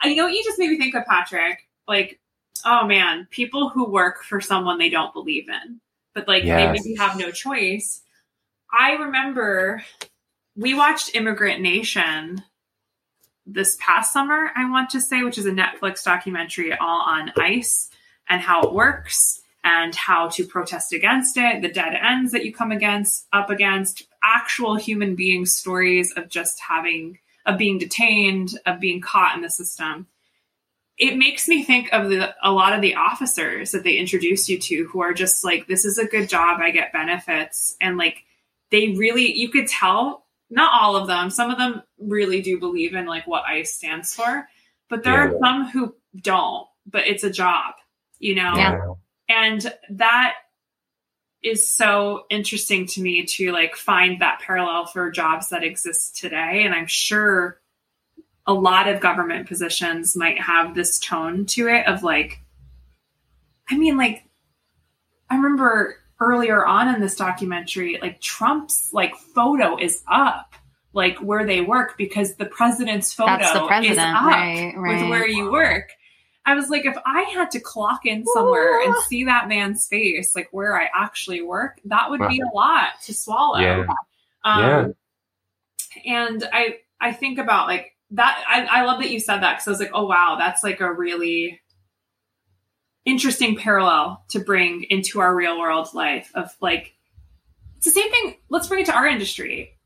I 0.00 0.14
know 0.14 0.24
what 0.24 0.32
you 0.32 0.42
just 0.42 0.58
made 0.58 0.70
me 0.70 0.78
think 0.78 0.94
of, 0.94 1.04
Patrick. 1.04 1.68
Like, 1.86 2.18
oh 2.64 2.86
man, 2.86 3.28
people 3.30 3.68
who 3.68 3.88
work 3.90 4.22
for 4.24 4.40
someone 4.40 4.78
they 4.78 4.88
don't 4.88 5.12
believe 5.12 5.48
in, 5.48 5.80
but 6.16 6.26
like 6.26 6.44
Yes. 6.44 6.58
they 6.58 6.72
maybe 6.72 6.96
have 6.96 7.18
no 7.18 7.30
choice. 7.30 8.02
I 8.72 8.92
remember 8.94 9.84
we 10.56 10.72
watched 10.72 11.14
Immigrant 11.14 11.60
Nation 11.60 12.42
this 13.44 13.76
past 13.78 14.12
summer, 14.12 14.50
I 14.56 14.68
want 14.68 14.90
to 14.90 15.00
say, 15.00 15.22
which 15.22 15.38
is 15.38 15.46
a 15.46 15.52
Netflix 15.52 16.02
documentary 16.02 16.72
all 16.72 17.02
on 17.02 17.32
ICE 17.38 17.90
and 18.28 18.40
how 18.40 18.62
it 18.62 18.72
works 18.72 19.40
and 19.62 19.94
how 19.94 20.28
to 20.30 20.46
protest 20.46 20.92
against 20.92 21.36
it, 21.36 21.60
the 21.60 21.68
dead 21.68 21.94
ends 21.94 22.32
that 22.32 22.44
you 22.44 22.52
come 22.52 22.72
against, 22.72 23.26
up 23.32 23.50
against, 23.50 24.04
actual 24.24 24.74
human 24.76 25.14
being 25.14 25.44
stories 25.44 26.12
of 26.12 26.28
just 26.28 26.58
having, 26.60 27.18
of 27.44 27.58
being 27.58 27.78
detained, 27.78 28.58
of 28.64 28.80
being 28.80 29.00
caught 29.00 29.36
in 29.36 29.42
the 29.42 29.50
system. 29.50 30.06
It 30.98 31.16
makes 31.18 31.46
me 31.46 31.62
think 31.62 31.90
of 31.92 32.08
the, 32.08 32.34
a 32.42 32.50
lot 32.52 32.72
of 32.72 32.80
the 32.80 32.94
officers 32.94 33.72
that 33.72 33.84
they 33.84 33.96
introduce 33.96 34.48
you 34.48 34.58
to 34.58 34.88
who 34.90 35.00
are 35.00 35.12
just 35.12 35.44
like, 35.44 35.66
this 35.66 35.84
is 35.84 35.98
a 35.98 36.06
good 36.06 36.28
job, 36.28 36.60
I 36.60 36.70
get 36.70 36.92
benefits. 36.92 37.76
And 37.80 37.98
like, 37.98 38.24
they 38.70 38.88
really, 38.92 39.32
you 39.36 39.50
could 39.50 39.68
tell, 39.68 40.24
not 40.48 40.72
all 40.72 40.96
of 40.96 41.06
them, 41.06 41.28
some 41.30 41.50
of 41.50 41.58
them 41.58 41.82
really 41.98 42.40
do 42.40 42.58
believe 42.58 42.94
in 42.94 43.04
like 43.06 43.26
what 43.26 43.44
ICE 43.44 43.70
stands 43.72 44.14
for, 44.14 44.48
but 44.88 45.02
there 45.02 45.14
Yeah. 45.14 45.34
are 45.34 45.38
some 45.38 45.68
who 45.68 45.94
don't, 46.20 46.66
but 46.86 47.06
it's 47.06 47.24
a 47.24 47.30
job, 47.30 47.74
you 48.18 48.34
know? 48.34 48.54
Yeah. 48.56 48.94
and 49.28 49.72
that 49.90 50.34
is 51.42 51.68
so 51.70 52.24
interesting 52.30 52.86
to 52.86 53.02
me 53.02 53.24
to 53.24 53.52
like 53.52 53.76
find 53.76 54.20
that 54.20 54.40
parallel 54.40 54.86
for 54.86 55.10
jobs 55.10 55.50
that 55.50 55.62
exist 55.62 56.16
today 56.16 56.62
and 56.64 56.74
i'm 56.74 56.86
sure 56.86 57.60
a 58.46 58.54
lot 58.54 58.88
of 58.88 59.00
government 59.00 59.48
positions 59.48 60.16
might 60.16 60.40
have 60.40 60.74
this 60.74 60.98
tone 60.98 61.46
to 61.46 61.68
it 61.68 61.86
of 61.86 62.02
like 62.02 62.40
i 63.70 63.76
mean 63.76 63.96
like 63.96 64.24
i 65.30 65.36
remember 65.36 65.96
earlier 66.20 66.64
on 66.64 66.94
in 66.94 67.00
this 67.00 67.16
documentary 67.16 67.98
like 68.00 68.20
trump's 68.20 68.92
like 68.92 69.14
photo 69.34 69.76
is 69.76 70.02
up 70.10 70.54
like 70.96 71.18
where 71.18 71.44
they 71.46 71.60
work 71.60 71.96
because 71.98 72.34
the 72.36 72.46
president's 72.46 73.12
photo 73.12 73.36
That's 73.36 73.52
the 73.52 73.62
is 73.62 73.68
president, 73.68 74.16
up 74.16 74.24
right? 74.24 74.72
Right. 74.76 75.02
with 75.02 75.10
where 75.10 75.28
you 75.28 75.52
work. 75.52 75.90
I 76.46 76.54
was 76.54 76.70
like, 76.70 76.86
if 76.86 76.96
I 77.04 77.22
had 77.22 77.50
to 77.50 77.60
clock 77.60 78.06
in 78.06 78.24
somewhere 78.32 78.80
and 78.82 78.94
see 79.08 79.24
that 79.24 79.48
man's 79.48 79.86
face, 79.88 80.34
like 80.36 80.48
where 80.52 80.80
I 80.80 80.88
actually 80.94 81.42
work, 81.42 81.80
that 81.86 82.08
would 82.08 82.20
be 82.28 82.40
a 82.40 82.54
lot 82.54 83.00
to 83.04 83.12
swallow. 83.12 83.58
Yeah. 83.58 83.84
Um, 84.44 84.94
And 86.04 86.48
I, 86.52 86.78
I 87.00 87.12
think 87.12 87.38
about 87.38 87.66
like 87.66 87.95
that. 88.10 88.44
I, 88.48 88.80
I 88.80 88.84
love 88.84 89.00
that 89.00 89.10
you 89.10 89.20
said 89.20 89.40
that 89.40 89.56
because 89.56 89.68
I 89.68 89.70
was 89.70 89.80
like, 89.80 89.90
oh 89.94 90.06
wow, 90.06 90.36
that's 90.38 90.62
like 90.62 90.80
a 90.80 90.92
really 90.92 91.60
interesting 93.04 93.56
parallel 93.56 94.24
to 94.30 94.40
bring 94.40 94.84
into 94.90 95.20
our 95.20 95.34
real 95.34 95.58
world 95.58 95.88
life 95.94 96.30
of 96.34 96.54
like 96.60 96.94
it's 97.76 97.86
the 97.86 97.92
same 97.92 98.10
thing. 98.10 98.36
Let's 98.48 98.66
bring 98.68 98.80
it 98.80 98.86
to 98.86 98.94
our 98.94 99.06
industry. 99.06 99.76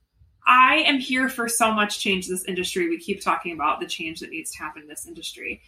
I 0.46 0.76
am 0.86 0.98
here 0.98 1.28
for 1.28 1.48
so 1.48 1.70
much 1.70 2.00
change 2.00 2.26
in 2.26 2.34
this 2.34 2.44
industry. 2.44 2.88
We 2.88 2.98
keep 2.98 3.22
talking 3.22 3.52
about 3.52 3.78
the 3.78 3.86
change 3.86 4.20
that 4.20 4.30
needs 4.30 4.50
to 4.52 4.58
happen 4.58 4.82
in 4.82 4.88
this 4.88 5.06
industry. 5.06 5.60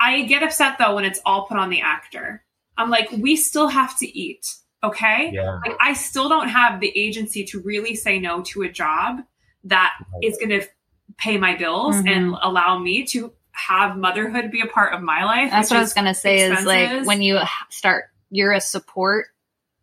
I 0.00 0.22
get 0.22 0.42
upset 0.42 0.78
though 0.78 0.94
when 0.94 1.04
it's 1.04 1.20
all 1.24 1.46
put 1.46 1.58
on 1.58 1.70
the 1.70 1.82
actor. 1.82 2.42
I'm 2.76 2.90
like, 2.90 3.10
we 3.12 3.36
still 3.36 3.68
have 3.68 3.96
to 3.98 4.18
eat, 4.18 4.46
okay? 4.82 5.30
Yeah. 5.32 5.60
Like, 5.64 5.76
I 5.80 5.92
still 5.92 6.28
don't 6.28 6.48
have 6.48 6.80
the 6.80 6.92
agency 6.98 7.44
to 7.44 7.60
really 7.60 7.94
say 7.94 8.18
no 8.18 8.42
to 8.42 8.62
a 8.62 8.68
job 8.68 9.20
that 9.64 9.92
is 10.22 10.36
going 10.38 10.60
to 10.60 10.66
pay 11.18 11.36
my 11.38 11.54
bills 11.56 11.96
Mhm. 11.96 12.08
and 12.08 12.34
allow 12.42 12.78
me 12.78 13.04
to 13.06 13.32
have 13.52 13.96
motherhood 13.96 14.50
be 14.50 14.60
a 14.60 14.66
part 14.66 14.92
of 14.94 15.00
my 15.00 15.24
life. 15.24 15.50
That's 15.50 15.70
what 15.70 15.76
I 15.76 15.80
was 15.80 15.94
gonna 15.94 16.14
say. 16.14 16.40
Is 16.40 16.64
like 16.64 17.06
when 17.06 17.22
you 17.22 17.38
start, 17.70 18.06
you're 18.30 18.52
a 18.52 18.60
support 18.60 19.26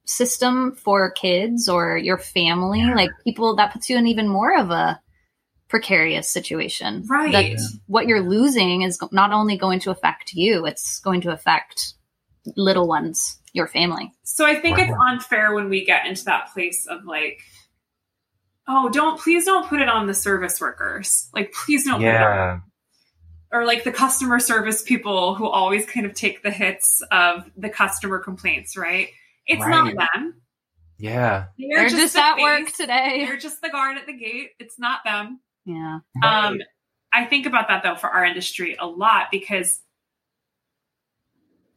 system 0.06 0.74
for 0.74 1.10
kids 1.12 1.70
or 1.70 1.98
your 1.98 2.18
family. 2.18 2.84
Like 2.84 3.12
people, 3.24 3.56
that 3.56 3.72
puts 3.72 3.90
you 3.90 3.98
in 3.98 4.08
even 4.08 4.28
more 4.28 4.58
of 4.58 4.72
a 4.72 5.00
precarious 5.70 6.30
situation. 6.30 7.06
Right. 7.08 7.32
That 7.32 7.60
what 7.88 8.08
you're 8.08 8.22
losing 8.22 8.82
is 8.82 9.00
not 9.12 9.32
only 9.32 9.58
going 9.58 9.80
to 9.82 9.92
affect 9.92 10.34
you; 10.34 10.66
it's 10.66 11.00
going 11.00 11.22
to 11.22 11.32
affect 11.32 11.94
little 12.58 12.88
ones, 12.88 13.40
your 13.54 13.68
family. 13.68 14.12
So 14.24 14.46
I 14.46 14.56
think 14.56 14.80
it's 14.80 14.92
unfair 15.08 15.54
when 15.54 15.70
we 15.70 15.86
get 15.86 16.06
into 16.08 16.26
that 16.26 16.52
place 16.54 16.88
of 16.88 17.06
like, 17.06 17.40
oh, 18.72 18.90
don't 18.90 19.20
please 19.20 19.46
don't 19.46 19.68
put 19.68 19.82
it 19.82 19.90
on 19.90 20.08
the 20.08 20.14
service 20.14 20.60
workers. 20.62 21.30
Like, 21.34 21.54
please 21.54 21.86
don't 21.86 22.00
put 22.00 22.08
it 22.08 22.16
on 22.16 22.22
Yeah. 22.22 22.60
or 23.52 23.66
like 23.66 23.84
the 23.84 23.92
customer 23.92 24.40
service 24.40 24.82
people 24.82 25.36
who 25.36 25.48
always 25.48 25.86
kind 25.86 26.06
of 26.06 26.14
take 26.14 26.42
the 26.42 26.52
hits 26.52 27.02
of 27.12 27.50
the 27.58 27.70
customer 27.70 28.20
complaints, 28.20 28.78
right? 28.78 29.10
It's 29.46 29.62
Right. 29.62 29.96
not 29.96 30.10
them. 30.14 30.42
Yeah. 30.98 31.46
They're, 31.58 31.90
just, 31.90 32.14
the 32.14 32.24
at 32.24 32.38
work 32.38 32.72
today. 32.72 33.26
They're 33.26 33.38
just 33.38 33.62
the 33.62 33.70
guard 33.70 33.98
at 33.98 34.06
the 34.06 34.14
gate. 34.14 34.52
It's 34.60 34.80
not 34.80 35.00
them. 35.04 35.40
Yeah. 35.66 36.00
Um, 36.24 36.60
I 37.12 37.26
think 37.26 37.46
about 37.46 37.68
that 37.68 37.84
though 37.84 37.96
for 37.96 38.10
our 38.10 38.24
industry 38.24 38.78
a 38.80 38.88
lot 38.88 39.28
because 39.32 39.80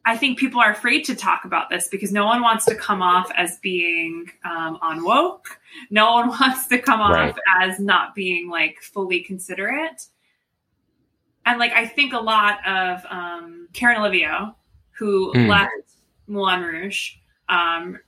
I 0.07 0.17
think 0.17 0.37
people 0.37 0.59
are 0.61 0.69
afraid 0.71 1.05
to 1.05 1.15
talk 1.15 1.45
about 1.45 1.69
this 1.71 1.87
because 1.87 2.11
no 2.11 2.25
one 2.25 2.41
wants 2.41 2.65
to 2.65 2.75
come 2.75 3.01
off 3.01 3.31
as 3.35 3.57
being 3.59 4.29
um, 4.43 4.77
on 4.81 5.03
woke. 5.03 5.59
No 5.89 6.13
one 6.13 6.29
wants 6.39 6.67
to 6.67 6.77
come 6.79 7.01
off 7.01 7.11
Right. 7.13 7.35
as 7.61 7.79
not 7.79 8.13
being 8.13 8.47
like 8.49 8.81
fully 8.81 9.21
considerate. 9.21 10.03
And 11.45 11.59
like 11.59 11.73
I 11.73 11.85
think 11.87 12.13
a 12.13 12.19
lot 12.19 12.59
of 12.67 13.05
um, 13.09 13.67
Karen 13.73 13.97
Olivia, 13.99 14.55
who 14.97 15.33
Mm. 15.33 15.47
left 15.49 15.71
Moulin 16.27 16.61
Rouge, 16.61 17.11
um, 17.49 17.99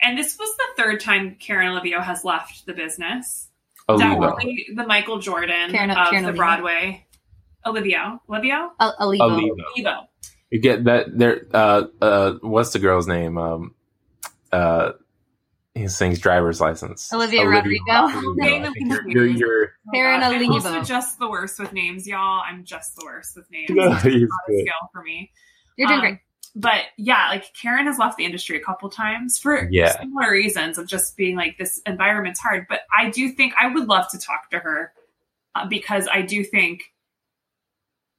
and 0.00 0.18
this 0.18 0.38
was 0.38 0.56
the 0.56 0.82
third 0.82 1.00
time 1.00 1.36
Karen 1.40 1.68
Olivia 1.68 2.00
has 2.02 2.24
left 2.24 2.66
the 2.66 2.72
business 2.74 3.48
Olivo. 3.88 4.20
definitely 4.20 4.68
the 4.74 4.86
Michael 4.86 5.18
Jordan 5.18 5.70
Karen- 5.70 5.90
of 5.90 5.96
Karen 5.96 6.22
the 6.24 6.28
Olivia. 6.30 6.32
Broadway. 6.36 7.06
Olivio, 7.64 8.20
Olivio, 8.28 8.70
A- 8.78 8.92
Alivo. 9.00 9.50
Olivo. 9.74 10.08
Evo. 10.48 10.52
You 10.52 10.60
get 10.60 10.84
that 10.84 11.06
there 11.18 11.46
uh 11.52 11.84
uh 12.00 12.32
what's 12.42 12.72
the 12.72 12.78
girl's 12.78 13.06
name? 13.06 13.38
Um 13.38 13.74
uh 14.52 14.92
he 15.74 15.88
sings 15.88 16.18
driver's 16.20 16.58
license. 16.60 17.12
Olivia 17.12 17.46
Rodrigo. 17.46 17.82
I 17.88 18.34
Getting 18.40 18.62
think 18.72 18.90
them 18.90 19.08
you're, 19.10 19.26
you're, 19.26 19.26
you're 19.26 19.72
Karen 19.92 20.22
Oh, 20.22 20.26
I'm 20.26 20.34
Olivo. 20.36 20.54
also 20.54 20.82
just 20.82 21.18
the 21.18 21.28
worst 21.28 21.58
with 21.58 21.72
names, 21.74 22.06
y'all. 22.06 22.42
I'm 22.46 22.64
just 22.64 22.96
the 22.96 23.04
worst 23.04 23.36
with 23.36 23.50
names. 23.50 23.68
No, 23.74 23.92
It's 23.92 24.02
he's 24.02 24.22
not 24.22 24.40
a 24.48 24.52
good. 24.52 24.68
for 24.92 25.02
me. 25.02 25.30
You're 25.76 25.88
doing 25.88 25.98
Um, 26.00 26.04
great. 26.06 26.18
But 26.58 26.80
yeah, 26.96 27.28
like 27.28 27.52
Karen 27.60 27.84
has 27.86 27.98
left 27.98 28.16
the 28.16 28.24
industry 28.24 28.56
a 28.56 28.64
couple 28.64 28.88
times 28.88 29.38
for 29.38 29.68
Yeah. 29.70 30.00
similar 30.00 30.30
reasons 30.30 30.78
of 30.78 30.86
just 30.86 31.14
being 31.14 31.36
like 31.36 31.58
this 31.58 31.82
environment's 31.84 32.40
hard. 32.40 32.64
But 32.70 32.80
I 32.96 33.10
do 33.10 33.28
think 33.28 33.52
I 33.60 33.66
would 33.66 33.86
love 33.86 34.08
to 34.12 34.18
talk 34.18 34.48
to 34.52 34.58
her 34.60 34.94
uh, 35.54 35.66
because 35.68 36.08
I 36.10 36.22
do 36.22 36.42
think 36.42 36.84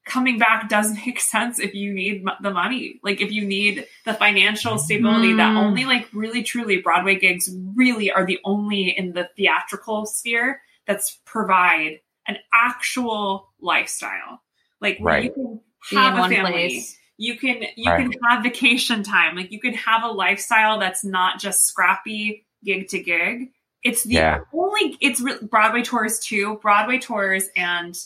coming 0.07 0.37
back 0.39 0.69
does 0.69 0.93
make 1.05 1.19
sense 1.19 1.59
if 1.59 1.73
you 1.75 1.93
need 1.93 2.25
the 2.41 2.51
money, 2.51 2.99
like 3.03 3.21
if 3.21 3.31
you 3.31 3.45
need 3.45 3.85
the 4.05 4.13
financial 4.13 4.77
stability 4.77 5.33
that 5.33 5.53
Mm. 5.55 5.57
only 5.57 5.85
like 5.85 6.07
really 6.13 6.41
truly 6.43 6.77
Broadway 6.81 7.15
gigs 7.19 7.49
really 7.75 8.11
are 8.11 8.25
the 8.25 8.39
only 8.43 8.89
in 8.89 9.13
the 9.13 9.29
theatrical 9.37 10.05
sphere 10.05 10.61
that's 10.85 11.19
provide 11.25 11.99
an 12.27 12.37
actual 12.53 13.53
lifestyle, 13.61 14.41
like 14.81 14.97
where 14.99 15.19
you 15.19 15.31
can 15.31 15.59
have 15.91 16.17
a 16.17 16.29
family 16.29 16.51
place. 16.51 16.97
you 17.17 17.37
can 17.37 17.63
you 17.75 17.89
Right. 17.91 18.09
can 18.11 18.13
have 18.29 18.43
vacation 18.43 19.03
time 19.03 19.35
like 19.35 19.51
you 19.51 19.59
can 19.59 19.73
have 19.73 20.03
a 20.03 20.07
lifestyle 20.07 20.79
that's 20.79 21.03
not 21.05 21.39
just 21.39 21.65
scrappy 21.65 22.45
gig 22.65 22.87
to 22.89 22.99
gig 22.99 23.51
it's 23.83 24.03
the 24.03 24.15
Yeah. 24.15 24.39
only 24.53 24.97
it's 25.01 25.21
broadway 25.43 25.81
tours 25.83 26.19
too 26.19 26.59
broadway 26.61 26.97
tours 26.99 27.47
and 27.55 27.97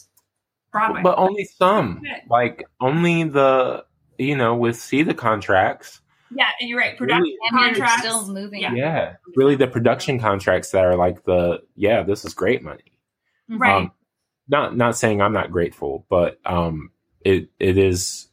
broadway 0.72 1.02
But 1.04 1.18
only 1.18 1.46
some. 1.46 2.02
Like 2.30 2.66
only 2.80 3.24
the 3.24 3.86
you 4.18 4.36
know, 4.36 4.56
with 4.56 4.76
see 4.80 5.04
the 5.04 5.14
contracts. 5.14 6.00
yeah 6.34 6.50
and 6.60 6.70
you're 6.70 6.80
right 6.80 6.98
production 6.98 7.36
Really, 7.52 7.66
contracts 7.74 8.00
still 8.00 8.28
moving. 8.28 8.62
Yeah. 8.62 8.74
yeah. 8.74 9.14
Really 9.36 9.56
the 9.56 9.68
production 9.68 10.20
contracts 10.20 10.72
that 10.72 10.86
are 10.86 10.96
like 10.96 11.24
the 11.26 11.62
yeah, 11.76 12.04
this 12.04 12.24
is 12.26 12.34
great 12.34 12.64
money. 12.64 12.94
right 13.50 13.76
Um, 13.76 13.92
not 14.48 14.76
not 14.76 14.98
saying 14.98 15.22
I'm 15.22 15.34
not 15.34 15.52
grateful, 15.52 16.06
but 16.10 16.40
um 16.46 16.92
it 17.22 17.50
it 17.60 17.78
is 17.78 18.28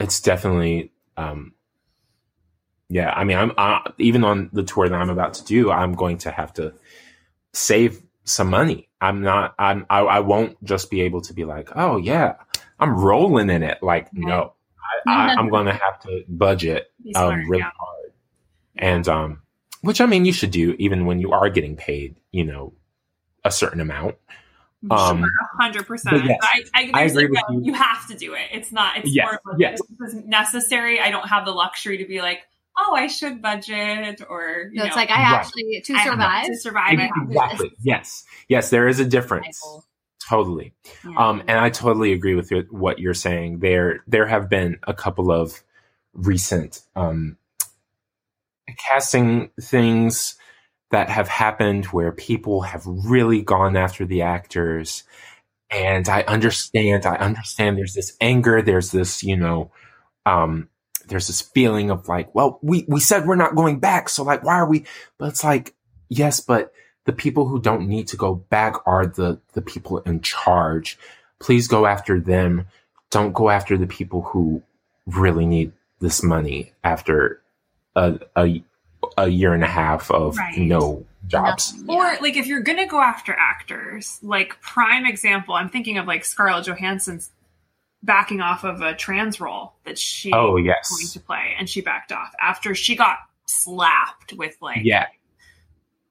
it's 0.00 0.20
definitely 0.20 0.92
um 1.16 1.54
yeah, 2.88 3.10
I 3.10 3.24
mean 3.24 3.36
I'm 3.36 3.52
I, 3.58 3.90
even 3.98 4.24
on 4.24 4.48
the 4.52 4.62
tour 4.62 4.88
that 4.88 4.94
I'm 4.94 5.10
about 5.10 5.34
to 5.34 5.44
do, 5.44 5.70
I'm 5.70 5.92
going 5.92 6.18
to 6.18 6.30
have 6.30 6.52
to 6.54 6.72
save 7.52 8.00
some 8.24 8.48
money. 8.50 8.85
I'm 9.00 9.22
not 9.22 9.54
I'm 9.58 9.86
I, 9.90 10.00
I 10.00 10.20
won't 10.20 10.62
just 10.64 10.90
be 10.90 11.02
able 11.02 11.20
to 11.22 11.34
be 11.34 11.44
like, 11.44 11.70
"Oh 11.76 11.96
yeah, 11.96 12.34
I'm 12.78 12.96
rolling 12.98 13.50
in 13.50 13.62
it." 13.62 13.82
Like, 13.82 14.12
no. 14.12 14.52
I, 15.06 15.30
I, 15.30 15.34
I'm 15.34 15.48
going 15.50 15.66
to 15.72 15.72
have 15.72 16.00
to 16.02 16.24
budget 16.28 16.90
smart, 17.10 17.34
um, 17.34 17.48
really 17.50 17.58
yeah. 17.58 17.70
hard. 17.78 18.12
And 18.76 19.08
um, 19.08 19.42
which 19.82 20.00
I 20.00 20.06
mean, 20.06 20.24
you 20.24 20.32
should 20.32 20.50
do 20.50 20.74
even 20.78 21.06
when 21.06 21.20
you 21.20 21.32
are 21.32 21.48
getting 21.50 21.76
paid, 21.76 22.16
you 22.32 22.44
know, 22.44 22.72
a 23.44 23.50
certain 23.50 23.80
amount. 23.80 24.16
Um, 24.90 25.20
sure, 25.20 25.84
100% 25.84 26.26
yes, 26.26 26.38
I, 26.42 26.62
I, 26.74 26.90
I 26.94 27.02
agree 27.04 27.28
like 27.28 27.48
with 27.48 27.62
a- 27.62 27.64
you. 27.66 27.72
have 27.72 28.06
to 28.08 28.14
do 28.14 28.34
it 28.34 28.42
it's 28.52 28.70
not 28.70 28.98
it's 28.98 29.12
Yes, 29.12 29.26
more 29.44 29.56
yes. 29.58 29.80
this 29.98 30.12
is 30.14 30.24
necessary 30.26 31.00
i 31.00 31.10
don't 31.10 31.26
have 31.28 31.44
the 31.44 31.50
luxury 31.50 31.96
to 31.96 32.04
be 32.04 32.20
like 32.20 32.42
oh 32.78 32.94
i 32.94 33.06
should 33.06 33.40
budget 33.42 34.20
or 34.28 34.70
you 34.72 34.80
No, 34.80 34.84
it's 34.84 34.96
like 34.96 35.10
I 35.10 35.14
Right. 35.14 35.34
actually 35.40 35.82
to 35.84 35.94
I 35.94 35.98
have 35.98 36.12
survive. 36.12 36.46
to 36.46 36.56
survive 36.56 36.98
I 36.98 37.10
exactly. 37.24 37.72
Yes. 37.82 38.24
Yes, 38.48 38.70
there 38.70 38.86
is 38.88 39.00
a 39.00 39.04
difference. 39.04 39.60
Totally. 40.28 40.74
Yeah. 41.04 41.16
Um, 41.16 41.40
and 41.46 41.58
I 41.58 41.70
totally 41.70 42.12
agree 42.12 42.34
with 42.34 42.50
what 42.70 42.98
you're 42.98 43.14
saying. 43.14 43.60
There, 43.60 44.02
there 44.08 44.26
have 44.26 44.48
been 44.48 44.78
a 44.86 44.92
couple 44.94 45.30
of 45.30 45.62
recent 46.14 46.80
um, 46.96 47.36
casting 48.88 49.50
things 49.60 50.36
that 50.90 51.08
have 51.08 51.28
happened 51.28 51.86
where 51.86 52.12
people 52.12 52.62
have 52.62 52.82
really 52.86 53.42
gone 53.42 53.76
after 53.76 54.04
the 54.04 54.22
actors. 54.22 55.04
And 55.70 56.08
I 56.08 56.22
understand. 56.22 57.06
I 57.06 57.16
understand. 57.16 57.76
There's 57.78 57.94
this 57.94 58.16
anger. 58.20 58.62
There's 58.62 58.90
this, 58.90 59.22
you 59.22 59.36
know, 59.36 59.70
um, 60.24 60.68
there's 61.08 61.26
this 61.28 61.40
feeling 61.40 61.90
of 61.90 62.08
like, 62.08 62.34
well, 62.34 62.58
we 62.62 62.84
we 62.88 63.00
said 63.00 63.26
we're 63.26 63.36
not 63.36 63.54
going 63.54 63.78
back, 63.80 64.08
so 64.08 64.22
like, 64.22 64.42
why 64.44 64.54
are 64.54 64.68
we? 64.68 64.84
But 65.18 65.28
it's 65.28 65.44
like, 65.44 65.74
yes, 66.08 66.40
but 66.40 66.72
the 67.04 67.12
people 67.12 67.46
who 67.46 67.60
don't 67.60 67.88
need 67.88 68.08
to 68.08 68.16
go 68.16 68.34
back 68.34 68.76
are 68.86 69.06
the 69.06 69.40
the 69.52 69.62
people 69.62 69.98
in 69.98 70.20
charge. 70.20 70.98
Please 71.38 71.68
go 71.68 71.86
after 71.86 72.18
them. 72.20 72.66
Don't 73.10 73.32
go 73.32 73.50
after 73.50 73.76
the 73.76 73.86
people 73.86 74.22
who 74.22 74.62
really 75.06 75.46
need 75.46 75.72
this 76.00 76.22
money 76.22 76.72
after 76.82 77.40
a 77.94 78.18
a, 78.36 78.62
a 79.16 79.28
year 79.28 79.54
and 79.54 79.62
a 79.62 79.68
half 79.68 80.10
of 80.10 80.36
Right. 80.36 80.58
no 80.58 81.06
jobs. 81.28 81.74
Or 81.88 82.16
like 82.20 82.36
if 82.36 82.46
you're 82.46 82.60
gonna 82.60 82.86
go 82.86 83.00
after 83.00 83.34
actors, 83.38 84.18
like 84.22 84.60
prime 84.60 85.06
example, 85.06 85.54
I'm 85.54 85.68
thinking 85.68 85.98
of 85.98 86.06
like 86.06 86.24
Scarlett 86.24 86.66
Johansson's 86.66 87.30
backing 88.06 88.40
off 88.40 88.64
of 88.64 88.80
a 88.80 88.94
trans 88.94 89.40
role 89.40 89.74
that 89.84 89.98
she 89.98 90.32
Oh 90.32 90.52
was 90.52 90.62
going 90.62 91.08
to 91.12 91.20
play, 91.20 91.54
and 91.58 91.68
she 91.68 91.80
backed 91.82 92.12
off 92.12 92.32
after 92.40 92.74
she 92.74 92.96
got 92.96 93.18
slapped 93.46 94.32
with 94.32 94.56
like 94.62 94.80
yeah, 94.82 95.06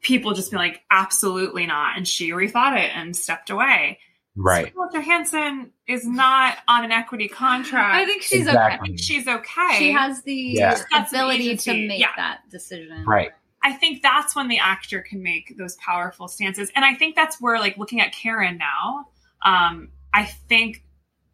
people 0.02 0.34
just 0.34 0.52
being 0.52 0.60
like 0.60 0.82
absolutely 0.92 1.66
not, 1.66 1.98
and 1.98 2.08
she 2.08 2.32
rethought 2.32 2.78
it 2.78 2.92
and 2.96 3.16
stepped 3.16 3.50
away. 3.50 4.00
right. 4.36 4.72
Scarlett 4.72 4.94
Johansson 4.94 5.72
is 5.88 6.06
not 6.06 6.58
on 6.68 6.84
an 6.84 6.92
equity 6.92 7.28
contract. 7.28 7.96
I 7.96 8.06
think 8.06 8.22
she's 8.22 8.42
Exactly. 8.42 8.60
I 8.60 8.76
okay. 8.76 8.86
think 8.86 9.00
she's 9.00 9.28
okay. 9.28 9.76
She 9.78 9.92
has 9.92 10.22
the 10.24 10.34
Yeah. 10.34 10.78
Ability 10.94 11.58
to 11.58 11.74
make 11.88 12.00
yeah. 12.00 12.12
that 12.18 12.42
decision. 12.52 13.06
Right. 13.06 13.32
I 13.64 13.74
think 13.74 14.04
that's 14.04 14.36
when 14.36 14.48
the 14.48 14.60
actor 14.60 15.02
can 15.02 15.24
make 15.24 15.58
those 15.58 15.76
powerful 15.78 16.28
stances. 16.28 16.72
And 16.76 16.86
I 16.86 16.94
think 16.94 17.16
that's 17.16 17.42
where, 17.42 17.58
like, 17.58 17.78
looking 17.78 18.00
at 18.00 18.12
Karen 18.14 18.60
now, 18.60 19.08
um, 19.44 19.90
I 20.14 20.26
think 20.26 20.84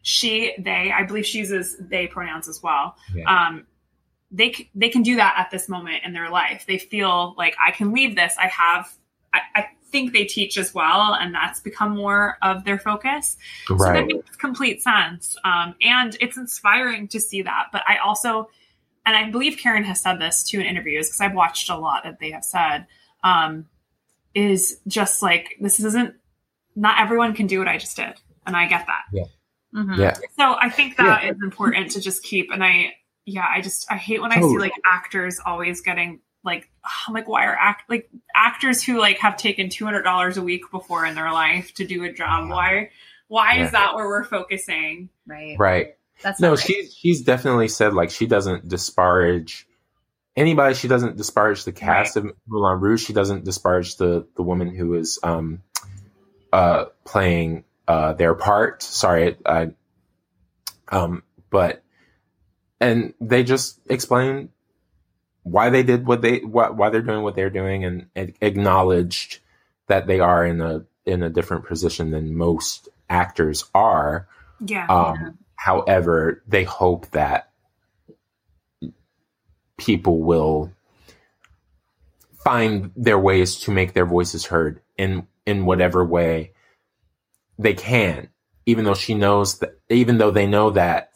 she, 0.01 0.53
they, 0.57 0.91
I 0.91 1.03
believe 1.03 1.25
she 1.25 1.39
uses 1.39 1.77
they 1.79 2.07
pronouns 2.07 2.47
as 2.47 2.61
well. 2.61 2.95
Yeah. 3.13 3.25
Um, 3.25 3.67
they 4.31 4.69
they 4.73 4.89
can 4.89 5.03
do 5.03 5.17
that 5.17 5.35
at 5.37 5.51
this 5.51 5.67
moment 5.67 6.03
in 6.05 6.13
their 6.13 6.29
life. 6.29 6.65
They 6.65 6.77
feel 6.77 7.35
like 7.37 7.55
I 7.65 7.71
can 7.71 7.91
leave 7.93 8.15
this. 8.15 8.33
I 8.39 8.47
have. 8.47 8.89
I, 9.33 9.39
I 9.55 9.67
think 9.91 10.13
they 10.13 10.23
teach 10.23 10.57
as 10.57 10.73
well, 10.73 11.13
and 11.13 11.33
that's 11.35 11.59
become 11.59 11.95
more 11.95 12.37
of 12.41 12.63
their 12.63 12.79
focus. 12.79 13.37
Right. 13.69 13.79
So 13.79 13.93
that 13.93 14.05
makes 14.07 14.35
complete 14.37 14.81
sense. 14.81 15.37
Um, 15.43 15.75
and 15.81 16.17
it's 16.21 16.37
inspiring 16.37 17.09
to 17.09 17.19
see 17.19 17.41
that. 17.41 17.67
But 17.71 17.83
I 17.87 17.97
also, 17.97 18.49
and 19.05 19.15
I 19.15 19.29
believe 19.29 19.57
Karen 19.57 19.83
has 19.83 20.01
said 20.01 20.19
this 20.19 20.43
too 20.43 20.59
in 20.59 20.65
interviews 20.65 21.07
because 21.07 21.21
I've 21.21 21.33
watched 21.33 21.69
a 21.69 21.77
lot 21.77 22.03
that 22.03 22.19
they 22.19 22.31
have 22.31 22.45
said, 22.45 22.87
um, 23.23 23.67
is 24.33 24.79
just 24.87 25.21
like, 25.21 25.57
this 25.59 25.79
isn't, 25.81 26.15
not 26.75 26.99
everyone 26.99 27.33
can 27.33 27.47
do 27.47 27.59
what 27.59 27.67
I 27.67 27.77
just 27.77 27.97
did. 27.97 28.13
And 28.45 28.55
I 28.55 28.67
get 28.67 28.87
that. 28.87 29.03
Mhm. 29.73 29.97
Yeah. 29.97 30.13
So 30.37 30.55
I 30.59 30.69
think 30.69 30.97
that 30.97 31.23
is 31.25 31.37
important 31.43 31.91
to 31.91 32.01
just 32.01 32.23
keep. 32.23 32.49
And 32.51 32.63
I, 32.63 32.93
yeah, 33.25 33.45
I 33.47 33.61
just, 33.61 33.89
I 33.91 33.97
hate 33.97 34.21
when 34.21 34.31
I 34.31 34.41
see 34.41 34.57
like 34.57 34.73
actors 34.89 35.39
always 35.45 35.81
getting 35.81 36.19
like, 36.43 36.69
I'm 37.07 37.13
like, 37.13 37.27
why 37.27 37.45
are 37.45 37.55
act 37.55 37.89
like 37.89 38.09
actors 38.35 38.83
who 38.83 38.99
like 38.99 39.17
have 39.19 39.37
taken 39.37 39.67
$200 39.69 40.37
a 40.37 40.41
week 40.41 40.63
before 40.71 41.05
in 41.05 41.15
their 41.15 41.31
life 41.31 41.73
to 41.75 41.85
do 41.85 42.03
a 42.03 42.11
job? 42.11 42.49
Why, 42.49 42.89
why 43.27 43.55
Yeah. 43.55 43.65
is 43.65 43.71
that 43.71 43.95
where 43.95 44.07
we're 44.07 44.25
focusing? 44.25 45.09
Right. 45.25 45.55
Right. 45.57 45.95
That's 46.21 46.39
No, 46.39 46.51
right. 46.51 46.59
she's 46.59 46.93
she's 46.93 47.21
definitely 47.21 47.67
said 47.67 47.93
like 47.93 48.11
she 48.11 48.27
doesn't 48.27 48.67
disparage 48.67 49.65
anybody. 50.35 50.75
She 50.75 50.87
doesn't 50.87 51.17
disparage 51.17 51.63
the 51.63 51.71
cast 51.71 52.15
of 52.17 52.31
Moulin 52.47 52.79
Rouge. 52.79 53.03
She 53.03 53.13
doesn't 53.13 53.43
disparage 53.45 53.95
the 53.95 54.27
the 54.35 54.43
woman 54.43 54.75
who 54.75 54.93
is 54.95 55.17
um 55.23 55.63
uh 56.53 56.85
playing 57.05 57.63
uh 57.91 58.13
their 58.13 58.33
part. 58.33 58.83
Sorry, 58.83 59.37
I 59.45 59.71
um 60.89 61.23
but 61.49 61.83
and 62.79 63.13
they 63.19 63.43
just 63.43 63.79
explain 63.89 64.49
why 65.43 65.69
they 65.69 65.83
did 65.83 66.05
what 66.05 66.21
they 66.21 66.39
why, 66.39 66.69
why 66.69 66.89
they're 66.89 67.01
doing 67.01 67.23
what 67.23 67.35
they're 67.35 67.49
doing 67.49 67.83
and, 67.83 68.07
and 68.15 68.33
acknowledged 68.41 69.39
that 69.87 70.07
they 70.07 70.19
are 70.19 70.45
in 70.45 70.61
a 70.61 70.85
in 71.05 71.23
a 71.23 71.29
different 71.29 71.65
position 71.65 72.11
than 72.11 72.35
most 72.35 72.87
actors 73.09 73.65
are. 73.73 74.27
Yeah. 74.65 74.85
Um, 74.87 75.37
However, 75.61 76.41
they 76.47 76.63
hope 76.63 77.11
that 77.11 77.51
people 79.77 80.21
will 80.21 80.71
find 82.43 82.91
their 82.95 83.19
ways 83.19 83.59
to 83.59 83.71
make 83.71 83.93
their 83.93 84.07
voices 84.07 84.47
heard 84.47 84.81
in 84.97 85.27
in 85.45 85.65
whatever 85.65 86.03
way 86.03 86.53
they 87.57 87.73
can. 87.73 88.29
Even 88.65 88.85
though 88.85 88.93
she 88.93 89.15
knows 89.15 89.59
that, 89.59 89.79
even 89.89 90.17
though 90.17 90.31
they 90.31 90.45
know 90.45 90.69
that 90.71 91.11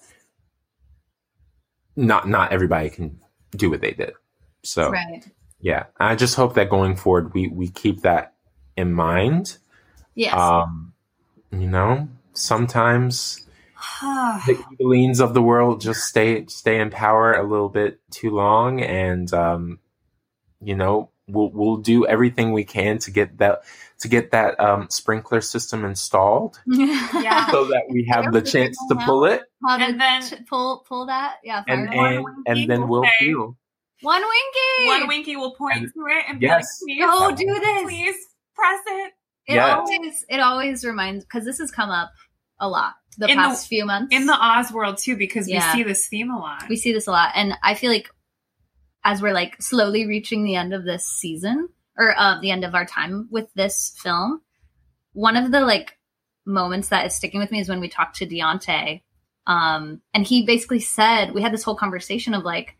not 1.96 2.28
not 2.28 2.52
everybody 2.52 2.90
can 2.90 3.20
do 3.52 3.70
what 3.70 3.82
they 3.82 3.92
did. 3.92 4.14
So 4.64 4.90
Right. 4.90 5.24
yeah, 5.60 5.86
I 6.00 6.16
just 6.16 6.36
hope 6.36 6.56
that 6.56 6.70
going 6.70 6.96
forward 6.96 7.34
we 7.34 7.48
we 7.48 7.70
keep 7.70 8.02
that 8.02 8.34
in 8.76 8.94
mind. 8.94 9.58
Yes. 10.16 10.34
Um, 10.34 10.94
you 11.52 11.68
know, 11.68 12.10
sometimes 12.34 13.46
the 14.02 14.58
Evillenes 14.80 15.22
of 15.22 15.34
the 15.34 15.42
world 15.42 15.82
just 15.82 16.02
stay 16.02 16.46
stay 16.48 16.80
in 16.80 16.90
power 16.90 17.34
a 17.34 17.44
little 17.44 17.70
bit 17.70 18.00
too 18.12 18.32
long, 18.32 18.82
and 18.82 19.32
um, 19.34 19.80
you 20.62 20.76
know, 20.76 21.10
we'll 21.28 21.50
we'll 21.52 21.78
do 21.78 22.06
everything 22.06 22.52
we 22.54 22.64
can 22.64 22.98
to 23.00 23.12
get 23.12 23.38
that 23.40 23.64
to 24.00 24.08
get 24.08 24.32
that 24.32 24.60
um, 24.60 24.88
sprinkler 24.90 25.42
system 25.42 25.86
installed 25.86 26.60
Yeah. 26.68 27.50
so 27.50 27.66
that 27.66 27.84
we 27.90 28.06
have 28.12 28.32
the 28.34 28.42
chance 28.42 28.78
to 28.90 28.96
pull 29.06 29.26
it 29.26 29.42
And 29.64 30.00
then- 30.00 30.22
t- 30.22 30.36
pull 30.48 30.86
pull 30.88 31.06
that. 31.08 31.38
Yeah, 31.44 31.64
and 31.68 31.94
and, 31.94 32.26
and 32.46 32.70
then 32.70 32.88
we'll 32.88 33.02
Okay. 33.02 33.12
feel. 33.20 33.58
one 34.02 34.22
winky. 34.22 34.88
One 34.88 35.08
winky 35.08 35.36
will 35.36 35.56
point 35.56 35.78
And- 35.78 35.94
to 35.94 36.00
it 36.08 36.26
and 36.30 36.42
Yes. 36.42 36.68
be 36.86 37.00
like, 37.00 37.10
Go 37.10 37.30
please, 37.30 37.40
do 37.40 37.60
this. 37.60 37.84
please 37.84 38.16
press 38.56 38.82
it. 38.88 39.14
It 39.48 39.56
Yeah. 39.56 39.78
always 39.78 40.26
it 40.30 40.40
always 40.40 40.86
reminds 40.86 41.24
because 41.26 41.46
this 41.46 41.58
has 41.60 41.72
come 41.72 41.90
up 41.90 42.12
a 42.60 42.68
lot 42.70 42.94
the 43.18 43.28
In 43.30 43.38
the- 43.38 43.44
past 43.44 43.68
few 43.68 43.86
months. 43.86 44.14
In 44.14 44.26
the 44.28 44.34
Oz 44.38 44.72
world 44.72 44.98
too, 44.98 45.16
because 45.16 45.48
Yeah. 45.50 45.72
we 45.74 45.80
see 45.80 45.84
this 45.84 46.08
theme 46.08 46.30
a 46.30 46.38
lot. 46.38 46.66
we 46.70 46.76
see 46.76 46.92
this 46.92 47.08
a 47.08 47.12
lot, 47.12 47.32
and 47.36 47.54
I 47.64 47.74
feel 47.76 47.92
like 47.92 48.10
as 49.06 49.22
we're 49.22 49.34
like 49.34 49.62
slowly 49.62 50.06
reaching 50.06 50.44
the 50.44 50.56
end 50.56 50.74
of 50.74 50.84
this 50.84 51.06
season 51.06 51.70
or 51.98 52.20
uh, 52.20 52.42
the 52.42 52.52
end 52.52 52.66
of 52.66 52.76
our 52.76 52.86
time 52.86 53.30
with 53.32 53.48
this 53.54 53.96
film, 54.04 54.42
one 55.14 55.38
of 55.38 55.52
the 55.52 55.62
like 55.62 55.98
moments 56.46 56.90
that 56.90 57.06
is 57.06 57.16
sticking 57.16 57.40
with 57.40 57.52
me 57.52 57.60
is 57.60 57.70
when 57.70 57.80
we 57.80 57.88
talked 57.88 58.18
to 58.18 58.28
Deontay, 58.28 59.02
um, 59.48 60.02
and 60.14 60.26
he 60.26 60.46
basically 60.46 60.80
said 60.80 61.34
we 61.34 61.42
had 61.42 61.54
this 61.54 61.64
whole 61.64 61.76
conversation 61.76 62.34
of 62.34 62.44
like 62.44 62.76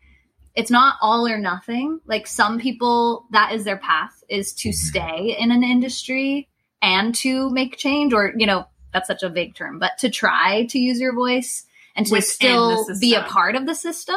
it's 0.56 0.70
not 0.70 0.96
all 1.00 1.28
or 1.28 1.38
nothing. 1.38 2.00
Like 2.06 2.26
some 2.26 2.58
people, 2.58 3.26
that 3.30 3.52
is 3.52 3.64
their 3.64 3.76
path 3.76 4.24
is 4.28 4.52
to 4.54 4.72
stay 4.72 5.36
in 5.38 5.50
an 5.52 5.62
industry 5.62 6.48
and 6.82 7.14
to 7.16 7.50
make 7.50 7.76
change, 7.76 8.12
or 8.12 8.32
you 8.36 8.46
know, 8.46 8.66
that's 8.92 9.06
such 9.06 9.22
a 9.22 9.28
vague 9.28 9.54
term, 9.54 9.78
but 9.78 9.92
to 9.98 10.10
try 10.10 10.66
to 10.66 10.78
use 10.78 10.98
your 10.98 11.14
voice 11.14 11.66
and 11.94 12.06
to 12.06 12.12
Within 12.12 12.28
still 12.28 12.86
be 13.00 13.14
a 13.14 13.22
part 13.22 13.54
of 13.54 13.66
the 13.66 13.74
system. 13.74 14.16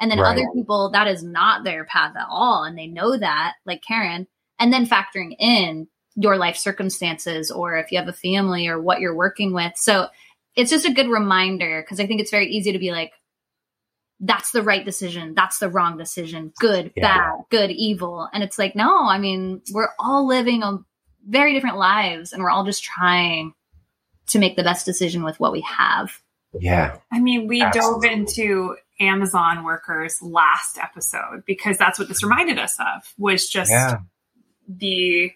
And 0.00 0.10
then 0.10 0.18
Right. 0.18 0.32
other 0.32 0.46
people, 0.54 0.90
that 0.92 1.06
is 1.06 1.22
not 1.22 1.62
their 1.62 1.84
path 1.84 2.16
at 2.16 2.26
all. 2.28 2.64
And 2.64 2.76
they 2.76 2.86
know 2.86 3.16
that, 3.16 3.54
like 3.66 3.82
Karen, 3.86 4.26
and 4.58 4.72
then 4.72 4.86
factoring 4.86 5.36
in 5.38 5.88
your 6.16 6.36
life 6.36 6.56
circumstances 6.56 7.50
or 7.50 7.76
if 7.76 7.92
you 7.92 7.98
have 7.98 8.08
a 8.08 8.12
family 8.12 8.66
or 8.66 8.80
what 8.80 9.00
you're 9.00 9.14
working 9.14 9.52
with. 9.52 9.72
So 9.76 10.08
it's 10.56 10.70
just 10.70 10.86
a 10.86 10.92
good 10.92 11.08
reminder 11.08 11.82
because 11.82 12.00
I 12.00 12.06
think 12.06 12.20
it's 12.20 12.30
very 12.30 12.48
easy 12.50 12.72
to 12.72 12.78
be 12.78 12.90
like, 12.90 13.12
that's 14.18 14.50
the 14.50 14.62
right 14.62 14.84
decision. 14.84 15.34
That's 15.34 15.58
the 15.58 15.68
wrong 15.70 15.96
decision. 15.96 16.52
Good, 16.58 16.92
Yeah. 16.96 17.02
bad, 17.02 17.44
good, 17.50 17.70
evil. 17.70 18.28
And 18.32 18.42
it's 18.42 18.58
like, 18.58 18.74
no, 18.74 19.08
I 19.08 19.18
mean, 19.18 19.62
we're 19.72 19.88
all 19.98 20.26
living 20.26 20.62
a 20.62 20.78
very 21.26 21.54
different 21.54 21.78
lives 21.78 22.32
and 22.32 22.42
we're 22.42 22.50
all 22.50 22.64
just 22.64 22.82
trying 22.82 23.54
to 24.28 24.38
make 24.38 24.56
the 24.56 24.62
best 24.62 24.84
decision 24.84 25.22
with 25.22 25.38
what 25.40 25.52
we 25.52 25.62
have. 25.62 26.20
Yeah, 26.58 26.96
I 27.12 27.20
mean, 27.20 27.46
we 27.46 27.60
dove 27.70 28.04
into 28.04 28.76
Amazon 29.00 29.64
workers 29.64 30.20
last 30.22 30.78
episode 30.78 31.42
because 31.46 31.78
that's 31.78 31.98
what 31.98 32.08
this 32.08 32.22
reminded 32.22 32.58
us 32.58 32.76
of 32.78 33.14
was 33.18 33.48
just 33.48 33.70
yeah, 33.70 33.98
the 34.68 35.32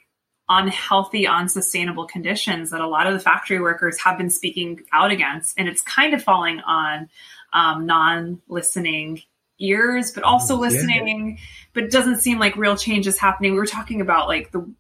unhealthy, 0.49 1.27
unsustainable 1.27 2.07
conditions 2.07 2.71
that 2.71 2.81
a 2.81 2.87
lot 2.87 3.07
of 3.07 3.15
the 3.15 3.21
factory 3.21 3.61
workers 3.61 3.99
have 4.01 4.19
been 4.19 4.31
speaking 4.31 4.81
out 4.93 5.11
against. 5.11 5.59
And 5.59 5.69
it's 5.69 5.81
kind 5.81 6.13
of 6.15 6.23
falling 6.23 6.61
on 6.61 7.09
um, 7.53 7.87
non 7.87 8.43
listening 8.49 9.23
ears, 9.59 10.11
but 10.13 10.23
also 10.25 10.55
Yeah. 10.55 10.61
listening, 10.61 11.39
but 11.73 11.85
it 11.85 11.91
doesn't 11.91 12.19
seem 12.19 12.39
like 12.39 12.57
real 12.57 12.77
change 12.77 13.07
is 13.07 13.19
happening. 13.19 13.53
We 13.53 13.59
were 13.59 13.67
talking 13.67 14.01
about 14.01 14.29
like 14.29 14.53
the 14.53 14.71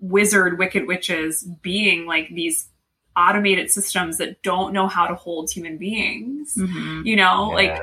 wizard, 0.00 0.58
wicked 0.58 0.86
witches 0.86 1.42
being 1.62 2.04
like 2.06 2.28
these 2.28 2.68
automated 3.16 3.70
systems 3.70 4.18
that 4.18 4.42
don't 4.42 4.72
know 4.72 4.88
how 4.88 5.06
to 5.06 5.14
hold 5.14 5.50
human 5.50 5.78
beings. 5.78 6.54
Mm-hmm. 6.56 7.06
You 7.06 7.16
know, 7.16 7.48
yeah. 7.50 7.54
like 7.54 7.82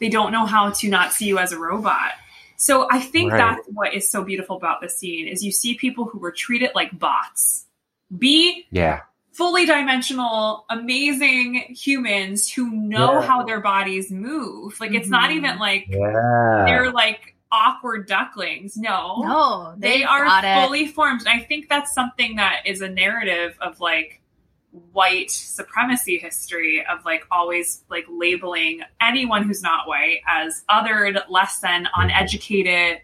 they 0.00 0.08
don't 0.08 0.32
know 0.32 0.46
how 0.46 0.70
to 0.70 0.88
not 0.88 1.12
see 1.12 1.26
you 1.26 1.38
as 1.38 1.52
a 1.52 1.58
robot. 1.58 2.12
So 2.56 2.88
I 2.90 3.00
think 3.00 3.32
Right. 3.32 3.38
that's 3.38 3.68
what 3.72 3.94
is 3.94 4.10
so 4.10 4.24
beautiful 4.24 4.56
about 4.56 4.80
this 4.80 4.98
scene 4.98 5.28
is 5.28 5.44
you 5.44 5.52
see 5.52 5.74
people 5.74 6.06
who 6.06 6.18
were 6.18 6.32
treated 6.32 6.70
like 6.74 6.98
bots. 6.98 7.66
Be 8.16 8.66
yeah, 8.70 9.00
fully 9.32 9.64
dimensional, 9.66 10.64
amazing 10.70 11.66
humans 11.68 12.50
who 12.50 12.70
know 12.70 13.20
Yeah. 13.20 13.26
how 13.26 13.42
their 13.44 13.60
bodies 13.60 14.10
move. 14.10 14.80
Like 14.80 14.92
it's 14.92 15.08
not 15.08 15.30
Mhm. 15.30 15.34
even 15.36 15.58
like 15.58 15.86
yeah. 15.88 16.64
they're 16.66 16.90
like 16.90 17.34
awkward 17.52 18.06
ducklings. 18.08 18.76
No. 18.76 19.22
No, 19.22 19.74
They, 19.78 20.00
got 20.00 20.10
are 20.44 20.44
it. 20.44 20.64
fully 20.64 20.86
formed. 20.86 21.20
And 21.20 21.28
I 21.28 21.38
think 21.44 21.68
that's 21.68 21.94
something 21.94 22.36
that 22.36 22.62
is 22.66 22.80
a 22.82 22.88
narrative 22.88 23.56
of 23.60 23.78
like 23.80 24.20
white 24.92 25.30
supremacy 25.30 26.18
history 26.18 26.84
of 26.90 27.04
like 27.04 27.24
always 27.30 27.82
like 27.90 28.04
labeling 28.08 28.80
anyone 29.00 29.42
who's 29.44 29.62
not 29.62 29.86
white 29.88 30.20
as 30.26 30.62
othered, 30.70 31.20
less 31.28 31.58
than, 31.60 31.88
uneducated, 31.96 33.00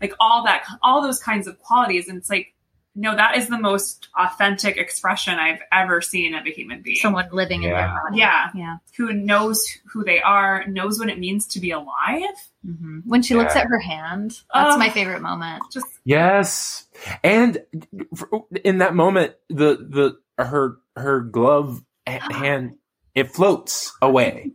like 0.00 0.14
all 0.20 0.44
that, 0.44 0.64
all 0.82 1.02
those 1.02 1.20
kinds 1.20 1.46
of 1.46 1.58
qualities. 1.60 2.08
And 2.08 2.18
it's 2.18 2.30
like, 2.30 2.54
no, 2.94 3.16
that 3.16 3.38
is 3.38 3.48
the 3.48 3.58
most 3.58 4.08
authentic 4.18 4.76
expression 4.76 5.38
I've 5.38 5.60
ever 5.72 6.02
seen 6.02 6.34
of 6.34 6.44
a 6.46 6.50
human 6.50 6.82
being. 6.82 6.96
someone 6.96 7.26
living 7.32 7.62
in 7.62 7.70
Yeah. 7.70 7.86
their 7.86 8.02
body. 8.02 8.18
Yeah. 8.18 8.50
Yeah. 8.54 8.76
who 8.98 9.14
knows 9.14 9.66
who 9.90 10.04
they 10.04 10.20
are, 10.20 10.66
knows 10.66 10.98
what 10.98 11.08
it 11.08 11.18
means 11.18 11.46
to 11.48 11.60
be 11.60 11.70
alive. 11.70 12.34
hmm 12.62 13.00
When 13.06 13.22
she 13.22 13.34
looks 13.34 13.56
at 13.56 13.66
her 13.66 13.78
hand, 13.78 14.32
that's 14.52 14.74
Oh. 14.74 14.78
my 14.78 14.90
favorite 14.90 15.22
moment. 15.22 15.62
Just 15.72 15.86
Yes, 16.04 16.86
and 17.24 17.58
in 18.62 18.78
that 18.78 18.94
moment, 18.94 19.36
the 19.48 20.16
the 20.36 20.44
her 20.44 20.76
her 20.96 21.20
glove 21.20 21.82
hand 22.06 22.76
it 23.14 23.30
floats 23.32 23.92
away. 24.02 24.52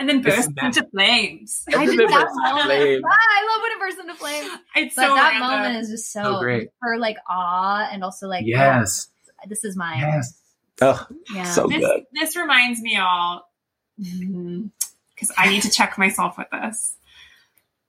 and 0.00 0.08
then 0.08 0.20
bursts 0.22 0.40
is 0.48 0.54
that- 0.54 0.64
into 0.64 0.84
flames. 0.90 1.64
I 1.72 1.80
And 1.82 1.90
did 1.90 1.98
then 2.00 2.06
that 2.08 2.28
moment. 2.34 2.64
flame. 2.66 3.02
Ah, 3.04 3.08
I 3.14 3.46
love 3.50 3.62
when 3.62 3.72
it 3.72 3.80
bursts 3.80 4.00
into 4.00 4.14
flames. 4.14 4.50
It's 4.76 4.94
But 4.96 5.08
so 5.08 5.14
that 5.14 5.30
random. 5.32 5.48
moment 5.50 5.76
is 5.82 5.90
just 5.90 6.12
so, 6.12 6.22
So 6.22 6.40
great. 6.40 6.68
Her 6.82 6.98
like 6.98 7.16
awe 7.28 7.88
and 7.90 8.02
also 8.04 8.26
like 8.28 8.44
Yes, 8.46 9.08
oh, 9.28 9.46
this 9.48 9.64
is 9.64 9.76
mine. 9.76 10.00
yes. 10.00 10.38
Oh, 10.82 11.06
Yeah. 11.34 11.44
so 11.44 11.66
this, 11.68 11.78
good. 11.80 12.04
this 12.12 12.36
reminds 12.36 12.80
me 12.82 12.98
all 12.98 13.50
because 13.96 15.32
I 15.38 15.48
need 15.48 15.62
to 15.62 15.70
check 15.70 15.96
myself 15.96 16.36
with 16.36 16.48
this. 16.50 16.96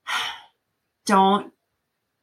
Don't 1.06 1.52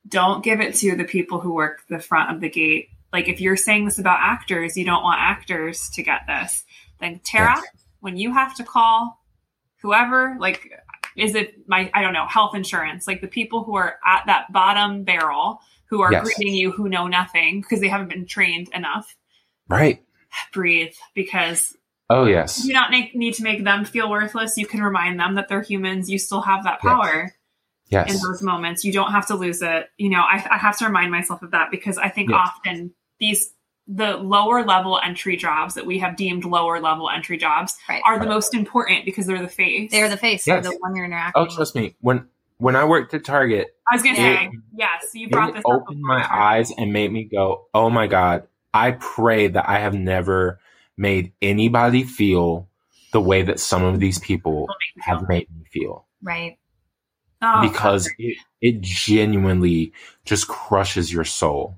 don't 0.08 0.44
give 0.44 0.62
it 0.62 0.76
to 0.76 0.96
the 0.96 1.04
people 1.04 1.40
who 1.40 1.54
work 1.54 1.82
the 1.90 1.98
front 2.00 2.32
of 2.32 2.40
the 2.42 2.50
gate. 2.50 2.90
Like 3.14 3.28
if 3.30 3.40
you're 3.40 3.58
saying 3.58 3.86
this 3.86 3.98
about 4.00 4.20
actors, 4.22 4.76
you 4.78 4.86
don't 4.86 5.04
want 5.04 5.20
actors 5.22 5.90
to 5.92 6.04
get 6.04 6.22
this. 6.28 6.64
Then 7.00 7.20
Tara, 7.24 7.56
Yes. 7.56 7.66
when 8.00 8.18
you 8.18 8.34
have 8.34 8.56
to 8.56 8.64
call 8.64 9.22
whoever, 9.82 10.36
like 10.40 10.70
is 11.16 11.34
it 11.36 11.68
my 11.68 11.90
I 11.94 12.02
don't 12.02 12.14
know, 12.14 12.28
health 12.28 12.56
insurance, 12.56 13.08
like 13.08 13.22
the 13.22 13.28
people 13.28 13.64
who 13.64 13.76
are 13.76 13.98
at 14.06 14.24
that 14.26 14.52
bottom 14.52 15.04
barrel 15.04 15.60
who 15.90 16.02
are 16.02 16.12
Yes. 16.12 16.26
greeting 16.26 16.54
you 16.56 16.72
who 16.72 16.90
know 16.90 17.08
nothing 17.08 17.62
because 17.62 17.80
they 17.80 17.88
haven't 17.88 18.10
been 18.10 18.26
trained 18.26 18.68
enough. 18.74 19.16
Right. 19.70 20.04
Breathe 20.52 20.94
because 21.14 21.76
Oh 22.10 22.26
yes. 22.26 22.60
you 22.64 22.68
do 22.70 22.74
not 22.74 22.92
make, 22.92 23.16
need 23.16 23.34
to 23.36 23.44
make 23.44 23.64
them 23.64 23.86
feel 23.86 24.10
worthless. 24.10 24.58
You 24.58 24.68
can 24.68 24.82
remind 24.84 25.20
them 25.20 25.36
that 25.36 25.48
they're 25.48 25.62
humans. 25.62 26.10
You 26.10 26.20
still 26.20 26.42
have 26.42 26.64
that 26.66 26.80
Yes. 26.84 27.32
Power 27.92 28.06
in 28.08 28.16
those 28.22 28.42
moments. 28.42 28.84
You 28.84 28.92
don't 28.94 29.12
have 29.12 29.28
to 29.28 29.36
lose 29.36 29.62
it. 29.62 29.90
You 29.98 30.10
know, 30.10 30.22
I, 30.22 30.46
I 30.52 30.58
have 30.58 30.78
to 30.80 30.86
remind 30.86 31.12
myself 31.12 31.42
of 31.42 31.52
that 31.52 31.72
because 31.72 31.98
I 31.98 32.10
think 32.10 32.30
Yes. 32.30 32.40
often 32.44 32.94
these 33.20 33.52
the 33.88 34.18
lower 34.18 34.64
level 34.66 35.00
entry 35.04 35.38
jobs 35.38 35.76
that 35.76 35.86
we 35.86 36.00
have 36.00 36.16
deemed 36.18 36.44
lower 36.44 36.80
level 36.80 37.08
entry 37.08 37.38
jobs 37.38 37.78
Right. 37.88 38.02
are 38.04 38.18
the 38.18 38.26
most 38.26 38.56
important 38.56 39.06
because 39.06 39.28
they're 39.28 39.42
the 39.44 39.48
face. 39.48 39.92
They're 39.92 40.10
the 40.10 40.18
face. 40.18 40.48
Yes. 40.48 40.64
They're 40.64 40.72
the 40.74 40.78
one 40.80 40.96
you're 40.96 41.06
interacting. 41.06 41.44
Oh, 41.44 41.46
trust 41.46 41.76
me. 41.76 41.96
When 42.02 42.28
when 42.58 42.76
I 42.76 42.86
worked 42.86 43.14
at 43.14 43.24
Target, 43.26 43.68
I 43.92 43.96
was 43.96 44.02
gonna 44.02 44.18
Yeah. 44.18 44.36
say 44.40 44.50
yes. 44.76 45.06
You 45.14 45.30
brought 45.30 45.54
this 45.54 45.60
up 45.60 45.66
opened 45.72 45.98
before. 45.98 46.18
my 46.18 46.28
eyes 46.28 46.72
and 46.76 46.92
made 46.94 47.12
me 47.12 47.26
go, 47.26 47.68
"Oh 47.76 47.90
my 47.92 48.08
god!" 48.08 48.48
I 48.74 48.92
pray 48.92 49.48
that 49.50 49.70
I 49.70 49.80
have 49.80 49.94
never 49.94 50.60
made 50.98 51.34
anybody 51.42 52.04
feel 52.04 52.68
the 53.12 53.22
way 53.22 53.44
that 53.44 53.60
some 53.60 53.84
of 53.84 54.00
these 54.00 54.18
people 54.20 54.68
have 55.02 55.28
made 55.30 55.48
me 55.56 55.64
feel, 55.72 56.08
Right. 56.24 56.58
Oh, 57.46 57.62
because 57.62 58.10
it, 58.18 58.38
it 58.62 58.82
genuinely 58.82 59.94
just 60.26 60.48
crushes 60.48 61.14
your 61.14 61.24
soul 61.26 61.78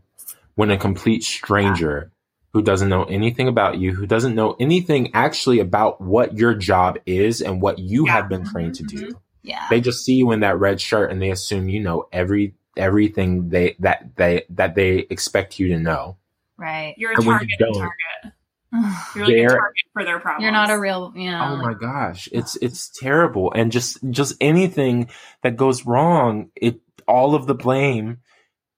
when 0.56 0.72
a 0.72 0.78
complete 0.78 1.24
stranger 1.24 2.12
who 2.54 2.62
doesn't 2.62 2.90
know 2.90 3.04
anything 3.04 3.48
about 3.48 3.78
you, 3.78 3.94
who 3.94 4.08
doesn't 4.08 4.34
know 4.34 4.56
anything 4.60 5.12
actually 5.14 5.60
about 5.60 6.00
what 6.02 6.38
your 6.38 6.56
job 6.56 6.98
is 7.06 7.42
and 7.42 7.62
what 7.62 7.78
you 7.80 8.06
Yeah. 8.06 8.14
have 8.14 8.30
been 8.30 8.42
mm-hmm, 8.42 8.52
trained 8.52 8.76
to 8.76 8.84
do. 8.84 8.98
Mm-hmm. 8.98 9.18
Yeah. 9.44 9.68
They 9.70 9.82
just 9.82 10.04
see 10.06 10.14
you 10.16 10.32
in 10.32 10.40
that 10.40 10.58
red 10.60 10.80
shirt 10.82 11.12
and 11.12 11.22
they 11.22 11.30
assume 11.32 11.70
you 11.70 11.82
know 11.82 12.08
every 12.12 12.54
everything 12.78 13.50
they 13.50 13.76
that 13.80 14.16
they 14.16 14.44
that 14.50 14.76
they 14.76 15.00
expect 15.10 15.60
you 15.60 15.68
to 15.70 15.78
know. 15.80 16.18
right. 16.58 16.94
you're 16.98 17.12
a 17.12 17.16
and 17.16 17.24
target. 17.24 17.50
you 17.60 17.74
target. 17.74 18.34
You're 19.16 19.26
like 19.26 19.36
a 19.36 19.48
target 19.48 19.76
for 19.94 20.04
their 20.04 20.20
problems. 20.20 20.44
You're 20.44 20.52
not 20.52 20.70
a 20.70 20.80
real, 20.80 21.14
you 21.16 21.32
know. 21.32 21.54
Oh 21.54 21.56
my 21.58 21.74
gosh, 21.74 22.30
it's 22.32 22.56
it's 22.58 22.90
terrible, 22.90 23.52
and 23.54 23.72
just 23.72 23.98
just 24.10 24.36
anything 24.42 25.10
that 25.44 25.56
goes 25.56 25.86
wrong, 25.86 26.50
it 26.56 26.80
all 27.08 27.36
of 27.36 27.48
the 27.48 27.56
blame, 27.56 28.18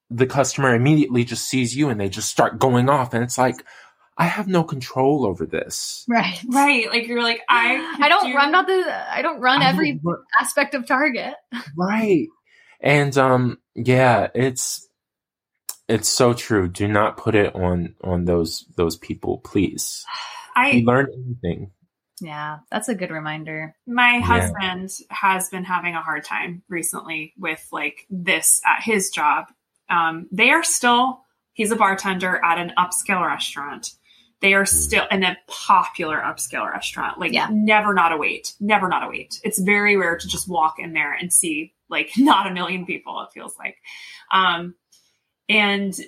the 0.09 0.27
customer 0.27 0.73
immediately 0.75 1.23
just 1.23 1.47
sees 1.47 1.75
you, 1.75 1.89
and 1.89 1.99
they 1.99 2.09
just 2.09 2.29
start 2.29 2.59
going 2.59 2.89
off, 2.89 3.13
and 3.13 3.23
it's 3.23 3.37
like, 3.37 3.63
I 4.17 4.25
have 4.25 4.47
no 4.47 4.63
control 4.63 5.25
over 5.25 5.45
this. 5.45 6.05
Right. 6.09 6.39
right. 6.51 6.89
Like 6.89 7.07
you're 7.07 7.23
like 7.23 7.41
I. 7.47 7.97
I 8.01 8.09
don't. 8.09 8.31
do- 8.31 8.37
I'm 8.37 8.51
not 8.51 8.67
the. 8.67 9.13
I 9.13 9.21
don't 9.21 9.39
run 9.39 9.61
every 9.61 9.93
don't- 9.93 10.19
aspect 10.41 10.75
of 10.75 10.85
Target. 10.87 11.35
right, 11.77 12.27
and 12.81 13.17
um, 13.17 13.59
yeah, 13.75 14.27
it's 14.35 14.88
it's 15.89 16.07
so 16.09 16.33
true. 16.33 16.67
Do 16.67 16.87
not 16.87 17.17
put 17.17 17.35
it 17.35 17.53
on 17.55 17.95
on 18.03 18.25
those 18.25 18.65
those 18.77 18.95
people, 18.97 19.39
please. 19.39 20.05
I 20.55 20.71
You 20.71 20.85
learn 20.85 21.07
anything. 21.13 21.71
Yeah, 22.21 22.59
that's 22.69 22.89
a 22.89 22.95
good 22.95 23.11
reminder. 23.11 23.75
my 23.87 24.15
Yeah. 24.17 24.21
husband 24.21 24.89
has 25.09 25.49
been 25.49 25.63
having 25.63 25.95
a 25.95 26.01
hard 26.01 26.23
time 26.25 26.63
recently 26.69 27.33
with 27.37 27.65
like 27.71 28.05
this 28.09 28.61
at 28.65 28.83
his 28.83 29.09
job. 29.09 29.45
Um, 29.89 30.27
they 30.31 30.51
are 30.51 30.63
still 30.63 31.21
he's 31.53 31.71
a 31.71 31.75
bartender 31.75 32.43
at 32.43 32.57
an 32.57 32.73
upscale 32.77 33.25
restaurant. 33.25 33.91
They 34.41 34.53
are 34.53 34.65
still 34.65 35.05
in 35.11 35.23
a 35.23 35.37
popular 35.47 36.17
upscale 36.17 36.69
restaurant. 36.71 37.19
Like 37.19 37.33
Yeah. 37.33 37.47
never 37.51 37.93
not 37.93 38.11
a 38.13 38.17
wait. 38.17 38.53
Never 38.59 38.87
not 38.89 39.03
a 39.03 39.07
wait. 39.09 39.39
It's 39.43 39.59
very 39.59 39.95
rare 39.97 40.17
to 40.17 40.27
just 40.27 40.47
walk 40.49 40.75
in 40.79 40.93
there 40.93 41.13
and 41.13 41.31
see 41.33 41.73
like 41.89 42.11
not 42.17 42.47
a 42.47 42.53
million 42.53 42.85
people, 42.85 43.21
it 43.21 43.29
feels 43.33 43.57
like. 43.57 43.77
Um 44.31 44.75
and 45.49 45.99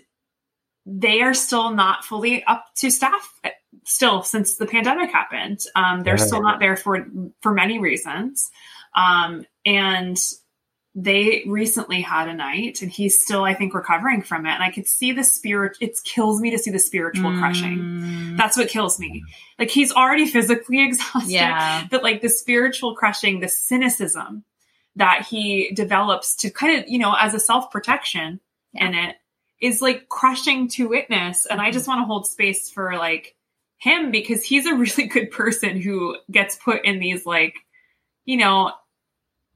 they 0.86 1.22
are 1.22 1.34
still 1.34 1.72
not 1.72 2.06
fully 2.06 2.44
up 2.44 2.66
to 2.78 2.90
staff 2.92 3.40
still 3.86 4.24
since 4.24 4.56
the 4.58 4.66
pandemic 4.66 5.12
happened. 5.12 5.60
Um, 5.76 6.04
they're 6.04 6.18
Yeah. 6.18 6.26
still 6.26 6.42
not 6.42 6.60
there 6.60 6.76
for 6.78 7.06
for 7.42 7.54
many 7.54 7.80
reasons. 7.80 8.50
Um, 8.96 9.46
and 9.66 10.18
they 10.94 11.44
recently 11.48 12.02
had 12.02 12.28
a 12.28 12.34
night 12.34 12.82
and 12.82 12.92
he's 12.92 13.22
still, 13.24 13.46
I 13.46 13.54
think, 13.54 13.74
recovering 13.74 14.22
from 14.24 14.46
it. 14.46 14.50
And 14.50 14.62
I 14.64 14.72
could 14.72 14.88
see 14.88 15.14
the 15.14 15.24
spirit, 15.24 15.78
it 15.80 15.98
kills 16.04 16.42
me 16.42 16.52
to 16.52 16.58
see 16.58 16.70
the 16.70 16.80
spiritual 16.80 17.32
crushing. 17.38 17.78
Mm, 17.78 18.38
That's 18.38 18.58
what 18.58 18.68
kills 18.68 19.00
me. 19.00 19.24
Like 19.58 19.70
he's 19.70 19.94
already 19.94 20.26
physically 20.28 20.84
exhausted 20.86 21.32
yeah. 21.32 21.88
but 21.90 22.04
like 22.04 22.22
the 22.22 22.28
spiritual 22.28 22.94
crushing, 22.96 23.40
the 23.40 23.48
cynicism 23.48 24.44
that 24.98 25.26
he 25.30 25.72
develops 25.74 26.36
to 26.38 26.50
kind 26.50 26.78
of, 26.84 26.90
you 26.90 27.00
know, 27.00 27.16
as 27.18 27.34
a 27.34 27.40
self 27.40 27.72
protection 27.72 28.42
Yeah. 28.74 28.88
in 28.88 28.94
it 28.96 29.16
is 29.62 29.82
like 29.82 30.10
crushing 30.10 30.68
to 30.68 30.90
witness. 30.90 31.46
And 31.46 31.62
I 31.62 31.72
just 31.72 31.88
want 31.88 32.02
to 32.02 32.06
hold 32.06 32.28
space 32.28 32.70
for 32.70 32.98
like 32.98 33.36
him 33.78 34.12
because 34.12 34.44
he's 34.44 34.66
a 34.66 34.76
really 34.76 35.08
good 35.08 35.32
person 35.32 35.80
who 35.80 36.18
gets 36.30 36.56
put 36.56 36.84
in 36.84 37.00
these 37.00 37.26
like, 37.26 37.56
you 38.26 38.38
know, 38.38 38.72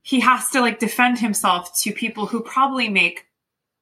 he 0.03 0.20
has 0.20 0.51
to 0.51 0.62
like 0.62 0.80
defend 0.80 1.18
himself 1.20 1.78
to 1.82 1.91
people 1.91 2.28
who 2.28 2.41
probably 2.41 2.89
make 2.89 3.26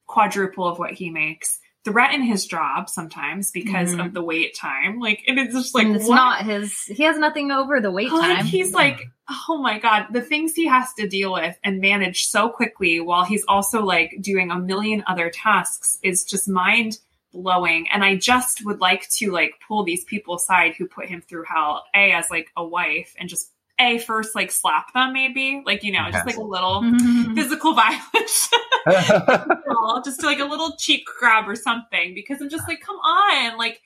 quadruple 0.06 0.66
of 0.66 0.78
what 0.78 0.92
he 0.92 1.10
makes. 1.10 1.60
Threaten 1.84 2.22
his 2.22 2.46
job 2.46 2.88
sometimes 2.88 3.50
because 3.50 3.94
Mhm. 3.94 4.06
of 4.06 4.14
the 4.14 4.22
wait 4.22 4.54
time. 4.56 5.00
Like, 5.00 5.22
and 5.28 5.38
it's 5.38 5.52
just 5.54 5.74
like, 5.74 5.84
and 5.86 5.96
it's 5.96 6.06
what? 6.08 6.16
not 6.16 6.44
his. 6.44 6.78
He 6.84 7.02
has 7.02 7.18
nothing 7.18 7.50
over 7.50 7.80
the 7.80 7.90
wait 7.90 8.10
Like 8.10 8.36
time. 8.38 8.46
he's 8.46 8.72
like, 8.72 9.08
oh 9.48 9.58
my 9.58 9.78
god, 9.78 10.06
the 10.10 10.22
things 10.22 10.54
he 10.54 10.66
has 10.66 10.92
to 10.94 11.06
deal 11.08 11.32
with 11.32 11.58
and 11.62 11.80
manage 11.80 12.26
so 12.26 12.48
quickly 12.48 13.00
while 13.00 13.24
he's 13.24 13.44
also 13.48 13.82
like 13.84 14.16
doing 14.20 14.50
a 14.50 14.58
million 14.58 15.04
other 15.06 15.28
tasks 15.30 15.98
is 16.02 16.24
just 16.24 16.48
mind 16.48 16.98
blowing. 17.34 17.88
And 17.92 18.04
I 18.04 18.16
just 18.16 18.64
would 18.64 18.80
like 18.80 19.08
to 19.16 19.30
like 19.32 19.54
pull 19.66 19.82
these 19.84 20.04
people 20.04 20.36
aside 20.36 20.74
who 20.76 20.86
put 20.86 21.08
him 21.08 21.20
through 21.20 21.44
hell, 21.44 21.84
a 21.94 22.12
as 22.12 22.30
like 22.30 22.50
a 22.56 22.64
wife, 22.64 23.14
and 23.18 23.28
just 23.28 23.50
a 23.80 23.98
first 23.98 24.34
like 24.34 24.50
slap 24.50 24.92
them 24.92 25.12
maybe, 25.12 25.62
like 25.66 25.82
you 25.82 25.92
know, 25.92 26.08
just 26.10 26.26
like 26.26 26.36
a 26.36 26.42
little 26.42 26.82
Mhm. 26.84 27.34
physical 27.34 27.74
violence. 27.74 28.50
just 30.04 30.22
like 30.22 30.38
a 30.38 30.44
little 30.44 30.76
cheek 30.76 31.04
grab 31.18 31.48
or 31.48 31.56
something 31.56 32.14
because 32.14 32.40
I'm 32.40 32.50
just 32.50 32.68
like, 32.68 32.80
come 32.80 32.96
on, 32.96 33.56
like 33.58 33.80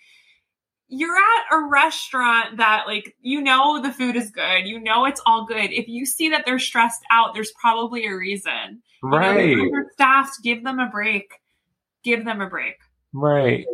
you're 0.89 1.17
at 1.17 1.53
a 1.53 1.69
restaurant 1.71 2.57
that 2.57 2.85
like 2.87 3.15
you 3.21 3.41
know 3.41 3.81
the 3.81 3.93
food 3.93 4.17
is 4.17 4.31
good, 4.31 4.67
you 4.67 4.81
know 4.81 5.05
it's 5.05 5.21
all 5.27 5.47
good. 5.47 5.71
If 5.73 5.89
you 5.89 6.07
see 6.07 6.31
that 6.31 6.45
they're 6.45 6.59
stressed 6.59 7.03
out, 7.11 7.35
there's 7.35 7.53
probably 7.61 8.07
a 8.07 8.15
reason. 8.15 8.83
You 9.03 9.11
know, 9.11 9.19
right. 9.19 9.57
they're 9.97 10.33
give 10.43 10.65
them 10.65 10.81
a 10.81 10.89
break. 10.89 11.33
Give 12.03 12.25
them 12.25 12.41
a 12.41 12.49
break. 12.49 12.77
Right. 13.13 13.67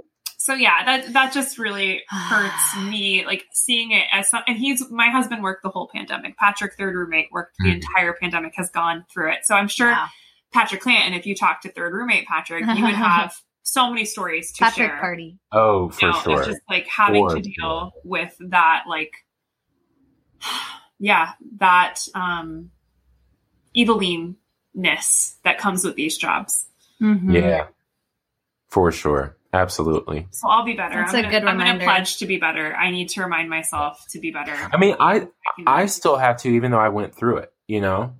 So 0.45 0.53
yeah, 0.53 0.85
that 0.85 1.13
that 1.15 1.33
just 1.33 1.57
really 1.59 2.03
hurts 2.07 2.77
me, 2.91 3.25
like 3.25 3.45
seeing 3.53 3.93
it 3.93 4.05
as 4.13 4.29
some, 4.29 4.43
and 4.47 4.59
he's 4.59 4.91
my 4.91 5.09
husband 5.09 5.43
worked 5.43 5.63
the 5.63 5.71
whole 5.71 5.89
pandemic. 5.91 6.37
Patrick, 6.37 6.75
third 6.77 6.95
roommate, 6.95 7.33
worked 7.33 7.57
the 7.59 7.71
Mhm. 7.71 7.77
entire 7.77 8.13
pandemic, 8.13 8.55
has 8.57 8.69
gone 8.69 9.07
through 9.11 9.33
it. 9.33 9.47
So 9.47 9.55
I'm 9.55 9.69
sure 9.69 9.89
Yeah. 9.89 10.09
Patrick 10.53 10.83
Clanton, 10.83 11.15
if 11.15 11.25
you 11.25 11.35
talk 11.35 11.63
to 11.63 11.71
third 11.73 11.95
roommate 11.95 12.27
Patrick, 12.27 12.61
you 12.77 12.85
would 12.85 12.95
have 12.95 13.35
so 13.63 13.89
many 13.89 14.05
stories 14.05 14.53
to 14.53 14.65
Patrick 14.65 14.91
share. 14.91 15.01
party. 15.01 15.39
Oh, 15.51 15.85
You 15.85 15.91
for 15.93 16.07
know, 16.09 16.21
sure. 16.21 16.39
It's 16.41 16.49
just 16.49 16.61
like 16.69 16.87
having 16.89 17.27
For 17.27 17.37
to 17.37 17.41
deal 17.41 17.55
sure. 17.59 17.93
with 18.05 18.37
that, 18.41 18.85
like, 18.87 19.13
yeah, 20.99 21.33
that 21.57 22.01
um, 22.15 22.71
eviliness 23.75 25.37
that 25.43 25.57
comes 25.59 25.85
with 25.85 25.97
these 25.97 26.19
jobs. 26.19 26.69
Mhm. 27.01 27.33
Yeah. 27.33 27.67
For 28.69 28.93
sure. 28.93 29.37
Absolutely. 29.55 30.27
So 30.33 30.49
I'll 30.49 30.65
be 30.65 30.75
better. 30.75 30.97
That's 30.97 31.15
I'm 31.15 31.21
a 31.21 31.23
gonna, 31.23 31.41
good 31.41 31.45
I'm 31.49 31.59
gonna 31.59 31.79
pledge 31.79 32.17
to 32.19 32.27
be 32.27 32.39
better. 32.39 32.75
I 32.75 32.91
need 32.91 33.09
to 33.11 33.23
remind 33.23 33.49
myself 33.49 34.05
to 34.11 34.19
be 34.19 34.31
better. 34.33 34.53
I 34.73 34.77
mean, 34.77 34.97
I 34.99 35.21
can- 35.21 35.29
I 35.69 35.87
still 35.87 36.17
have 36.17 36.39
to, 36.39 36.49
even 36.49 36.73
though 36.73 36.81
I 36.81 36.89
went 36.89 37.15
through 37.15 37.39
it. 37.39 37.53
You 37.69 37.81
know. 37.81 38.15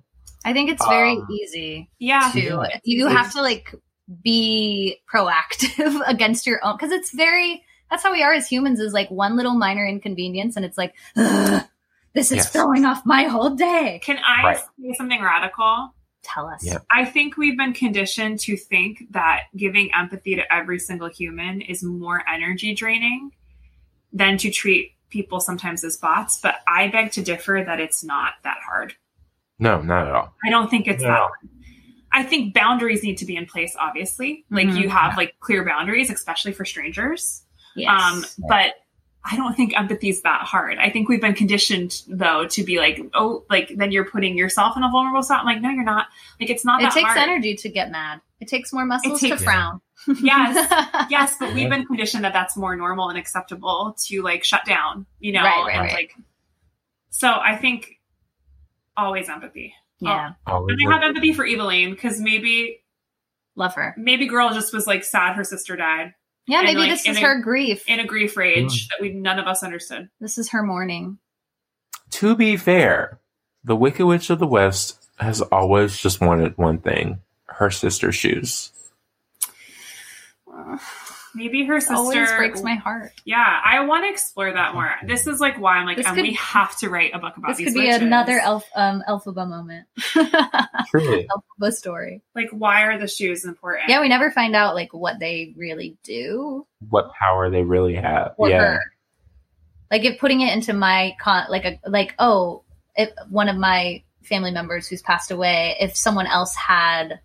I 0.45 0.53
think 0.53 0.69
it's 0.71 0.85
very 0.87 1.17
Um, 1.17 1.27
easy 1.29 1.89
yeah, 1.99 2.31
to. 2.33 2.69
You 2.83 3.07
have 3.07 3.33
to 3.33 3.41
like 3.41 3.75
be 4.23 4.97
proactive 5.13 6.01
against 6.07 6.47
your 6.47 6.63
own 6.65 6.75
because 6.77 6.91
it's 6.91 7.11
very. 7.13 7.63
That's 7.91 8.01
how 8.01 8.11
we 8.11 8.23
are 8.23 8.33
as 8.33 8.47
humans. 8.47 8.79
Is 8.79 8.93
like 8.93 9.11
one 9.11 9.35
little 9.35 9.53
minor 9.55 9.85
inconvenience, 9.85 10.55
and 10.55 10.63
it's 10.65 10.77
like, 10.77 10.95
"Ugh, 11.17 11.63
this 12.13 12.31
is 12.31 12.37
Yes. 12.37 12.51
throwing 12.51 12.85
off 12.85 13.01
my 13.05 13.23
whole 13.23 13.51
day. 13.51 13.99
Can 14.03 14.17
I 14.19 14.43
Right. 14.43 14.57
say 14.57 14.93
something 14.97 15.21
radical? 15.21 15.93
Tell 16.25 16.47
us. 16.47 16.65
Yeah. 16.65 16.79
I 16.91 17.05
think 17.05 17.37
we've 17.37 17.57
been 17.57 17.73
conditioned 17.73 18.39
to 18.41 18.57
think 18.57 19.03
that 19.11 19.43
giving 19.55 19.93
empathy 19.93 20.35
to 20.35 20.53
every 20.53 20.79
single 20.79 21.07
human 21.07 21.61
is 21.61 21.83
more 21.83 22.23
energy 22.27 22.73
draining 22.73 23.31
than 24.11 24.37
to 24.39 24.49
treat 24.49 24.93
people 25.09 25.39
sometimes 25.39 25.83
as 25.83 25.97
bots. 25.97 26.39
But 26.41 26.55
I 26.67 26.87
beg 26.87 27.11
to 27.13 27.21
differ 27.21 27.63
that 27.65 27.79
it's 27.79 28.03
not 28.03 28.33
that 28.43 28.57
hard. 28.65 28.95
No, 29.59 29.81
not 29.81 30.07
at 30.07 30.13
all. 30.13 30.33
I 30.45 30.49
don't 30.49 30.69
think 30.69 30.87
it's 30.87 31.03
that 31.03 31.09
hard. 31.17 31.49
I 32.11 32.23
think 32.23 32.53
boundaries 32.53 33.03
need 33.03 33.17
to 33.17 33.25
be 33.25 33.35
in 33.35 33.45
place, 33.45 33.75
obviously. 33.79 34.45
Like 34.49 34.67
Mhm. 34.67 34.81
you 34.81 34.89
have 34.89 35.17
like 35.17 35.35
clear 35.41 35.63
boundaries, 35.65 36.09
especially 36.09 36.53
for 36.53 36.65
strangers. 36.65 37.43
Yes. 37.75 37.89
Um, 37.91 38.25
but 38.49 38.73
I 39.27 39.35
don't 39.35 39.55
think 39.55 39.75
empathy 39.77 40.09
is 40.09 40.21
that 40.21 40.41
hard. 40.41 40.77
I 40.77 40.89
think 40.91 41.09
we've 41.09 41.19
been 41.21 41.33
conditioned 41.33 42.03
though 42.07 42.45
to 42.47 42.63
be 42.63 42.77
like, 42.77 43.01
oh, 43.15 43.43
like 43.49 43.71
then 43.75 43.91
you're 43.91 44.05
putting 44.05 44.37
yourself 44.37 44.77
in 44.77 44.83
a 44.83 44.89
vulnerable 44.91 45.23
spot. 45.23 45.39
I'm 45.39 45.45
like, 45.45 45.61
no, 45.61 45.69
you're 45.71 45.83
not. 45.83 46.07
Like 46.39 46.49
it's 46.51 46.63
not 46.63 46.79
that 46.81 46.87
it 46.87 46.89
that 46.89 46.93
takes 47.01 47.07
hard. 47.13 47.29
energy 47.29 47.55
to 47.55 47.69
get 47.69 47.91
mad. 47.91 48.21
It 48.39 48.47
takes 48.47 48.71
more 48.71 48.85
muscles 48.85 49.19
takes- 49.19 49.39
to 49.39 49.43
frown. 49.43 49.81
Yes. 50.21 51.07
yes, 51.09 51.35
but 51.39 51.53
we've 51.55 51.69
been 51.69 51.85
conditioned 51.87 52.23
that 52.25 52.33
that's 52.33 52.55
more 52.55 52.75
normal 52.75 53.09
and 53.09 53.17
acceptable 53.17 53.95
to 54.05 54.21
like 54.21 54.43
shut 54.43 54.63
down, 54.65 55.07
you 55.19 55.31
know, 55.31 55.41
Right, 55.41 55.63
right, 55.65 55.73
and 55.75 55.81
right. 55.85 55.93
like. 55.93 56.11
So 57.09 57.29
I 57.29 57.55
think 57.55 57.99
always 58.97 59.27
empathy, 59.29 59.73
Yeah. 59.99 60.33
Oh. 60.45 60.53
Always 60.53 60.75
and 60.79 60.89
I 60.93 60.97
have 60.97 61.03
empathy 61.03 61.33
for 61.33 61.45
Evillene 61.45 61.91
because 61.91 62.19
maybe 62.19 62.83
Love 63.55 63.73
her. 63.75 63.95
maybe 63.97 64.27
girl 64.27 64.53
just 64.53 64.73
was 64.73 64.85
like 64.85 65.03
sad 65.03 65.35
her 65.37 65.43
sister 65.45 65.75
died 65.75 66.13
Yeah, 66.47 66.59
And, 66.59 66.65
maybe 66.67 66.79
like, 66.81 66.89
this 66.91 67.07
is 67.07 67.17
a- 67.17 67.21
her 67.21 67.41
grief. 67.41 67.83
in 67.87 67.99
a 67.99 68.05
grief 68.05 68.37
rage 68.37 68.85
Mm. 68.85 68.89
that 68.89 69.01
we 69.01 69.09
none 69.13 69.39
of 69.39 69.47
us 69.47 69.63
understood. 69.63 70.09
This 70.19 70.37
is 70.37 70.49
her 70.49 70.61
mourning. 70.63 71.17
to 72.11 72.35
be 72.35 72.55
fair, 72.55 73.19
the 73.63 73.75
Wicked 73.75 74.05
Witch 74.05 74.29
of 74.29 74.39
the 74.39 74.47
West 74.47 75.03
has 75.17 75.41
always 75.41 75.97
just 75.97 76.21
wanted 76.21 76.57
one 76.57 76.77
thing: 76.79 77.19
her 77.47 77.71
sister's 77.71 78.15
shoes. 78.15 78.71
Maybe 81.35 81.65
her 81.65 81.75
It 81.77 81.91
always 81.91 82.17
sister 82.17 82.37
breaks 82.37 82.63
my 82.63 82.75
heart. 82.75 83.11
Yeah, 83.25 83.61
I 83.63 83.83
want 83.83 84.05
to 84.05 84.09
explore 84.09 84.53
that 84.53 84.73
more. 84.73 84.91
This 85.05 85.27
is 85.27 85.41
like 85.41 85.59
why 85.59 85.77
I'm 85.77 85.85
like, 85.85 85.99
and 85.99 86.15
we 86.15 86.33
have 86.33 86.77
to 86.79 86.89
write 86.89 87.11
a 87.13 87.19
book 87.19 87.35
about 87.35 87.49
This 87.49 87.57
these 87.57 87.67
could 87.67 87.73
be 87.73 87.87
witches. 87.87 88.01
another 88.01 88.39
elf 88.39 88.65
um 88.75 89.03
Elphaba 89.07 89.47
moment. 89.47 89.87
Truly. 89.97 91.27
Elphaba 91.27 91.73
story. 91.73 92.21
like, 92.33 92.49
why 92.51 92.83
are 92.83 92.97
the 92.97 93.07
shoes 93.07 93.43
important? 93.43 93.89
Yeah, 93.89 93.99
we 93.99 94.07
never 94.07 94.31
find 94.31 94.55
out 94.55 94.75
like 94.75 94.93
what 94.93 95.19
they 95.19 95.53
really 95.57 95.97
do 96.03 96.65
what 96.89 97.11
power 97.13 97.49
they 97.49 97.63
really 97.63 97.95
have. 97.95 98.35
for 98.37 98.49
yeah. 98.49 98.59
her. 98.59 98.81
Like 99.91 100.05
if 100.05 100.19
putting 100.19 100.41
it 100.41 100.53
into 100.53 100.73
my 100.73 101.15
con 101.19 101.45
like 101.49 101.65
a 101.65 101.79
like 101.85 102.15
oh 102.17 102.63
if 102.95 103.09
one 103.29 103.49
of 103.49 103.57
my 103.57 104.03
family 104.23 104.51
members 104.51 104.87
who's 104.87 105.01
passed 105.01 105.31
away, 105.31 105.75
if 105.79 105.95
someone 105.95 106.27
else 106.27 106.55
had 106.55 107.19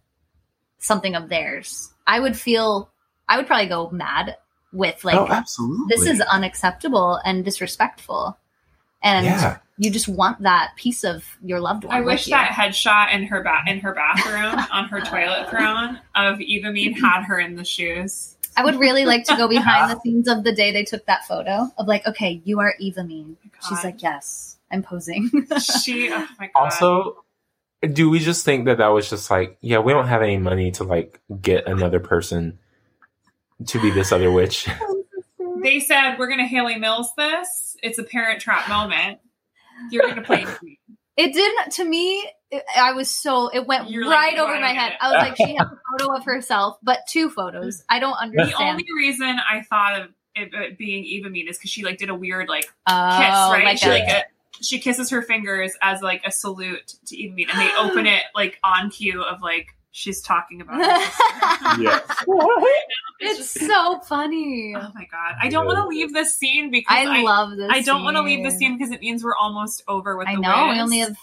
something 0.78 1.14
of 1.14 1.28
theirs, 1.28 1.92
I 2.06 2.20
would 2.20 2.36
feel 2.36 2.90
I 3.30 3.36
would 3.36 3.46
probably 3.46 3.68
go 3.68 3.88
mad 3.90 4.36
with 4.72 5.04
like 5.04 5.16
oh, 5.16 5.28
absolutely. 5.28 5.86
this 5.88 6.06
is 6.06 6.20
unacceptable 6.20 7.20
and 7.24 7.44
disrespectful. 7.44 8.36
And 9.02 9.24
Yeah. 9.24 9.58
you 9.78 9.90
just 9.90 10.08
want 10.08 10.42
that 10.42 10.72
piece 10.76 11.04
of 11.04 11.24
your 11.42 11.60
loved 11.60 11.84
one. 11.84 11.96
I 11.96 12.00
wish 12.02 12.26
you. 12.26 12.32
that 12.32 12.50
headshot 12.50 13.14
in 13.14 13.24
her 13.28 13.42
ba- 13.42 13.62
in 13.66 13.78
her 13.80 13.94
bathroom 13.94 14.66
on 14.72 14.88
her 14.88 15.00
toilet 15.00 15.48
throne 15.48 16.00
of 16.14 16.38
Evamean 16.38 16.98
had 16.98 17.22
her 17.22 17.38
in 17.38 17.54
the 17.54 17.64
shoes. 17.64 18.36
I 18.56 18.64
would 18.64 18.80
really 18.80 19.06
like 19.06 19.24
to 19.24 19.36
go 19.36 19.48
behind 19.58 19.90
the 19.90 20.00
scenes 20.00 20.28
of 20.28 20.42
the 20.42 20.52
day 20.52 20.72
they 20.72 20.84
took 20.84 21.06
that 21.06 21.24
photo 21.26 21.70
of 21.78 21.86
like, 21.86 22.06
okay, 22.06 22.42
you 22.44 22.58
are 22.58 22.74
Eva 22.80 23.00
oh 23.00 23.04
Mean. 23.04 23.36
She's 23.68 23.84
like, 23.84 24.02
yes, 24.02 24.58
I'm 24.72 24.82
posing. 24.82 25.30
She, 25.82 26.10
oh 26.12 26.26
my 26.38 26.50
god. 26.52 26.52
Also, 26.56 27.24
do 27.92 28.10
we 28.10 28.18
just 28.18 28.44
think 28.44 28.66
that 28.66 28.78
that 28.78 28.88
was 28.88 29.08
just 29.08 29.30
like, 29.30 29.56
yeah, 29.60 29.78
we 29.78 29.92
don't 29.92 30.08
have 30.08 30.20
any 30.20 30.36
money 30.36 30.72
to 30.72 30.84
like 30.84 31.20
get 31.40 31.66
another 31.68 32.00
person 32.00 32.58
to 33.66 33.80
be 33.80 33.90
this 33.90 34.12
other 34.12 34.30
witch. 34.30 34.68
They 35.62 35.80
said 35.80 36.16
we're 36.18 36.28
gonna 36.28 36.46
Hayley 36.46 36.76
Mills 36.76 37.12
this. 37.18 37.76
It's 37.82 37.98
a 37.98 38.02
parent 38.02 38.40
trap 38.40 38.68
moment. 38.68 39.18
You're 39.90 40.06
gonna 40.08 40.22
play. 40.22 40.46
It 41.16 41.34
didn't 41.34 41.72
to 41.72 41.84
me. 41.84 42.26
It, 42.50 42.64
I 42.78 42.92
was 42.92 43.10
so 43.10 43.48
it 43.48 43.66
went 43.66 43.90
You're 43.90 44.08
right 44.08 44.36
"Oh, 44.38 44.44
over 44.44 44.58
my 44.58 44.72
head. 44.72 44.92
it." 44.92 44.98
I 45.02 45.12
was 45.12 45.20
like, 45.20 45.36
she 45.36 45.54
has 45.54 45.66
a 45.66 45.78
photo 45.90 46.16
of 46.16 46.24
herself, 46.24 46.78
but 46.82 47.00
two 47.06 47.28
photos. 47.28 47.84
I 47.90 47.98
don't 47.98 48.14
understand. 48.14 48.52
The 48.52 48.62
only 48.62 48.86
reason 48.96 49.26
I 49.28 49.60
thought 49.68 50.00
of 50.00 50.08
it, 50.34 50.54
it 50.54 50.78
being 50.78 51.04
Eva 51.04 51.28
Mead 51.28 51.50
is 51.50 51.58
because 51.58 51.70
she 51.70 51.84
like 51.84 51.98
did 51.98 52.08
a 52.08 52.14
weird 52.14 52.48
like 52.48 52.72
oh 52.86 53.18
kiss, 53.18 53.28
oh, 53.32 53.52
right? 53.52 53.64
like 53.64 53.78
she 53.78 53.90
like 53.90 54.08
a, 54.08 54.18
uh, 54.20 54.22
she 54.62 54.78
kisses 54.78 55.10
her 55.10 55.20
fingers 55.20 55.72
as 55.82 56.00
like 56.00 56.22
a 56.24 56.30
salute 56.30 56.94
to 57.06 57.16
Eva 57.16 57.34
Mead, 57.34 57.50
and 57.50 57.60
they 57.60 57.74
open 57.78 58.06
it 58.06 58.22
like 58.34 58.58
on 58.64 58.88
cue 58.88 59.22
of 59.22 59.42
like 59.42 59.76
she's 59.92 60.20
talking 60.22 60.60
about. 60.60 60.84
Her 60.84 61.00
sister. 61.00 61.82
Yes. 61.82 62.02
It's 63.22 63.38
it's 63.38 63.52
just- 63.54 63.66
so 63.66 64.00
funny. 64.00 64.72
oh 64.74 64.88
my 64.94 65.04
god! 65.12 65.34
I 65.42 65.48
don't 65.50 65.66
want 65.66 65.76
to 65.76 65.86
leave 65.88 66.14
this 66.14 66.38
scene 66.38 66.70
because 66.70 66.96
I, 67.06 67.20
love 67.22 67.54
this. 67.54 67.68
I 67.70 67.82
don't 67.82 68.02
want 68.02 68.16
to 68.16 68.22
leave 68.22 68.42
the 68.42 68.50
scene. 68.50 68.58
scene 68.58 68.78
because 68.78 68.92
it 68.92 69.00
means 69.02 69.22
we're 69.22 69.36
almost 69.36 69.82
over 69.86 70.16
with 70.16 70.26
I 70.26 70.36
the 70.36 70.40
know. 70.40 70.68
Wiz. 70.68 70.74
We 70.76 70.80
only 70.80 70.98
have. 71.00 71.16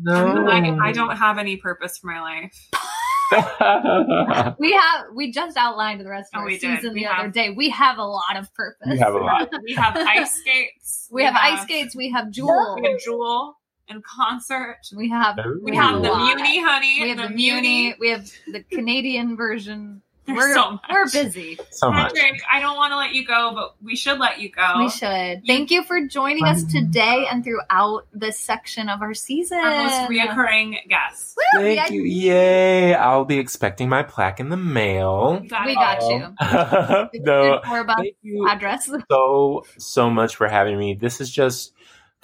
No. 0.00 0.48
I, 0.48 0.88
I 0.88 0.92
don't 0.92 1.14
have 1.18 1.36
any 1.36 1.58
purpose 1.58 1.98
for 1.98 2.06
my 2.06 2.20
life. 2.22 2.70
We 4.58 4.72
have. 4.72 5.06
We 5.14 5.32
just 5.32 5.56
outlined 5.56 6.00
the 6.00 6.08
rest 6.08 6.30
of 6.34 6.38
Oh, 6.38 6.40
our 6.40 6.46
we 6.46 6.58
did. 6.58 6.76
season 6.78 6.94
We 6.94 7.00
the 7.00 7.06
have- 7.08 7.20
other 7.20 7.30
day. 7.30 7.50
We 7.50 7.70
have 7.70 7.98
a 7.98 8.04
lot 8.04 8.36
of 8.38 8.52
purpose. 8.54 8.86
You 8.92 8.98
have 8.98 9.14
a 9.14 9.18
lot. 9.18 9.50
We 9.64 9.74
have 9.74 9.96
ice 9.96 10.34
skates. 10.34 11.08
We 11.10 11.24
have 11.24 11.34
ice 11.36 11.62
skates. 11.62 11.94
We 11.96 12.10
have 12.10 12.30
Jewel. 12.30 12.78
We 12.80 12.88
have 12.88 13.00
Jewel 13.00 13.56
in 13.88 14.02
concert. 14.02 14.78
We 14.94 15.08
have. 15.10 15.38
We 15.62 15.74
have 15.76 16.02
the 16.02 16.08
lot. 16.10 16.36
Muni, 16.36 16.62
honey. 16.62 16.98
We 17.02 17.08
have 17.10 17.18
the 17.18 17.34
Muni. 17.34 17.94
We 17.98 18.10
have 18.10 18.30
the 18.46 18.62
Canadian 18.62 19.36
version. 19.36 20.02
There's 20.26 20.38
We're 20.38 20.54
so 20.54 20.70
much. 20.70 20.80
we're 20.90 21.04
busy. 21.10 21.58
So 21.70 21.90
much. 21.90 22.14
Patrick, 22.14 22.40
I 22.50 22.58
don't 22.58 22.76
want 22.78 22.92
to 22.92 22.96
let 22.96 23.12
you 23.12 23.26
go, 23.26 23.52
but 23.54 23.74
we 23.84 23.94
should 23.94 24.18
let 24.18 24.40
you 24.40 24.48
go. 24.50 24.78
We 24.78 24.88
should. 24.88 25.42
Thank 25.46 25.70
you 25.70 25.82
for 25.84 26.06
joining 26.06 26.44
us 26.46 26.64
today 26.64 27.26
and 27.30 27.44
throughout 27.44 28.06
this 28.14 28.38
section 28.40 28.88
of 28.88 29.02
our 29.02 29.12
season. 29.12 29.58
Our 29.58 29.82
most 29.84 30.10
reoccurring 30.10 30.76
guest. 30.88 31.36
Woo, 31.58 31.60
Thank 31.74 31.90
you. 31.90 32.04
Yay. 32.04 32.94
I'll 32.94 33.26
be 33.26 33.38
expecting 33.38 33.90
my 33.90 34.02
plaque 34.02 34.40
in 34.40 34.48
the 34.48 34.56
mail. 34.56 35.40
You 35.42 35.48
got 35.50 35.66
We 35.66 35.74
got 35.74 36.02
Um, 36.02 36.10
you. 37.12 37.20
no, 37.22 37.60
thank 37.98 38.16
you 38.22 38.48
address. 38.48 38.90
so 39.10 39.66
so 39.76 40.08
much 40.08 40.36
for 40.36 40.48
having 40.48 40.78
me. 40.78 40.94
This 40.94 41.20
is 41.20 41.30
just 41.30 41.73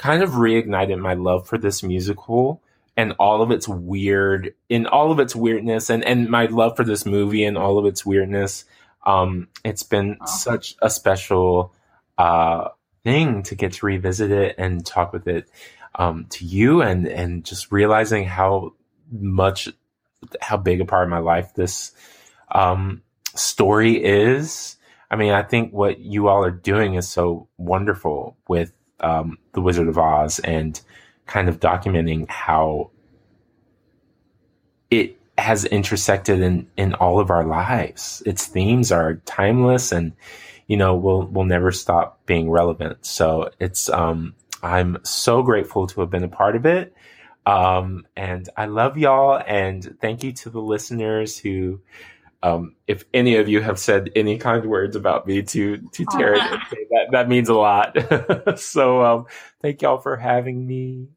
kind 0.01 0.23
of 0.23 0.31
reignited 0.31 0.99
my 0.99 1.13
love 1.13 1.47
for 1.47 1.59
this 1.59 1.83
musical 1.83 2.63
and 2.97 3.13
all 3.19 3.43
of 3.43 3.51
its 3.51 3.69
weird 3.69 4.55
in 4.71 4.87
all 4.87 5.13
of 5.13 5.19
its 5.21 5.37
weirdness 5.37 5.91
and 5.91 6.03
and 6.05 6.31
my 6.31 6.47
love 6.47 6.75
for 6.75 6.85
this 6.85 7.05
movie 7.05 7.45
and 7.45 7.59
all 7.59 7.77
of 7.77 7.85
its 7.85 8.07
weirdness. 8.07 8.65
Um 9.05 9.49
it's 9.63 9.83
been 9.83 10.17
Oh. 10.23 10.25
such 10.27 10.75
a 10.81 10.89
special 10.89 11.75
uh 12.17 12.69
thing 13.05 13.43
to 13.43 13.55
get 13.55 13.75
to 13.75 13.85
revisit 13.87 14.31
it 14.31 14.55
and 14.57 14.85
talk 14.87 15.13
with 15.13 15.29
it 15.29 15.51
um 15.97 16.25
to 16.31 16.47
you 16.47 16.81
and 16.81 17.07
and 17.07 17.45
just 17.45 17.71
realizing 17.71 18.25
how 18.25 18.73
much 19.11 19.69
how 20.41 20.57
big 20.57 20.81
a 20.81 20.87
part 20.87 21.05
of 21.05 21.11
my 21.11 21.19
life 21.19 21.53
this 21.55 21.93
um 22.51 23.03
story 23.35 24.03
is. 24.03 24.79
I 25.11 25.17
mean, 25.17 25.33
I 25.33 25.43
think 25.43 25.73
what 25.75 25.99
you 26.01 26.29
all 26.29 26.43
are 26.43 26.51
doing 26.51 26.95
is 26.95 27.07
so 27.07 27.49
wonderful 27.59 28.37
with 28.49 28.73
um, 29.01 29.39
the 29.53 29.61
Wizard 29.61 29.89
of 29.89 29.99
Oz 29.99 30.39
and 30.41 30.81
kind 31.27 31.49
of 31.49 31.61
documenting 31.61 32.29
how 32.29 32.91
it 34.91 35.17
has 35.39 35.65
intersected 35.65 36.41
in 36.41 36.67
in 36.77 36.95
all 36.95 37.19
of 37.21 37.31
our 37.31 37.45
lives. 37.45 38.23
Its 38.27 38.47
themes 38.47 38.93
are 38.93 39.17
timeless, 39.25 39.93
and 39.93 40.13
you 40.67 40.77
know, 40.77 40.95
will 40.95 41.27
will 41.27 41.45
never 41.45 41.73
stop 41.73 42.25
being 42.27 42.51
relevant. 42.51 43.05
So 43.05 43.51
it's 43.59 43.89
um, 43.89 44.35
I'm 44.63 44.99
so 45.05 45.43
grateful 45.43 45.87
to 45.89 46.01
have 46.01 46.11
been 46.11 46.25
a 46.25 46.29
part 46.29 46.57
of 46.57 46.67
it. 46.67 46.95
Um, 47.47 48.07
and 48.17 48.49
I 48.57 48.67
love 48.67 48.99
y'all, 48.99 49.43
and 49.47 49.97
thank 50.01 50.23
you 50.23 50.33
to 50.33 50.51
the 50.51 50.61
listeners 50.61 51.39
who 51.39 51.81
um, 52.43 52.75
if 52.87 53.05
any 53.13 53.37
of 53.37 53.49
you 53.49 53.61
have 53.61 53.79
said 53.79 54.11
any 54.17 54.39
kind 54.39 54.65
words 54.65 54.97
about 54.97 55.27
me 55.27 55.43
to 55.43 55.77
to 55.77 56.07
Taryn, 56.07 56.37
okay, 56.67 56.87
that 56.91 57.09
that 57.13 57.29
means 57.29 57.49
a 57.49 57.55
lot. 57.55 57.97
so 58.59 59.05
um, 59.05 59.27
thank 59.61 59.83
y'all 59.83 59.99
for 59.99 60.17
having 60.17 60.67
me. 60.67 61.09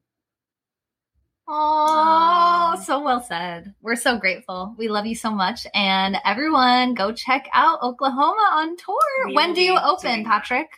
Oh, 1.47 2.81
so 2.85 3.01
well 3.01 3.21
said. 3.21 3.73
We're 3.81 3.95
so 3.95 4.17
grateful. 4.17 4.75
We 4.77 4.87
love 4.87 5.05
you 5.05 5.15
so 5.15 5.29
much. 5.29 5.67
And 5.73 6.17
everyone, 6.25 6.93
go 6.93 7.11
check 7.11 7.47
out 7.53 7.81
Oklahoma 7.81 8.49
on 8.53 8.77
tour. 8.77 9.27
We 9.27 9.33
when 9.33 9.53
do 9.53 9.61
you 9.61 9.77
open, 9.77 10.11
doing 10.11 10.23
that. 10.23 10.29
Patrick? 10.29 10.69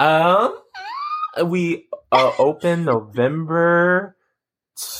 Um, 0.00 0.58
we 1.46 1.88
uh, 2.12 2.32
open 2.38 2.84
November. 2.84 4.16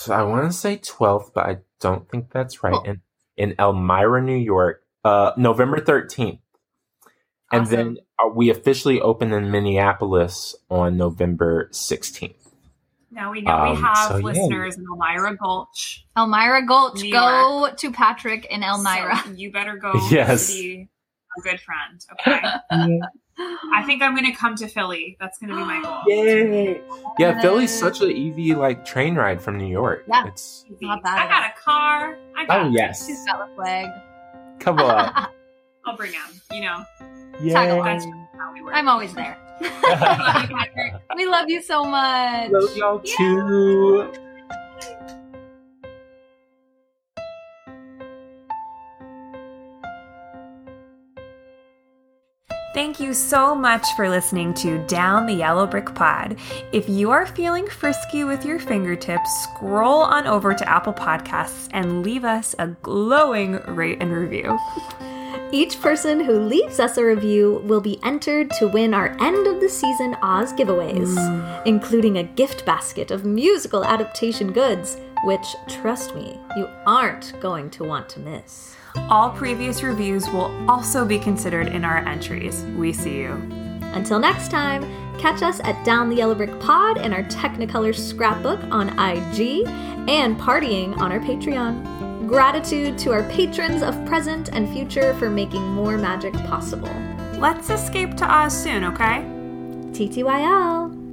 I 0.08 0.22
want 0.22 0.50
to 0.50 0.56
say 0.56 0.76
twelfth, 0.76 1.32
but 1.34 1.46
I 1.46 1.58
don't 1.80 2.08
think 2.08 2.30
that's 2.30 2.62
right. 2.62 2.74
Cool. 2.74 2.82
In 2.84 3.00
in 3.36 3.54
Elmira, 3.58 4.22
New 4.22 4.36
York, 4.36 4.82
uh, 5.04 5.32
November 5.36 5.80
thirteenth, 5.80 6.40
and 7.52 7.62
Awesome. 7.62 7.76
then 7.76 7.96
uh, 8.22 8.28
we 8.28 8.50
officially 8.50 9.00
open 9.00 9.32
in 9.32 9.50
Minneapolis 9.50 10.54
on 10.70 10.96
November 10.96 11.68
sixteenth. 11.72 12.36
Now 13.10 13.30
we 13.30 13.42
know 13.42 13.62
we 13.62 13.68
Um, 13.70 13.82
have 13.82 13.96
so, 14.08 14.16
yeah. 14.16 14.24
listeners 14.24 14.76
in 14.76 14.84
Elmira 14.90 15.36
Gulch. 15.36 16.04
Elmira 16.16 16.66
Gulch. 16.66 17.00
New 17.02 17.12
Go 17.12 17.70
to 17.76 17.92
Patrick 17.92 18.44
in 18.46 18.62
Elmira. 18.64 19.20
So 19.24 19.30
you 19.30 19.52
better 19.52 19.76
go 19.76 19.92
Yes. 20.10 20.52
be 20.52 20.88
a 21.38 21.40
good 21.42 21.60
friend. 21.60 22.04
Okay. 22.12 23.00
I 23.38 23.82
think 23.84 24.02
I'm 24.02 24.14
going 24.14 24.30
to 24.30 24.36
come 24.36 24.54
to 24.56 24.68
Philly. 24.68 25.16
That's 25.20 25.38
going 25.38 25.50
to 25.50 25.56
be 25.56 25.64
my 25.64 25.82
goal. 25.82 26.02
Yay! 26.06 26.80
Yeah, 27.18 27.40
Philly's 27.40 27.76
such 27.76 28.00
an 28.00 28.10
easy 28.10 28.54
like 28.54 28.84
train 28.84 29.16
ride 29.16 29.42
from 29.42 29.58
New 29.58 29.66
York. 29.66 30.04
Yeah. 30.06 30.26
It's 30.26 30.64
Not 30.80 31.02
bad 31.02 31.26
I 31.26 31.28
got 31.28 31.50
a 31.50 31.60
car. 31.60 32.18
I 32.36 32.46
got 32.46 32.60
oh 32.66 32.68
yes, 32.70 33.06
She's 33.06 33.24
got 33.24 33.48
a 33.50 33.54
flag. 33.54 33.90
come 34.60 34.78
on. 34.78 35.28
I'll 35.86 35.96
bring 35.96 36.12
him. 36.12 36.20
You 36.52 36.62
know, 36.62 36.84
Yay! 37.42 37.52
that's 37.52 38.04
how 38.38 38.52
we 38.54 38.62
work. 38.62 38.74
I'm 38.74 38.88
always 38.88 39.12
there. 39.14 39.36
Love 39.60 39.70
you, 40.50 40.56
Patrick. 40.56 40.94
we 41.16 41.26
love 41.26 41.48
you 41.48 41.62
so 41.62 41.84
much. 41.84 42.50
Love 42.50 42.76
y'all 42.76 42.98
too. 43.00 44.12
Thank 52.74 52.98
you 52.98 53.14
so 53.14 53.54
much 53.54 53.86
for 53.94 54.08
listening 54.08 54.52
to 54.54 54.84
Down 54.88 55.26
the 55.26 55.32
Yellow 55.32 55.64
Brick 55.64 55.94
Pod. 55.94 56.36
If 56.72 56.88
you 56.88 57.12
are 57.12 57.24
feeling 57.24 57.68
frisky 57.68 58.24
with 58.24 58.44
your 58.44 58.58
fingertips, 58.58 59.30
scroll 59.44 60.00
on 60.00 60.26
over 60.26 60.54
to 60.54 60.68
Apple 60.68 60.92
Podcasts 60.92 61.68
and 61.70 62.02
leave 62.02 62.24
us 62.24 62.52
a 62.58 62.66
glowing 62.82 63.60
rate 63.68 63.98
and 64.00 64.12
review. 64.12 64.58
Each 65.52 65.80
person 65.80 66.18
who 66.18 66.40
leaves 66.40 66.80
us 66.80 66.96
a 66.96 67.04
review 67.04 67.62
will 67.64 67.80
be 67.80 68.00
entered 68.02 68.50
to 68.58 68.66
win 68.66 68.92
our 68.92 69.16
end 69.20 69.46
of 69.46 69.60
the 69.60 69.68
season 69.68 70.16
Oz 70.20 70.52
giveaways, 70.52 71.14
mm. 71.14 71.66
including 71.66 72.18
a 72.18 72.24
gift 72.24 72.66
basket 72.66 73.12
of 73.12 73.24
musical 73.24 73.84
adaptation 73.84 74.50
goods, 74.52 74.96
which, 75.22 75.46
trust 75.68 76.16
me, 76.16 76.40
you 76.56 76.68
aren't 76.86 77.38
going 77.40 77.70
to 77.70 77.84
want 77.84 78.08
to 78.08 78.18
miss. 78.18 78.74
All 79.08 79.30
previous 79.30 79.82
reviews 79.82 80.28
will 80.30 80.50
also 80.70 81.04
be 81.04 81.18
considered 81.18 81.68
in 81.68 81.84
our 81.84 81.98
entries. 81.98 82.62
We 82.76 82.92
see 82.92 83.18
you. 83.18 83.32
Until 83.92 84.18
next 84.18 84.50
time, 84.50 84.82
catch 85.18 85.42
us 85.42 85.60
at 85.60 85.84
Down 85.84 86.08
the 86.08 86.16
Yellow 86.16 86.34
Brick 86.34 86.58
Pod 86.60 86.98
and 86.98 87.12
our 87.12 87.22
Technicolor 87.24 87.94
scrapbook 87.94 88.60
on 88.70 88.88
IG 88.98 89.66
and 90.08 90.38
partying 90.38 90.96
on 90.98 91.12
our 91.12 91.20
Patreon. 91.20 92.28
Gratitude 92.28 92.96
to 92.98 93.12
our 93.12 93.22
patrons 93.24 93.82
of 93.82 94.04
present 94.06 94.48
and 94.52 94.68
future 94.72 95.14
for 95.14 95.28
making 95.28 95.62
more 95.62 95.98
magic 95.98 96.32
possible. 96.48 96.94
Let's 97.38 97.70
escape 97.70 98.16
to 98.16 98.24
Oz 98.24 98.56
soon, 98.56 98.84
okay? 98.84 99.22
TTYL! 99.92 101.03